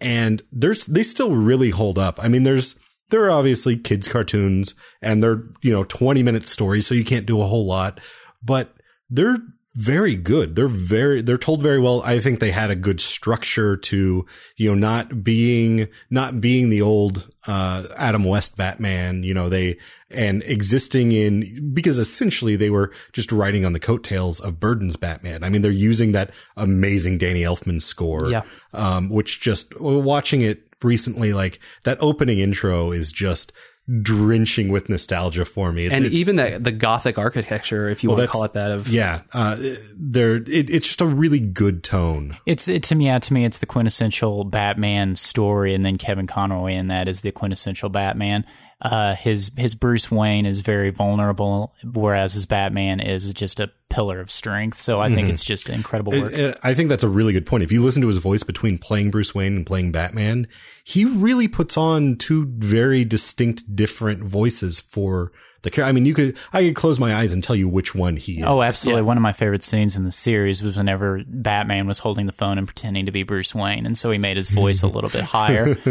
[0.00, 2.22] and there's they still really hold up.
[2.22, 2.78] I mean, there's
[3.10, 7.26] there are obviously kids cartoons and they're you know 20 minute stories, so you can't
[7.26, 8.00] do a whole lot,
[8.42, 8.74] but
[9.10, 9.38] they're
[9.76, 10.54] very good.
[10.54, 12.00] They're very, they're told very well.
[12.04, 14.24] I think they had a good structure to,
[14.56, 19.76] you know, not being, not being the old, uh, Adam West Batman, you know, they,
[20.12, 25.42] and existing in, because essentially they were just riding on the coattails of Burton's Batman.
[25.42, 28.42] I mean, they're using that amazing Danny Elfman score, Yeah.
[28.74, 33.52] um, which just watching it recently, like that opening intro is just
[34.00, 35.84] drenching with nostalgia for me.
[35.84, 38.54] It- and it's- even that the gothic architecture, if you well, want to call it
[38.54, 39.56] that, of yeah, uh,
[39.98, 42.38] they're, it, it's just a really good tone.
[42.46, 46.26] It's it, to me, yeah, to me, it's the quintessential Batman story, and then Kevin
[46.26, 48.46] Conroy in that is the quintessential Batman.
[48.80, 54.20] Uh, his his Bruce Wayne is very vulnerable, whereas his Batman is just a pillar
[54.20, 54.80] of strength.
[54.80, 56.32] So I think it's just incredible work.
[56.32, 56.66] Mm-hmm.
[56.66, 57.62] I think that's a really good point.
[57.62, 60.48] If you listen to his voice between playing Bruce Wayne and playing Batman,
[60.82, 65.30] he really puts on two very distinct, different voices for
[65.64, 65.88] the character.
[65.88, 68.36] I mean, you could, I could close my eyes and tell you which one he
[68.36, 68.46] oh, is.
[68.46, 69.02] Oh, absolutely.
[69.02, 72.58] One of my favorite scenes in the series was whenever Batman was holding the phone
[72.58, 75.24] and pretending to be Bruce Wayne, and so he made his voice a little bit
[75.24, 75.74] higher.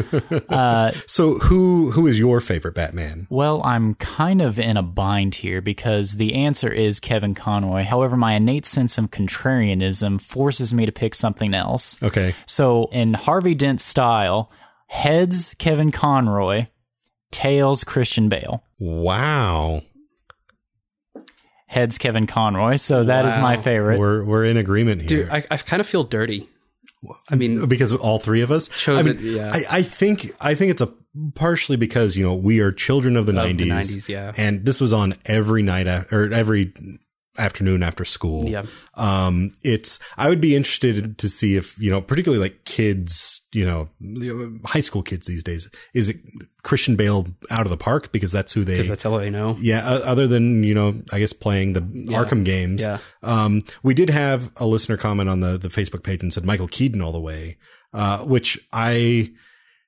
[0.50, 3.28] Uh, so who, who is your favorite Batman?
[3.30, 7.84] Well, I'm kind of in a bind here because the answer is Kevin Conroy.
[7.84, 12.02] However, my innate sense of contrarianism forces me to pick something else.
[12.04, 12.36] Okay.
[12.46, 14.52] So, in Harvey Dent style,
[14.88, 16.68] heads Kevin Conroy,
[17.32, 18.64] tails Christian Bale.
[18.84, 19.82] Wow.
[21.68, 22.76] Heads Kevin Conroy.
[22.76, 23.98] So that is my favorite.
[23.98, 25.24] We're, we're in agreement here.
[25.24, 26.50] dude, I, I kind of feel dirty.
[27.30, 28.68] I mean, because of all three of us.
[28.68, 29.52] Chose I mean, yeah.
[29.54, 30.94] I, I think I think it's a
[31.36, 34.06] partially because you know we are children of the Of the nineties.
[34.06, 34.32] 90s, yeah.
[34.38, 36.74] and this was on every night or every
[37.38, 38.48] afternoon after school.
[38.48, 38.64] Yeah.
[38.96, 43.66] Um, it's I would be interested to see if you know, particularly like kids, you
[43.66, 43.90] know,
[44.66, 46.18] high school kids these days, is it
[46.64, 49.58] Christian Bale out of the park because that's who they because that's all they know.
[49.60, 51.82] yeah, other than, you know, I guess playing the
[52.12, 52.84] Arkham games.
[52.86, 53.00] Yeah.
[53.22, 56.68] Um, we did have a listener comment on the, the Facebook page and said Michael
[56.68, 57.58] Keaton all the way,
[57.94, 59.34] uh, which I,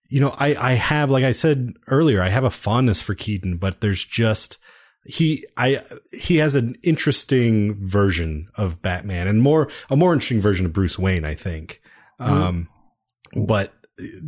[0.09, 3.57] you know, I, I have, like I said earlier, I have a fondness for Keaton,
[3.57, 4.57] but there's just,
[5.05, 5.77] he, I,
[6.11, 10.97] he has an interesting version of Batman and more, a more interesting version of Bruce
[10.97, 11.81] Wayne, I think.
[12.19, 12.69] Um,
[13.35, 13.73] but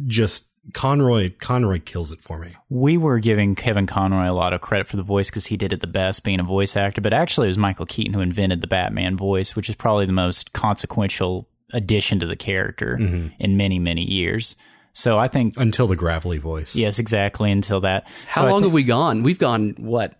[0.05, 2.49] just Conroy, Conroy kills it for me.
[2.69, 5.71] we were giving Kevin Conroy a lot of credit for the voice because he did
[5.73, 6.99] it the best, being a voice actor.
[7.01, 10.11] But actually, it was Michael Keaton who invented the Batman voice, which is probably the
[10.13, 13.27] most consequential addition to the character Mm-hmm.
[13.39, 14.55] in many, many years.
[14.93, 16.75] So I think, Until the gravelly voice.
[16.75, 17.51] yes, exactly.
[17.51, 19.23] Until that, How So long thi- have we gone?
[19.23, 20.15] We've gone what?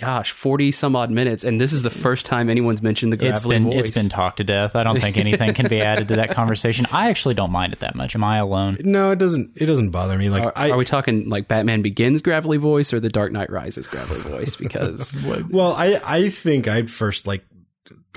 [0.00, 3.42] Gosh, forty some odd minutes, and this is the first time anyone's mentioned the It's
[3.42, 3.78] gravelly been voice.
[3.80, 4.74] it's been talked to death.
[4.74, 6.86] I don't think anything can be added to that conversation.
[6.90, 8.14] I actually don't mind it that much.
[8.14, 8.78] Am I alone?
[8.80, 9.60] No, it doesn't.
[9.60, 10.30] It doesn't bother me.
[10.30, 13.50] Like Are, I, are we talking like Batman Begins gravelly voice or the Dark Knight
[13.50, 14.56] Rises gravelly voice?
[14.56, 17.44] Because well, I, I think I'd first like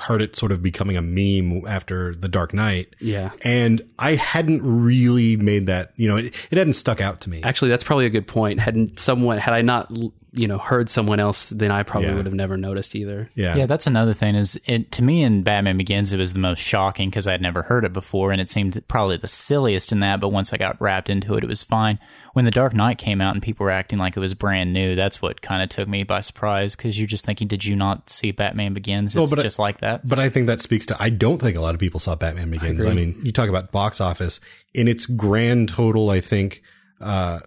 [0.02, 2.96] heard it sort of becoming a meme after the Dark Knight.
[3.00, 3.32] Yeah.
[3.44, 5.92] and I hadn't really made that.
[5.96, 7.44] You know, it, it hadn't stuck out to me.
[7.44, 8.60] actually, that's probably a good point.
[8.60, 9.92] Hadn't someone had I not
[10.36, 12.16] you know heard someone else, then I probably Yeah.
[12.16, 13.30] would have never noticed either.
[13.36, 14.34] yeah, Yeah, that's another thing.
[14.36, 17.62] Is it to me in Batman Begins, it was the most shocking because I'd never
[17.64, 20.20] heard it before, and it seemed probably the silliest in that.
[20.20, 22.00] But once I got wrapped into it, it was fine.
[22.34, 24.96] When the Dark Knight came out and people were acting like it was brand new,
[24.96, 28.10] that's what kind of took me by surprise because you're just thinking, did you not
[28.10, 29.16] see Batman Begins?
[29.16, 30.08] No, It's but I- just like that.
[30.10, 32.50] But I think that speaks to I don't think a lot of people saw Batman
[32.50, 32.84] Begins.
[32.86, 34.40] I, mean, you talk about box office
[34.74, 36.10] in its grand total.
[36.10, 36.64] I think
[37.00, 37.40] uh,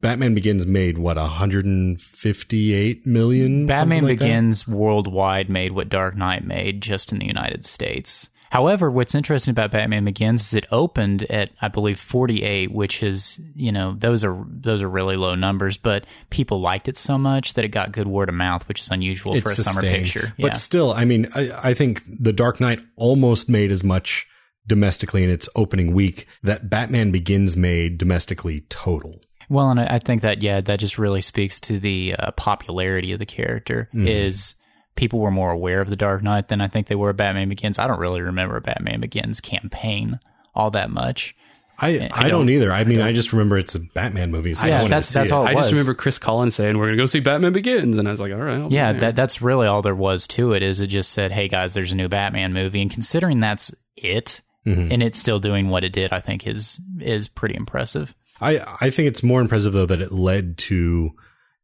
[0.00, 3.66] Batman Begins made what 158 million.
[3.66, 4.24] Batman like that?
[4.24, 8.28] Begins worldwide made what Dark Knight made just in the United States.
[8.50, 13.40] However, what's interesting about Batman Begins is it opened at I believe 48, which is,
[13.54, 17.54] you know, those are those are really low numbers, but people liked it so much
[17.54, 20.32] that it got good word of mouth, which is unusual for a It's summer picture.
[20.38, 20.52] But Yeah.
[20.54, 24.26] still, I mean, I, I think The Dark Knight almost made as much
[24.66, 29.20] domestically in its opening week that Batman Begins made domestically total.
[29.48, 33.12] Well, and I I think that yeah, that just really speaks to the uh, popularity
[33.12, 33.88] of the character.
[33.94, 34.08] Mm-hmm.
[34.08, 34.54] Is
[34.96, 37.78] people were more aware of the Dark Knight than I think they were Batman Begins.
[37.78, 40.18] I don't really remember Batman Begins campaign
[40.54, 41.34] all that much.
[41.78, 42.72] I, I, don't, either.
[42.72, 44.54] I mean, I, just remember it's a Batman movie.
[44.54, 45.34] So I Yeah, wanted that's- to see that's it.
[45.34, 48.08] all it I just remember Chris Collins saying we're gonna go see Batman Begins, and
[48.08, 50.62] I was like, all right, I'll Yeah, that that's really all there was to it.
[50.62, 54.40] Is it just said, "Hey guys, there's a new Batman movie," and considering that's it,
[54.66, 54.90] Mm-hmm.
[54.90, 58.14] and it's still doing what it did, I think is is pretty impressive.
[58.40, 61.12] I, I think it's more impressive though that it led to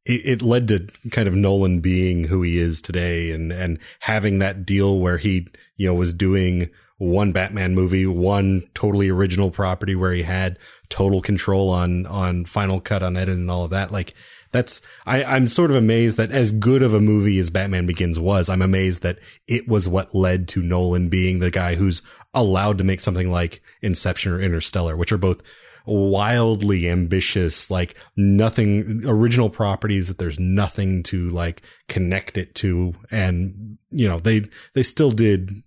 [0.04, 4.38] it, it led to kind of Nolan being who he is today and and having
[4.38, 9.96] that deal where he you know was doing one Batman movie, one totally original property
[9.96, 10.58] where he had
[10.88, 13.90] total control on on final cut on edit and all of that.
[13.90, 14.14] Like
[14.52, 18.20] that's I, I'm sort of amazed that as good of a movie as Batman Begins
[18.20, 19.18] was, I'm amazed that
[19.48, 22.02] it was what led to Nolan being the guy who's
[22.34, 25.42] allowed to make something like Inception or Interstellar, which are both
[25.86, 32.94] wildly ambitious, like nothing original properties that there's nothing to like connect it to.
[33.10, 35.62] And, you know, they, they still did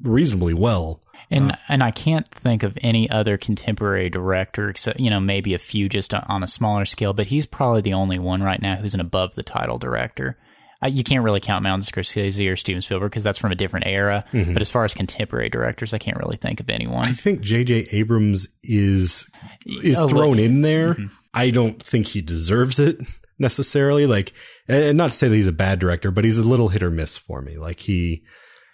[0.00, 1.02] reasonably well.
[1.30, 5.52] And uh, and I can't think of any other contemporary director except you know maybe
[5.52, 8.62] a few just on- on a smaller scale, but he's probably the only one right
[8.62, 10.38] now who's an above the title director.
[10.80, 13.86] I, you can't really count Martin Scorsese or Steven Spielberg because that's from a different
[13.86, 14.24] era.
[14.32, 14.52] Mm-hmm.
[14.52, 17.04] But as far as contemporary directors, I can't really think of anyone.
[17.04, 17.86] I think J.J.
[17.92, 19.28] Abrams is
[19.66, 20.94] is Oh, thrown like- in there.
[20.94, 21.06] Mm-hmm.
[21.34, 22.96] I don't think he deserves it
[23.38, 24.06] necessarily.
[24.06, 24.32] Like,
[24.68, 26.90] and not to say that he's a bad director, but he's a little hit or
[26.90, 27.56] miss for me.
[27.58, 28.22] Like he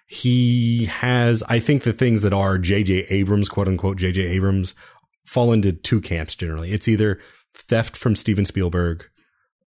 [0.06, 1.42] he has.
[1.48, 3.06] I think the things that are J.J.
[3.10, 4.20] Abrams, quote unquote J.J.
[4.20, 4.74] Abrams,
[5.26, 6.70] fall into two camps generally.
[6.72, 7.18] It's either
[7.54, 9.08] theft from Steven Spielberg,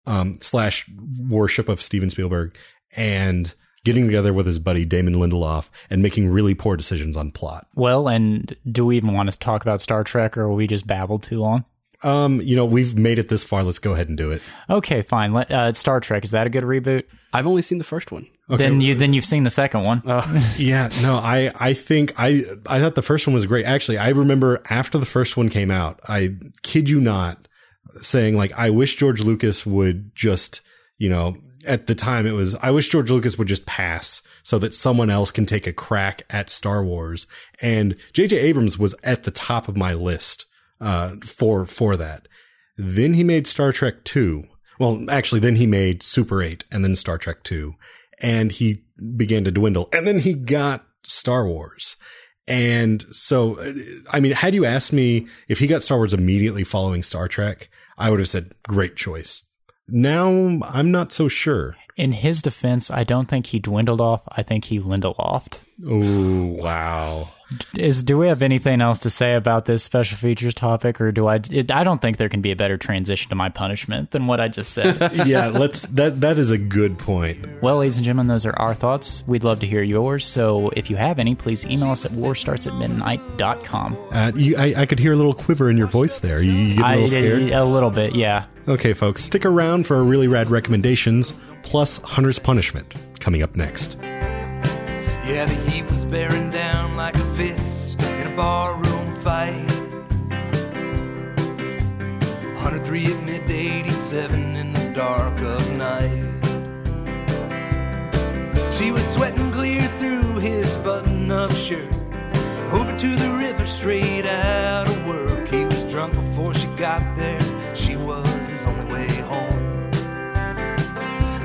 [0.07, 0.89] um, slash
[1.27, 2.55] worship of Steven Spielberg,
[2.95, 3.53] and
[3.83, 7.67] getting together with his buddy Damon Lindelof and making really poor decisions on plot.
[7.75, 11.23] well, and do we even want to talk about Star Trek, or we just babbled
[11.23, 11.65] too long?
[12.03, 13.63] Um, you know, we've made it this far.
[13.63, 14.41] Let's go ahead and do it.
[14.69, 15.33] Okay, fine.
[15.33, 17.03] Let, uh, Star Trek is that a good reboot?
[17.33, 18.27] I've only seen the first one.
[18.47, 20.03] Then you then you've seen the second one.
[20.57, 23.65] Yeah, no, I, I think I, I thought the first one was great.
[23.65, 27.47] Actually, I remember after the first one came out, I kid you not,
[28.01, 30.61] saying like, I wish George Lucas would just,
[30.97, 31.35] you know,
[31.67, 35.09] at the time it was, I wish George Lucas would just pass so that someone
[35.09, 37.25] else can take a crack at Star Wars.
[37.61, 38.37] And J.J.
[38.37, 40.45] Abrams was at the top of my list,
[40.79, 42.27] uh, for, for that.
[42.77, 44.43] Then he made Star Trek 2.
[44.79, 47.73] Well, actually, then he made Super 8 and then Star Trek 2.
[48.21, 48.83] And he
[49.15, 49.89] began to dwindle.
[49.93, 51.95] And then he got Star Wars.
[52.47, 53.57] And so,
[54.11, 57.69] I mean, had you asked me if he got Star Wars immediately following Star Trek,
[57.97, 59.43] I would have said, great choice.
[59.87, 61.75] Now, I'm not so sure.
[61.95, 64.23] In his defense, I don't think he dwindled off.
[64.29, 65.63] I think he Lindelofed.
[65.87, 67.29] Oh, wow.
[67.77, 71.27] Is do we have anything else to say about this special features topic, or do
[71.27, 71.39] I?
[71.51, 74.39] It, I don't think there can be a better transition to my punishment than what
[74.39, 75.11] I just said.
[75.25, 77.61] Yeah, let's, that, that is a good point.
[77.61, 79.23] well, ladies and gentlemen, those are our thoughts.
[79.27, 80.23] We'd love to hear yours.
[80.25, 83.97] So if you have any, please email us at warstartsatmidnight.com.
[84.11, 86.41] Uh, you, I, I could hear a little quiver in your voice there.
[86.41, 87.51] You, you get a little scared?
[87.51, 88.45] a little bit, yeah.
[88.67, 91.33] Okay, folks, stick around for our really rad recommendations,
[91.63, 93.97] plus Hunter's Punishment, coming up next.
[94.01, 96.44] Yeah, the heat was bearing
[98.35, 99.65] barroom fight.
[102.55, 106.33] 103 at midday, 87 in the dark of night.
[108.73, 111.93] She was sweating clear through his button up shirt.
[112.73, 115.47] Over to the river, straight out of work.
[115.47, 117.41] He was drunk before she got there.
[117.73, 119.89] She was his only way home.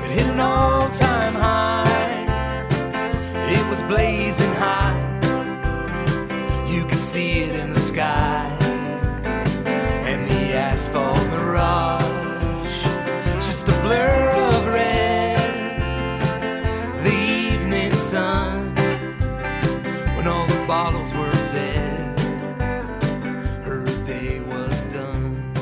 [0.03, 2.25] It hit an all time high.
[3.49, 4.30] It was blazing
[7.11, 8.47] see it in the sky.
[9.25, 12.83] And the asphalt mirage.
[13.45, 15.81] Just a blur of red.
[17.03, 18.73] The evening sun.
[20.15, 22.61] When all the bottles were dead.
[23.61, 25.53] Her day was done.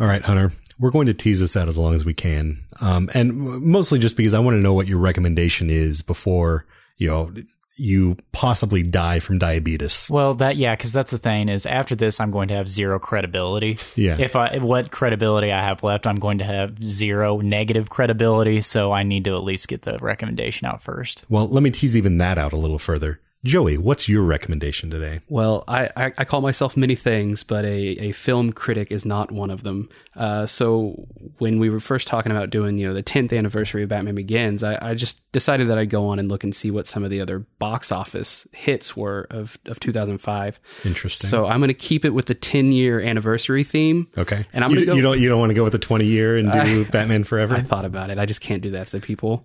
[0.00, 2.64] All right, Hunter, we're going to tease this out as long as we can.
[2.80, 6.64] Um, and mostly just because I want to know what your recommendation is before,
[6.96, 7.34] you know,
[7.76, 10.08] you possibly die from diabetes.
[10.10, 12.98] Well, that yeah, because that's the thing is after this, I'm going to have zero
[12.98, 13.78] credibility.
[13.96, 14.16] Yeah.
[14.18, 18.60] If I what credibility I have left, I'm going to have zero negative credibility.
[18.60, 21.24] So I need to at least get the recommendation out first.
[21.28, 23.20] Well, let me tease even that out a little further.
[23.44, 25.18] Joey, what's your recommendation today?
[25.28, 29.32] Well, I, I, I call myself many things, but a, a film critic is not
[29.32, 29.88] one of them.
[30.14, 31.08] Uh, so
[31.38, 34.62] when we were first talking about doing, you know, the 10th anniversary of Batman Begins,
[34.62, 37.10] I, I just decided that I'd go on and look and see what some of
[37.10, 40.60] the other box office hits were of, of 2005.
[40.84, 41.28] Interesting.
[41.28, 44.06] So I'm going to keep it with the 10 year anniversary theme.
[44.16, 44.46] Okay.
[44.52, 44.94] And I'm you, go.
[44.94, 47.56] you don't you don't want to go with the 20 year and do Batman Forever?
[47.56, 48.20] I thought about it.
[48.20, 49.44] I just can't do that to people.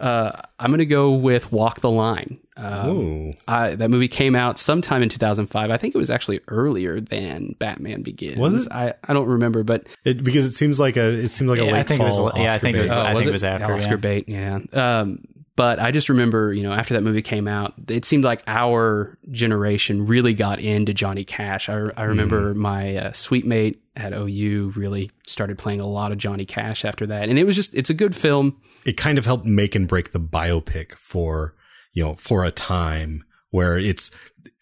[0.00, 2.38] Uh, I'm going to go with Walk the Line.
[2.56, 5.70] Um, I, that movie came out sometime in 2005.
[5.70, 8.36] I think it was actually earlier than Batman Begins.
[8.38, 8.72] Was it?
[8.72, 11.64] I, I don't remember, but It, because it seems like a it seems like a
[11.64, 12.32] Yeah, I late think it was- fall.
[12.36, 12.96] yeah, I Oscar think it was- bait.
[12.98, 13.96] I think it was after, Oscar yeah.
[13.96, 14.28] bait.
[14.28, 14.58] Yeah.
[14.72, 15.24] Um,
[15.56, 19.18] but I just remember, you know, after that movie came out, it seemed like our
[19.30, 21.68] generation really got into Johnny Cash.
[21.68, 26.18] I, I remember my uh, suite mate at OU really started playing a lot of
[26.18, 28.60] Johnny Cash after that, and it was just it's a good film.
[28.84, 31.54] it kind of helped make and break the biopic for
[31.92, 34.10] you know for a time where it's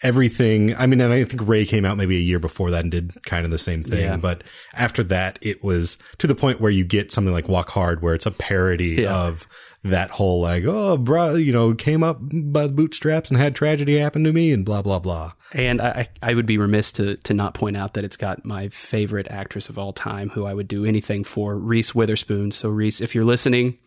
[0.03, 0.75] everything.
[0.77, 3.23] I mean, and I think Ray came out maybe a year before that and did
[3.25, 4.01] kind of the same thing.
[4.05, 4.17] Yeah.
[4.17, 4.45] But
[4.75, 8.15] after that, it was to the point where you get something like Walk Hard, where
[8.15, 9.15] it's a parody Yeah.
[9.15, 9.47] of
[9.85, 13.97] that whole like, oh, bro, you know, came up by the bootstraps and had tragedy
[13.99, 15.33] happen to me and blah, blah, blah.
[15.55, 18.69] And I, I would be remiss to to not point out that it's got my
[18.69, 22.53] favorite actress of all time, who I would do anything for, Reese Witherspoon.
[22.53, 23.79] So Reese, if you're listening,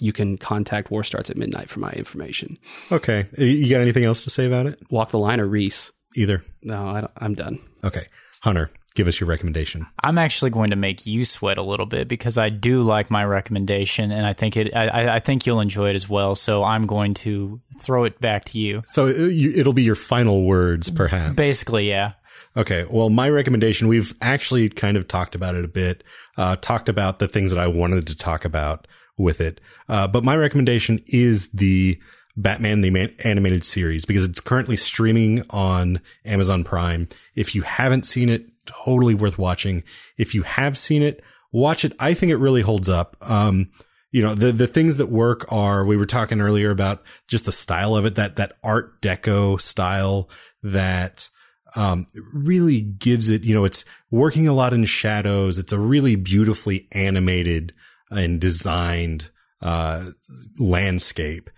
[0.00, 2.58] you can contact War Starts at Midnight for my information.
[2.92, 3.26] Okay.
[3.36, 4.78] You got anything else to say about it?
[4.90, 5.92] Walk the line or Reese?
[6.14, 6.42] Either.
[6.62, 7.58] No, I I'm done.
[7.82, 8.06] Okay.
[8.42, 9.86] Hunter, give us your recommendation.
[10.02, 13.24] I'm actually going to make you sweat a little bit because I do like my
[13.24, 14.74] recommendation, and I think it.
[14.74, 16.34] I- I, think you'll enjoy it as well.
[16.34, 18.82] So I'm going to throw it back to you.
[18.84, 21.34] So uh, it'll be your final words, perhaps.
[21.34, 22.12] Basically, yeah.
[22.56, 22.84] Okay.
[22.90, 26.02] Well, my recommendation, we've actually kind of talked about it a bit,
[26.36, 29.60] uh, talked about the things that I wanted to talk about with it.
[29.88, 32.00] Uh, but my recommendation is the
[32.36, 37.08] Batman, the animated series, because it's currently streaming on Amazon Prime.
[37.34, 39.82] If you haven't seen it, totally worth watching.
[40.16, 41.22] If you have seen it,
[41.52, 41.94] watch it.
[41.98, 43.16] I think it really holds up.
[43.20, 43.70] Um,
[44.10, 47.52] you know, the, the things that work are, we were talking earlier about just the
[47.52, 50.30] style of it, that, that art deco style
[50.62, 51.28] that,
[51.76, 55.58] um, really gives it, you know, it's working a lot in shadows.
[55.58, 57.74] It's a really beautifully animated
[58.10, 59.30] and designed,
[59.60, 60.12] uh,
[60.58, 61.50] landscape.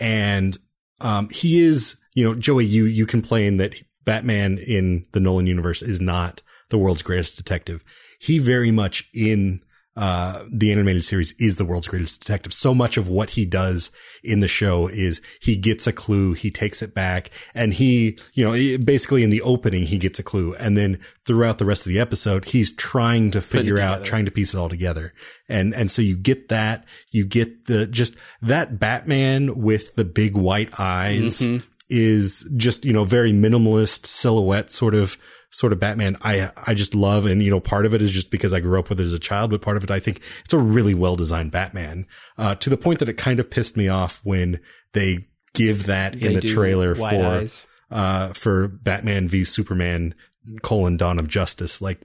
[0.00, 0.56] And,
[1.02, 3.74] um, he is, you know, Joey, you, you complain that
[4.04, 6.40] Batman in the Nolan universe is not
[6.70, 7.82] the world's greatest detective.
[8.20, 9.62] He very much in,
[9.96, 12.52] uh, the animated series is the world's greatest detective.
[12.52, 13.90] So much of what he does
[14.22, 18.44] in the show is he gets a clue, he takes it back, and he, you
[18.44, 18.52] know,
[18.84, 20.54] basically in the opening, he gets a clue.
[20.54, 24.30] And then throughout the rest of the episode, he's trying to figure out, trying to
[24.30, 25.14] piece it all together.
[25.48, 30.36] And, and so you get that, you get the, just that Batman with the big
[30.36, 31.40] white eyes
[31.88, 35.16] is just, you know, very minimalist silhouette sort of,
[35.50, 37.24] sort of Batman I, I just love.
[37.26, 39.12] And, you know, part of it is just because I grew up with it as
[39.12, 42.04] a child, but part of it, I think it's a really well designed Batman,
[42.36, 44.60] uh, to the point that it kind of pissed me off when
[44.92, 47.46] they give that in They the trailer for,
[47.90, 50.14] uh, for Batman v Superman
[50.62, 51.80] colon Dawn of Justice.
[51.80, 52.02] Like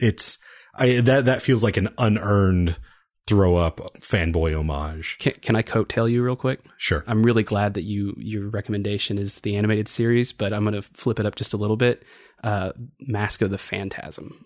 [0.00, 0.38] it's,
[0.74, 2.78] I, that, that feels like an unearned
[3.28, 5.16] throw up fanboy homage.
[5.18, 6.60] Can, can I coattail you real quick?
[6.76, 7.04] Sure.
[7.06, 10.82] I'm really glad that you your recommendation is the animated series, but I'm going to
[10.82, 12.02] flip it up just a little bit.
[12.44, 14.36] Uh, Mask of the Phantasm.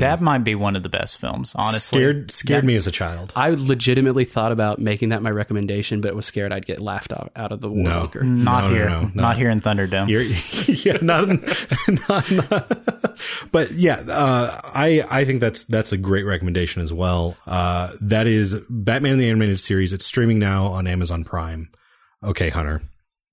[0.00, 2.00] That might be one of the best films, honestly.
[2.00, 3.32] Scared, scared me as a child.
[3.36, 7.30] I legitimately thought about making that my recommendation, but was scared I'd get laughed out,
[7.36, 8.00] out of the war No.
[8.00, 8.24] bunker.
[8.24, 8.88] Not No, no, here.
[8.88, 9.10] no, no.
[9.22, 10.08] Not here in Thunderdome.
[10.08, 10.22] You're,
[10.84, 11.28] yeah, not,
[12.08, 13.18] not, not-
[13.52, 17.36] but yeah, uh, I, I think that's, that's a great recommendation as well.
[17.46, 19.92] Uh, that is Batman the Animated Series.
[19.92, 21.68] It's streaming now on Amazon Prime.
[22.24, 22.82] Okay, Hunter,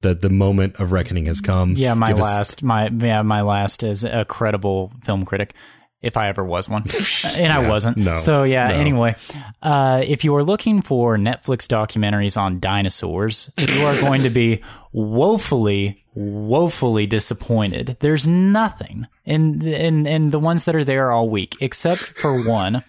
[0.06, 1.76] the, the moment of reckoning has come.
[1.76, 5.53] Yeah, my Give us- last, my yeah, my last is a credible film critic,
[6.02, 6.84] if I ever was one,
[7.23, 7.98] and I wasn't.
[7.98, 8.68] no, so yeah.
[8.68, 8.76] no.
[8.76, 9.15] Anyway,
[9.64, 14.61] uh, if you are looking for Netflix documentaries on dinosaurs, you are going to be
[14.94, 17.98] woefully, woefully disappointed.
[18.02, 22.84] There's nothing, and and and the ones that are there all week, except for one,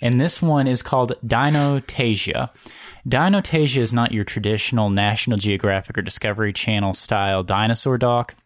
[0.00, 2.48] and this one is called Dinotasia.
[3.08, 8.36] Dinotasia is not your traditional National Geographic or Discovery Channel style dinosaur doc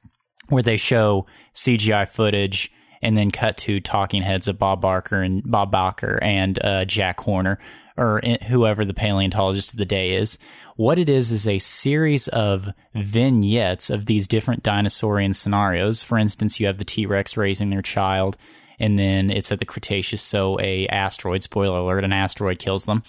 [0.49, 2.73] where they show CGI footage
[3.03, 7.20] and then cut to talking heads of Bob Bakker and Bob Bakker and uh, Jack
[7.20, 7.59] Horner
[7.97, 10.39] or whoever the paleontologist of the day is.
[10.77, 16.03] What it is is a series of vignettes of these different dinosaurian scenarios.
[16.03, 18.37] For instance, you have the T Rex raising their child,
[18.78, 21.43] and then it's at the Cretaceous, so a asteroid.
[21.43, 23.03] Spoiler alert: an asteroid kills them.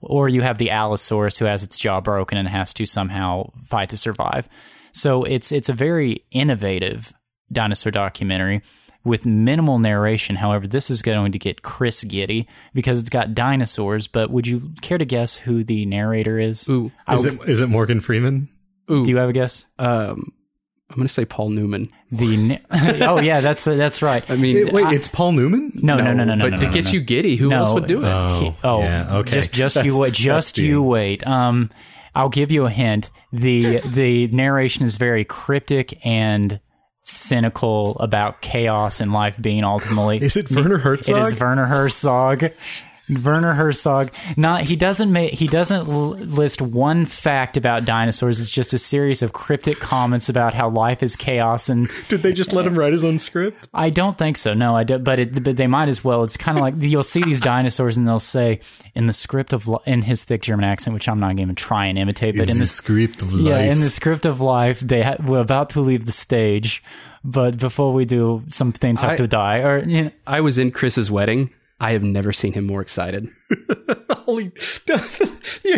[0.00, 3.88] Or you have the Allosaurus who has its jaw broken and has to somehow fight
[3.90, 4.48] to survive.
[4.92, 7.12] So it's it's a very innovative
[7.52, 8.62] dinosaur documentary
[9.04, 10.36] with minimal narration.
[10.36, 14.06] However, this is going to get Chris giddy because it's got dinosaurs.
[14.06, 16.68] But would you care to guess who the narrator is?
[16.68, 18.48] Ooh, Is it, is it Morgan Freeman?
[18.90, 19.04] ooh.
[19.04, 19.66] Do you have a guess?
[19.78, 20.32] um,
[20.90, 21.90] I'm going to say Paul Newman.
[22.10, 22.58] The
[23.06, 24.28] oh yeah, that's that's right.
[24.30, 25.72] I mean, Wait, wait, I- it's Paul Newman?
[25.74, 26.44] No, no, no, no, no.
[26.46, 26.90] but no, to no, get no.
[26.92, 28.06] you giddy, who No, else would do it?
[28.06, 29.32] Oh, Oh, yeah, okay.
[29.32, 30.14] Just, just you wait.
[30.14, 31.26] Just being- you wait.
[31.26, 31.70] Um,
[32.14, 33.10] I'll give you a hint.
[33.32, 36.58] the The narration is very cryptic and
[37.02, 40.18] cynical about chaos and life being ultimately.
[40.18, 41.16] Is it Werner Herzog?
[41.16, 42.44] It is Werner Herzog.
[43.24, 44.10] Werner Herzog.
[44.36, 48.40] Not he doesn't make he doesn't l- list one fact about dinosaurs.
[48.40, 52.32] It's just a series of cryptic comments about how life is chaos and Did they
[52.32, 53.68] just let him write his own script?
[53.72, 54.54] I don't think so.
[54.54, 56.22] No, I do, but it, but they might as well.
[56.24, 58.60] It's kind of like you'll see these dinosaurs and they'll say
[58.94, 61.54] in the script of li- in his thick German accent, which I'm not going to
[61.54, 63.70] try and imitate, but It's in the the script of yeah, life.
[63.72, 66.82] in the script of life, they ha- we're about to leave the stage,
[67.24, 69.58] but before we do, some things have I- to die.
[69.58, 71.50] Or you know, I was in Chris's wedding.
[71.80, 73.28] I have never seen him more excited.
[74.10, 74.44] Holy,
[75.64, 75.76] you,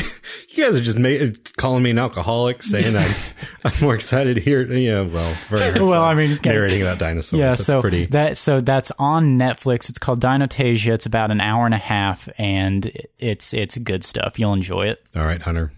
[0.49, 3.15] you guys are just ma- calling me an alcoholic, saying I'm,
[3.65, 4.63] I'm more excited here.
[4.63, 7.39] Yeah, well, Werner Well, I mean, narrating about dinosaurs.
[7.39, 7.51] yeah.
[7.51, 8.07] that's So pretty.
[8.07, 9.89] that so that's on Netflix.
[9.91, 10.95] It's called Dinotasia.
[10.95, 14.39] It's about an hour and a half, and it's it's good stuff.
[14.39, 15.03] You'll enjoy it.
[15.15, 15.71] All right, Hunter,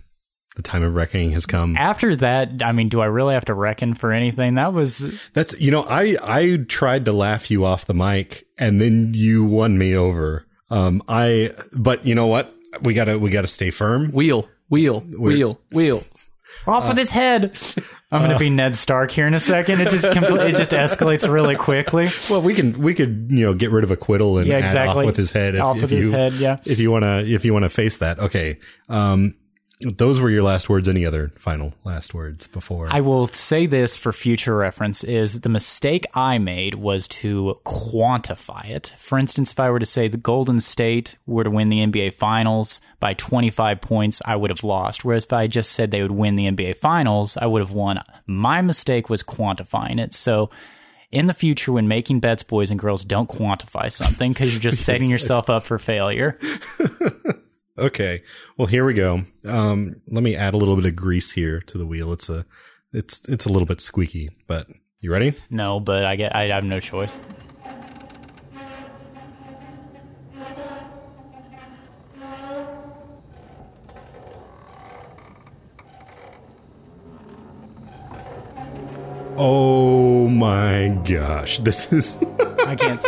[0.56, 1.76] the time of reckoning has come.
[1.76, 4.54] After that, I mean, do I really have to reckon for anything?
[4.56, 8.80] That was That's you know, I I tried to laugh you off the mic, and
[8.80, 10.46] then you won me over.
[10.70, 12.54] Um, I but you know what?
[12.82, 14.10] We gotta we gotta stay firm.
[14.12, 16.02] Wheel, wheel, wheel, wheel.
[16.66, 17.58] off with his head.
[18.10, 18.26] I'm Uh.
[18.26, 19.80] going to be Ned Stark here in a second.
[19.80, 22.10] It just compl- it just escalates really quickly.
[22.28, 25.00] Well, we can we could you know get rid of acquittal and Yeah, exactly.
[25.00, 25.54] off with his head.
[25.54, 26.58] If, Off if with you, his head, yeah.
[26.66, 28.58] If you wanna if you wanna face that, okay.
[28.90, 29.32] Um,
[29.90, 30.88] those were your last words.
[30.88, 32.88] Any other final last words before?
[32.90, 38.68] I will say this for future reference is the mistake I made was to quantify
[38.68, 38.94] it.
[38.98, 42.14] For instance, if I were to say the Golden State were to win the NBA
[42.14, 45.04] Finals by 25 points, I would have lost.
[45.04, 48.00] Whereas if I just said they would win the NBA Finals, I would have won.
[48.26, 50.14] My mistake was quantifying it.
[50.14, 50.50] So
[51.12, 54.82] in the future, when making bets, boys and girls, don't quantify something because you're just
[54.84, 56.38] setting yourself up for failure.
[57.78, 58.22] Okay.
[58.56, 59.22] Well, here we go.
[59.46, 62.12] Um, let me add a little bit of grease here to the wheel.
[62.12, 62.44] It's a,
[62.92, 64.66] it's, it's a little bit squeaky, but
[65.00, 65.34] you ready?
[65.50, 67.18] No, but I get I have no choice.
[79.38, 81.58] Oh my gosh.
[81.60, 82.18] This is,
[82.66, 83.02] I can't.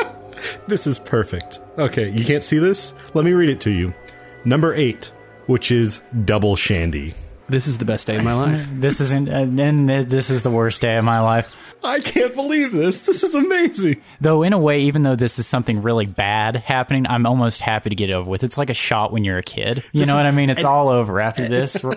[0.66, 1.60] this is perfect.
[1.78, 2.10] Okay.
[2.10, 2.94] You can't see this?
[3.14, 3.94] Let me read it to you.
[4.44, 5.12] Number eight,
[5.46, 7.14] which is double shandy.
[7.48, 8.68] This is the best day of my life.
[8.72, 11.56] This isn't, and and this is the worst day of my life.
[11.84, 13.02] I can't believe this.
[13.02, 14.02] This is amazing.
[14.18, 17.90] Though, in a way, even though this is something really bad happening, I'm almost happy
[17.90, 18.42] to get it over with.
[18.42, 19.84] It's like a shot when you're a kid.
[19.92, 20.48] You know what I mean?
[20.48, 21.84] It's all over after this.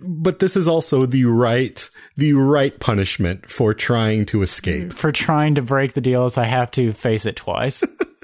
[0.00, 4.92] But this is also the right, the right punishment for trying to escape.
[4.92, 7.84] For trying to break the deal, is I have to face it twice.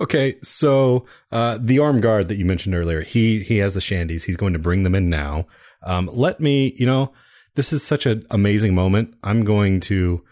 [0.00, 4.24] Okay, so uh, the armed guard that you mentioned earlier, he he has the shandies.
[4.24, 5.46] He's going to bring them in now.
[5.82, 7.12] Um, let me, you know,
[7.54, 9.14] this is such an amazing moment.
[9.22, 10.24] I'm going to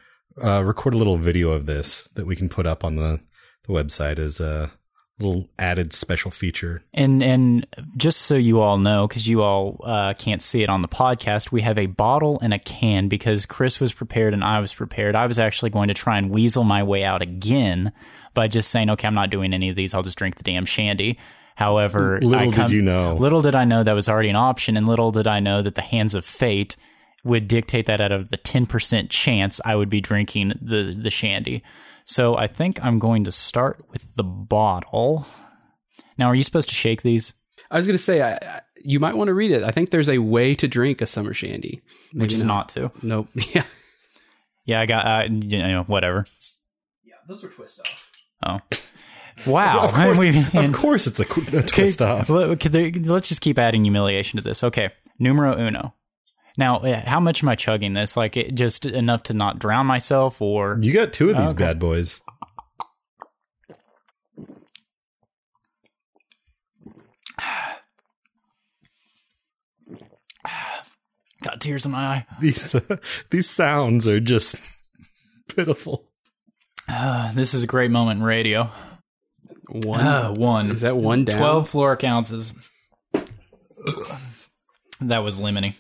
[0.43, 3.20] uh, record a little video of this that we can put up on the
[3.66, 4.73] the website as a
[5.20, 6.82] little added special feature.
[6.94, 7.66] And and
[7.97, 11.52] just so you all know, because you all uh, can't see it on the podcast,
[11.52, 15.15] we have a bottle and a can because Chris was prepared and I was prepared.
[15.15, 17.93] I was actually going to try and weasel my way out again
[18.35, 19.94] by just saying, "Okay, I'm not doing any of these.
[19.94, 21.19] I'll just drink the damn shandy."
[21.57, 23.15] However, Little I did you know.
[23.15, 25.74] Little did I know that was already an option, and little did I know that
[25.74, 26.77] the hands of fate
[27.23, 31.62] would dictate that out of the 10% chance I would be drinking the the shandy.
[32.05, 35.27] So I think I'm going to start with the bottle.
[36.19, 37.35] Now, are you supposed to shake these?
[37.70, 39.62] I was going to say, I, I, you might want to read it.
[39.62, 41.82] I think there's a way to drink a summer shandy,
[42.12, 42.90] Which Maybe is not to.
[43.02, 43.28] Nope.
[43.55, 43.65] Yeah.
[44.66, 46.24] Yeah, I got, uh, you know, whatever.
[47.02, 48.10] Yeah, those were twist off.
[48.46, 48.58] Oh.
[49.46, 49.80] Wow.
[49.84, 52.28] Of course, We- of course it's a, a twist off.
[52.28, 54.62] let- could there- Let's just keep adding humiliation to this.
[54.64, 54.90] Okay.
[55.18, 55.94] Numero uno.
[56.58, 58.16] Now, uh, how much am I chugging this?
[58.16, 60.78] Like, it, just enough to not drown myself or.
[60.82, 61.64] You got two of these Okay.
[61.64, 62.20] bad boys.
[71.42, 72.26] Got tears in my eye.
[72.40, 72.96] These uh,
[73.30, 74.56] these sounds are just
[75.56, 76.10] pitiful.
[76.92, 78.70] Uh, this is a great moment in radio.
[79.68, 80.00] One.
[80.00, 80.70] Uh, one.
[80.72, 81.38] Is that one down?
[81.38, 82.54] 12 floric ounces.
[85.00, 85.74] that was lemony.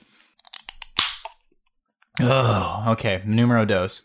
[2.20, 3.22] Oh, okay.
[3.26, 4.02] Numero dos.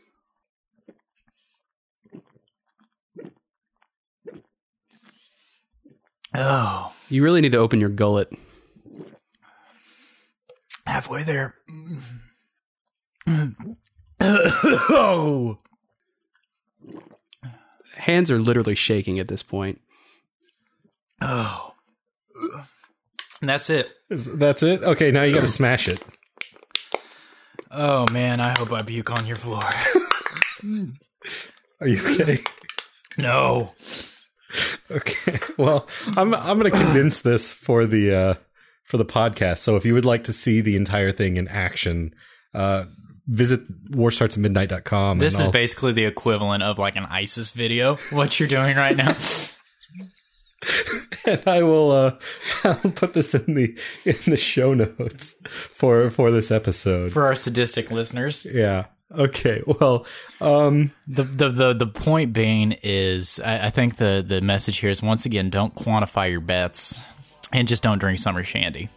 [6.34, 8.32] Oh, You really need to open your gullet.
[10.86, 11.56] halfway there.
[14.20, 15.60] oh.
[17.96, 19.82] Hands are literally shaking at this point.
[21.22, 21.74] Oh.
[23.42, 23.92] And that's it.
[24.10, 24.84] That's it.
[24.84, 26.02] Okay, now you got to smash it.
[27.72, 29.64] Oh man, I hope I puke on your floor.
[31.82, 32.40] Are you okay?
[33.18, 33.74] No.
[34.90, 35.40] Okay.
[35.58, 38.34] Well, I'm I'm going to condense this for the uh,
[38.84, 39.58] for the podcast.
[39.60, 42.14] So if you would like to see the entire thing in action,
[42.54, 42.86] uh,
[43.28, 43.62] visit
[43.92, 45.20] warstartsatmidnight.com.
[45.20, 47.96] This is I'll- basically the equivalent of like an ISIS video.
[48.12, 49.16] What you're doing right now.
[51.28, 52.12] and I will uh,
[52.64, 57.12] I'll put this in the in the show notes for for this episode.
[57.12, 58.48] for our sadistic listeners.
[58.52, 58.86] yeah.
[59.16, 59.62] Okay.
[59.68, 60.06] Well,
[60.42, 64.90] um, The, the the the point being is, I, I think the the message here
[64.90, 67.00] is once again, don't quantify your bets,
[67.54, 68.90] and just don't drink summer shandy,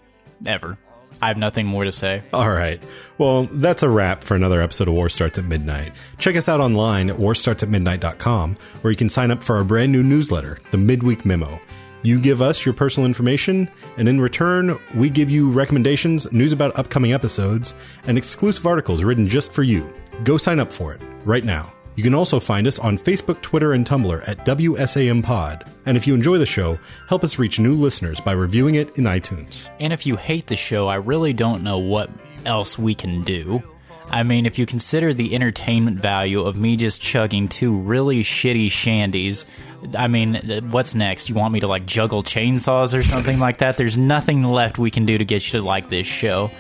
[0.46, 0.78] ever.
[1.20, 2.22] I have nothing more to say.
[2.32, 2.80] All right.
[3.18, 5.94] Well, that's a wrap for another episode of War Starts at Midnight.
[6.18, 10.02] Check us out online at warstartsatmidnight.com, where you can sign up for our brand new
[10.02, 11.60] newsletter, the Midweek Memo.
[12.02, 16.78] You give us your personal information, and in return, we give you recommendations, news about
[16.78, 17.74] upcoming episodes,
[18.06, 19.92] and exclusive articles written just for you.
[20.22, 21.72] Go sign up for it right now.
[21.98, 25.64] You can also find us on Facebook, Twitter, and Tumblr at WSAM Pod.
[25.84, 29.04] And if you enjoy the show, help us reach new listeners by reviewing it in
[29.04, 29.68] iTunes.
[29.80, 32.08] And if you hate the show, I really don't know what
[32.46, 33.64] else we can do.
[34.10, 38.68] I mean, if you consider the entertainment value of me just chugging two really shitty
[38.68, 39.46] shandies,
[39.98, 41.28] I mean, what's next?
[41.28, 43.76] You want me to like juggle chainsaws or something like that?
[43.76, 46.52] There's nothing left we can do to get you to like this show.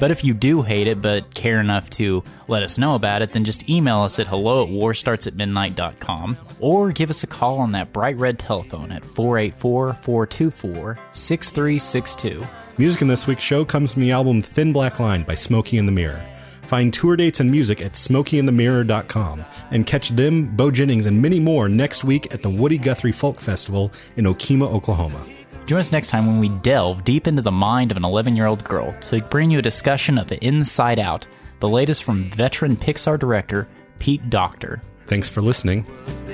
[0.00, 3.32] But if you do hate it but care enough to let us know about it,
[3.32, 7.92] then just email us at hello at warstartsatmidnight.com or give us a call on that
[7.92, 12.46] bright red telephone at 484 424 6362.
[12.76, 15.86] Music in this week's show comes from the album Thin Black Line by Smokey and
[15.86, 16.24] the Mirror.
[16.66, 21.68] Find tour dates and music at smokeyandthemirror.com and catch them, Beau Jennings, and many more
[21.68, 25.24] next week at the Woody Guthrie Folk Festival in Okemah, Oklahoma.
[25.66, 28.44] Join us next time when we delve deep into the mind of an 11 year
[28.46, 31.26] old girl to bring you a discussion of Inside Out,
[31.60, 33.66] the latest from veteran Pixar director
[33.98, 34.82] Pete Docter.
[35.06, 35.86] Thanks for listening.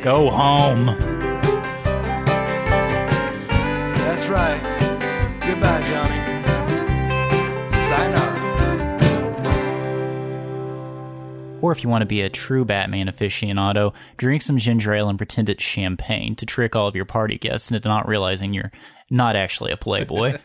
[0.02, 0.86] Go home.
[3.97, 4.61] That's right.
[5.47, 6.19] Goodbye, Johnny.
[7.70, 8.40] Sayonara.
[11.62, 15.19] Or if you want to be a true Batman aficionado, drink some ginger ale and
[15.19, 18.73] pretend it's champagne to trick all of your party guests into not realizing you're
[19.11, 20.39] not actually a playboy.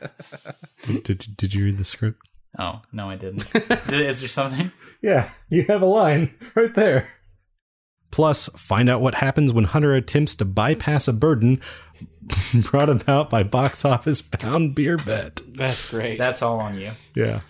[0.84, 2.22] Did, did you read the script?
[2.60, 3.48] oh, no, I didn't.
[3.56, 4.72] Is there something?
[5.02, 7.08] Yeah, you have a line right there.
[8.10, 11.60] Plus, find out what happens when Hunter attempts to bypass a burden
[12.56, 15.42] brought about by box office bound beer bet.
[15.48, 16.20] That's great.
[16.20, 16.92] That's all on you.
[17.14, 17.42] Yeah.